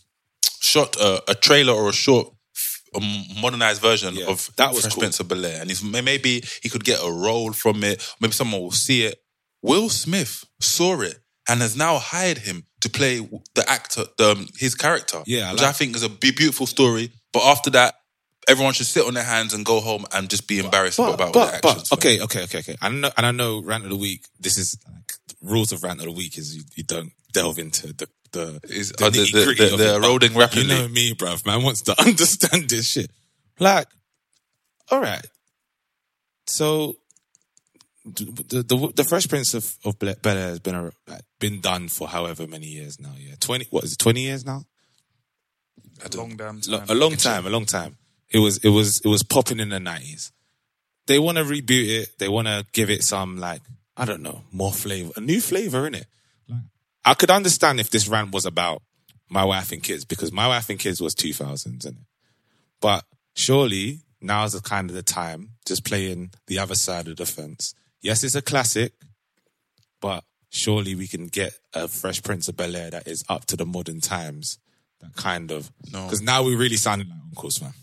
shot 0.61 0.97
a, 0.97 1.23
a 1.31 1.35
trailer 1.35 1.73
or 1.73 1.89
a 1.89 1.93
short 1.93 2.29
a 2.95 3.01
modernized 3.41 3.81
version 3.81 4.15
Yeah, 4.17 4.27
of 4.27 4.51
that 4.57 4.73
was 4.73 4.81
Fresh 4.83 4.95
cool. 4.95 5.01
Prince 5.03 5.21
of 5.21 5.29
Bel 5.29 5.45
Air, 5.47 5.61
and 5.61 5.71
he's, 5.71 5.83
maybe 5.83 6.43
he 6.63 6.69
could 6.69 6.85
get 6.85 6.99
a 7.03 7.11
role 7.11 7.53
from 7.53 7.83
it. 7.85 8.03
Maybe 8.21 8.33
someone 8.33 8.61
will 8.61 8.71
see 8.73 9.05
it. 9.05 9.23
Will 9.63 9.89
Smith 9.89 10.45
saw 10.61 11.01
it 11.03 11.19
and 11.49 11.61
has 11.61 11.77
now 11.77 11.99
hired 11.99 12.39
him 12.39 12.67
to 12.87 12.91
play 12.99 13.19
the 13.55 13.65
actor, 13.69 14.05
the, 14.19 14.31
um, 14.33 14.49
his 14.59 14.75
character. 14.75 15.23
Yeah, 15.27 15.49
I 15.49 15.53
which 15.53 15.63
like- 15.63 15.71
I 15.71 15.73
think 15.73 15.97
is 15.97 16.03
a 16.03 16.09
be- 16.09 16.31
beautiful 16.33 16.67
story. 16.67 17.11
But 17.33 17.43
after 17.45 17.71
that, 17.71 17.95
everyone 18.49 18.73
should 18.75 18.87
sit 18.87 19.05
on 19.07 19.15
their 19.15 19.25
hands 19.25 19.53
and 19.55 19.65
go 19.65 19.81
home 19.81 20.05
and 20.13 20.31
just 20.31 20.47
be 20.49 20.59
embarrassed 20.59 20.99
but, 20.99 21.15
about 21.15 21.33
but, 21.33 21.51
their 21.51 21.61
but, 21.63 21.71
actions. 21.73 21.93
okay, 21.93 22.21
okay, 22.23 22.43
okay, 22.45 22.59
okay. 22.61 22.77
I 22.81 22.89
know, 22.89 23.11
and 23.17 23.27
I 23.27 23.31
know, 23.33 23.61
rant 23.63 23.85
of 23.85 23.91
the 23.91 23.97
week. 23.97 24.25
This 24.41 24.57
is 24.59 24.79
like, 24.87 25.13
rules 25.43 25.73
of 25.73 25.83
rant 25.83 26.01
of 26.01 26.07
the 26.07 26.13
week 26.13 26.39
is 26.39 26.55
you, 26.57 26.63
you 26.77 26.85
don't 26.85 27.13
delve 27.33 27.59
into 27.59 27.89
the 27.93 28.09
the 28.33 28.61
Is- 28.65 28.93
the 28.93 29.07
oh, 29.07 29.11
the- 29.11 29.31
the- 29.33 29.55
the- 29.71 29.77
the 29.77 29.95
eroding 29.97 30.35
rapidly. 30.35 30.63
You 30.63 30.69
know 30.83 30.89
me, 30.89 31.15
bruv. 31.15 31.45
Man 31.47 31.63
wants 31.63 31.83
to 31.83 32.01
understand 32.07 32.69
this 32.69 32.87
shit. 32.89 33.11
Like, 33.59 33.89
all 34.91 35.01
right. 35.01 35.25
So 36.49 36.97
the 38.07 38.63
the, 38.63 38.93
the 38.95 39.05
Fresh 39.05 39.29
Prince 39.29 39.55
of 39.55 39.77
of 39.85 39.99
Bel 39.99 40.15
Air 40.25 40.49
has 40.49 40.61
been 40.61 40.75
a, 40.75 40.91
been 41.41 41.61
done 41.61 41.89
for 41.89 42.09
however 42.09 42.47
many 42.47 42.67
years 42.67 43.01
now. 43.01 43.13
Yeah, 43.19 43.35
twenty. 43.41 43.67
What 43.71 43.85
is 43.85 43.93
it? 43.95 43.99
Twenty 43.99 44.23
years 44.23 44.45
now. 44.45 44.65
A 46.05 46.17
Long 46.17 46.37
damn 46.37 46.61
time. 46.61 46.87
a 46.89 46.95
long 46.95 47.17
time, 47.17 47.47
a 47.47 47.51
long 47.51 47.65
time. 47.67 47.97
It 48.31 48.39
was 48.39 48.59
it 48.59 48.69
was 48.69 49.01
it 49.01 49.09
was 49.09 49.23
popping 49.23 49.61
in 49.61 49.71
the 49.71 49.81
nineties. 49.81 50.33
They 51.07 51.19
want 51.19 51.39
to 51.39 51.45
reboot 51.45 51.89
it. 51.89 52.19
They 52.19 52.29
want 52.29 52.49
to 52.49 52.67
give 52.73 52.91
it 52.91 53.03
some 53.03 53.39
like 53.39 53.63
I 53.97 54.05
don't 54.05 54.23
know 54.23 54.43
more 54.53 54.73
flavor, 54.73 55.13
a 55.17 55.21
new 55.21 55.41
flavor 55.41 55.87
in 55.87 55.95
it. 55.95 56.07
I 57.05 57.15
could 57.15 57.31
understand 57.31 57.79
if 57.79 57.91
this 57.91 58.09
rant 58.09 58.33
was 58.33 58.45
about 58.45 58.83
my 59.29 59.45
wife 59.45 59.71
and 59.73 59.83
kids 59.83 60.05
because 60.05 60.33
my 60.33 60.49
wife 60.49 60.69
and 60.71 60.79
kids 60.79 61.01
was 61.01 61.15
two 61.15 61.33
thousands, 61.33 61.85
and 61.85 61.99
but 62.81 63.05
surely 63.35 64.01
now's 64.21 64.53
the 64.53 64.61
kind 64.61 64.91
of 64.91 64.97
the 64.97 65.03
time 65.03 65.51
just 65.67 65.85
playing 65.85 66.33
the 66.49 66.59
other 66.59 66.75
side 66.75 67.07
of 67.09 67.17
the 67.17 67.27
fence. 67.27 67.75
Yes, 68.07 68.23
it's 68.25 68.35
a 68.37 68.43
classic, 68.43 68.93
but 70.01 70.23
surely 70.51 70.95
we 70.95 71.07
can 71.09 71.27
get 71.27 71.53
a 71.75 71.89
Fresh 71.89 72.23
Prince 72.23 72.49
of 72.49 72.57
Bel 72.57 72.77
Air 72.77 72.91
that 72.91 73.09
is 73.09 73.25
up 73.29 73.47
to 73.47 73.57
the 73.57 73.67
modern 73.67 74.01
times. 74.01 74.59
That 75.01 75.15
kind 75.17 75.51
of 75.51 75.71
No. 75.93 76.05
because 76.05 76.23
now 76.23 76.43
we 76.43 76.55
really 76.55 76.77
sounding 76.77 77.09
like 77.09 77.19
uncles, 77.31 77.61
man. 77.61 77.75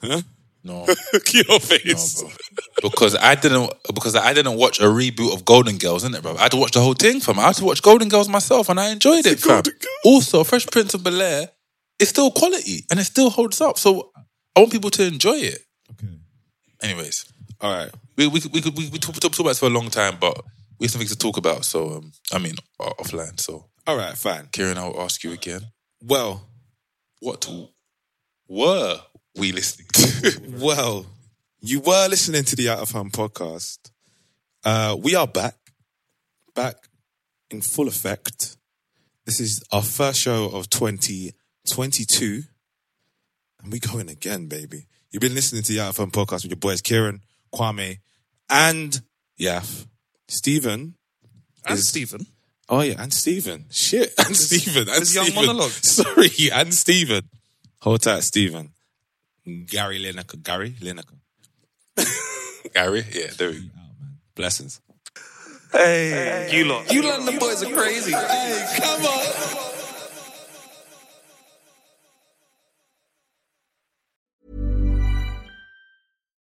Huh? 0.00 0.22
No, 0.64 0.86
Your 1.32 1.58
face. 1.58 2.22
because 2.80 3.16
I 3.16 3.34
didn't 3.34 3.72
because 3.92 4.14
I 4.14 4.32
didn't 4.32 4.56
watch 4.56 4.78
a 4.78 4.84
reboot 4.84 5.34
of 5.34 5.44
Golden 5.44 5.76
Girls, 5.76 6.04
innit, 6.04 6.22
bro? 6.22 6.36
I 6.36 6.42
had 6.42 6.52
to 6.52 6.56
watch 6.56 6.70
the 6.72 6.80
whole 6.80 6.94
thing, 6.94 7.18
fam. 7.20 7.38
I 7.40 7.46
had 7.48 7.56
to 7.56 7.64
watch 7.64 7.82
Golden 7.82 8.08
Girls 8.08 8.28
myself, 8.28 8.68
and 8.68 8.78
I 8.78 8.90
enjoyed 8.90 9.26
it, 9.26 9.40
fam. 9.40 9.64
Also, 10.04 10.44
Fresh 10.44 10.66
Prince 10.68 10.94
of 10.94 11.02
Bel 11.02 11.20
Air 11.20 11.48
is 11.98 12.10
still 12.10 12.30
quality, 12.30 12.84
and 12.90 13.00
it 13.00 13.04
still 13.04 13.28
holds 13.30 13.60
up. 13.60 13.76
So 13.76 14.12
I 14.54 14.60
want 14.60 14.70
people 14.70 14.90
to 14.90 15.04
enjoy 15.04 15.36
it. 15.36 15.58
Okay. 15.90 16.14
Anyways, 16.80 17.26
All 17.62 17.72
right. 17.72 17.90
we 18.16 18.26
we 18.26 18.40
could- 18.40 18.52
we 18.52 18.60
could- 18.60 18.76
we, 18.76 18.88
we 18.90 18.98
talk, 18.98 19.14
talk, 19.14 19.32
talk 19.32 19.40
about 19.40 19.50
this 19.50 19.60
for 19.60 19.66
a 19.66 19.70
long 19.70 19.88
time, 19.88 20.16
but 20.20 20.36
we 20.78 20.84
have 20.86 20.90
something 20.90 21.08
to 21.08 21.16
talk 21.16 21.36
about. 21.36 21.64
So 21.64 21.94
um, 21.94 22.12
I 22.32 22.38
mean, 22.38 22.56
offline. 22.80 23.38
So 23.40 23.66
All 23.86 23.96
right. 23.96 24.16
Fine. 24.18 24.48
Kieran, 24.52 24.78
I'll 24.78 25.00
ask 25.00 25.22
you 25.24 25.32
again. 25.32 25.62
Well, 26.02 26.48
What 27.20 27.48
were 28.48 29.00
we 29.36 29.52
listening 29.52 29.86
to? 29.94 30.42
well, 30.60 31.06
you 31.60 31.78
were 31.80 32.08
listening 32.08 32.44
to 32.44 32.56
the 32.56 32.68
Out 32.68 32.80
of 32.80 32.90
Home 32.90 33.10
podcast. 33.10 33.78
Uh, 34.64 34.96
we 35.00 35.14
are 35.14 35.26
back, 35.28 35.54
back 36.54 36.76
in 37.50 37.60
full 37.62 37.86
effect. 37.88 38.56
This 39.24 39.38
is 39.40 39.62
our 39.72 39.82
first 39.82 40.20
show 40.20 40.46
of 40.46 40.68
2022. 40.70 42.42
And 43.62 43.72
we 43.72 43.78
going 43.78 44.08
again, 44.08 44.46
baby. 44.48 44.86
You've 45.12 45.20
been 45.20 45.34
listening 45.34 45.62
to 45.62 45.72
the 45.72 45.80
Out 45.80 45.90
of 45.90 45.96
Home 45.98 46.10
podcast 46.10 46.42
with 46.42 46.50
your 46.50 46.56
boys, 46.56 46.80
Kieran, 46.82 47.20
Kwame, 47.54 47.98
and 48.50 49.00
Yaf. 49.40 49.86
Stephen. 50.28 50.94
And 51.66 51.78
is- 51.78 51.88
Stephen. 51.88 52.26
Oh 52.68 52.80
yeah, 52.80 52.94
and 53.02 53.12
Stephen. 53.12 53.66
Shit, 53.70 54.14
and 54.18 54.36
Stephen. 54.36 54.88
And 54.88 54.98
his 55.00 55.14
young 55.14 55.26
Stephen. 55.26 55.46
monologue. 55.46 55.70
Sorry, 55.70 56.30
and 56.52 56.72
Stephen. 56.72 57.28
Hold 57.82 58.02
tight, 58.02 58.22
Stephen. 58.22 58.70
Gary 59.66 59.98
Lineker. 60.02 60.42
Gary 60.42 60.70
Lineker. 60.80 61.18
Gary, 62.74 63.04
yeah, 63.12 63.26
there 63.36 63.50
we 63.50 63.60
go. 63.60 63.68
Blessings. 64.34 64.80
Hey, 65.72 66.48
you 66.52 66.64
lot. 66.66 66.92
You 66.92 67.02
London 67.02 67.38
boys 67.38 67.62
are 67.62 67.72
crazy. 67.74 68.12
Hey, 68.12 68.76
come 68.78 69.04
on. 69.04 69.21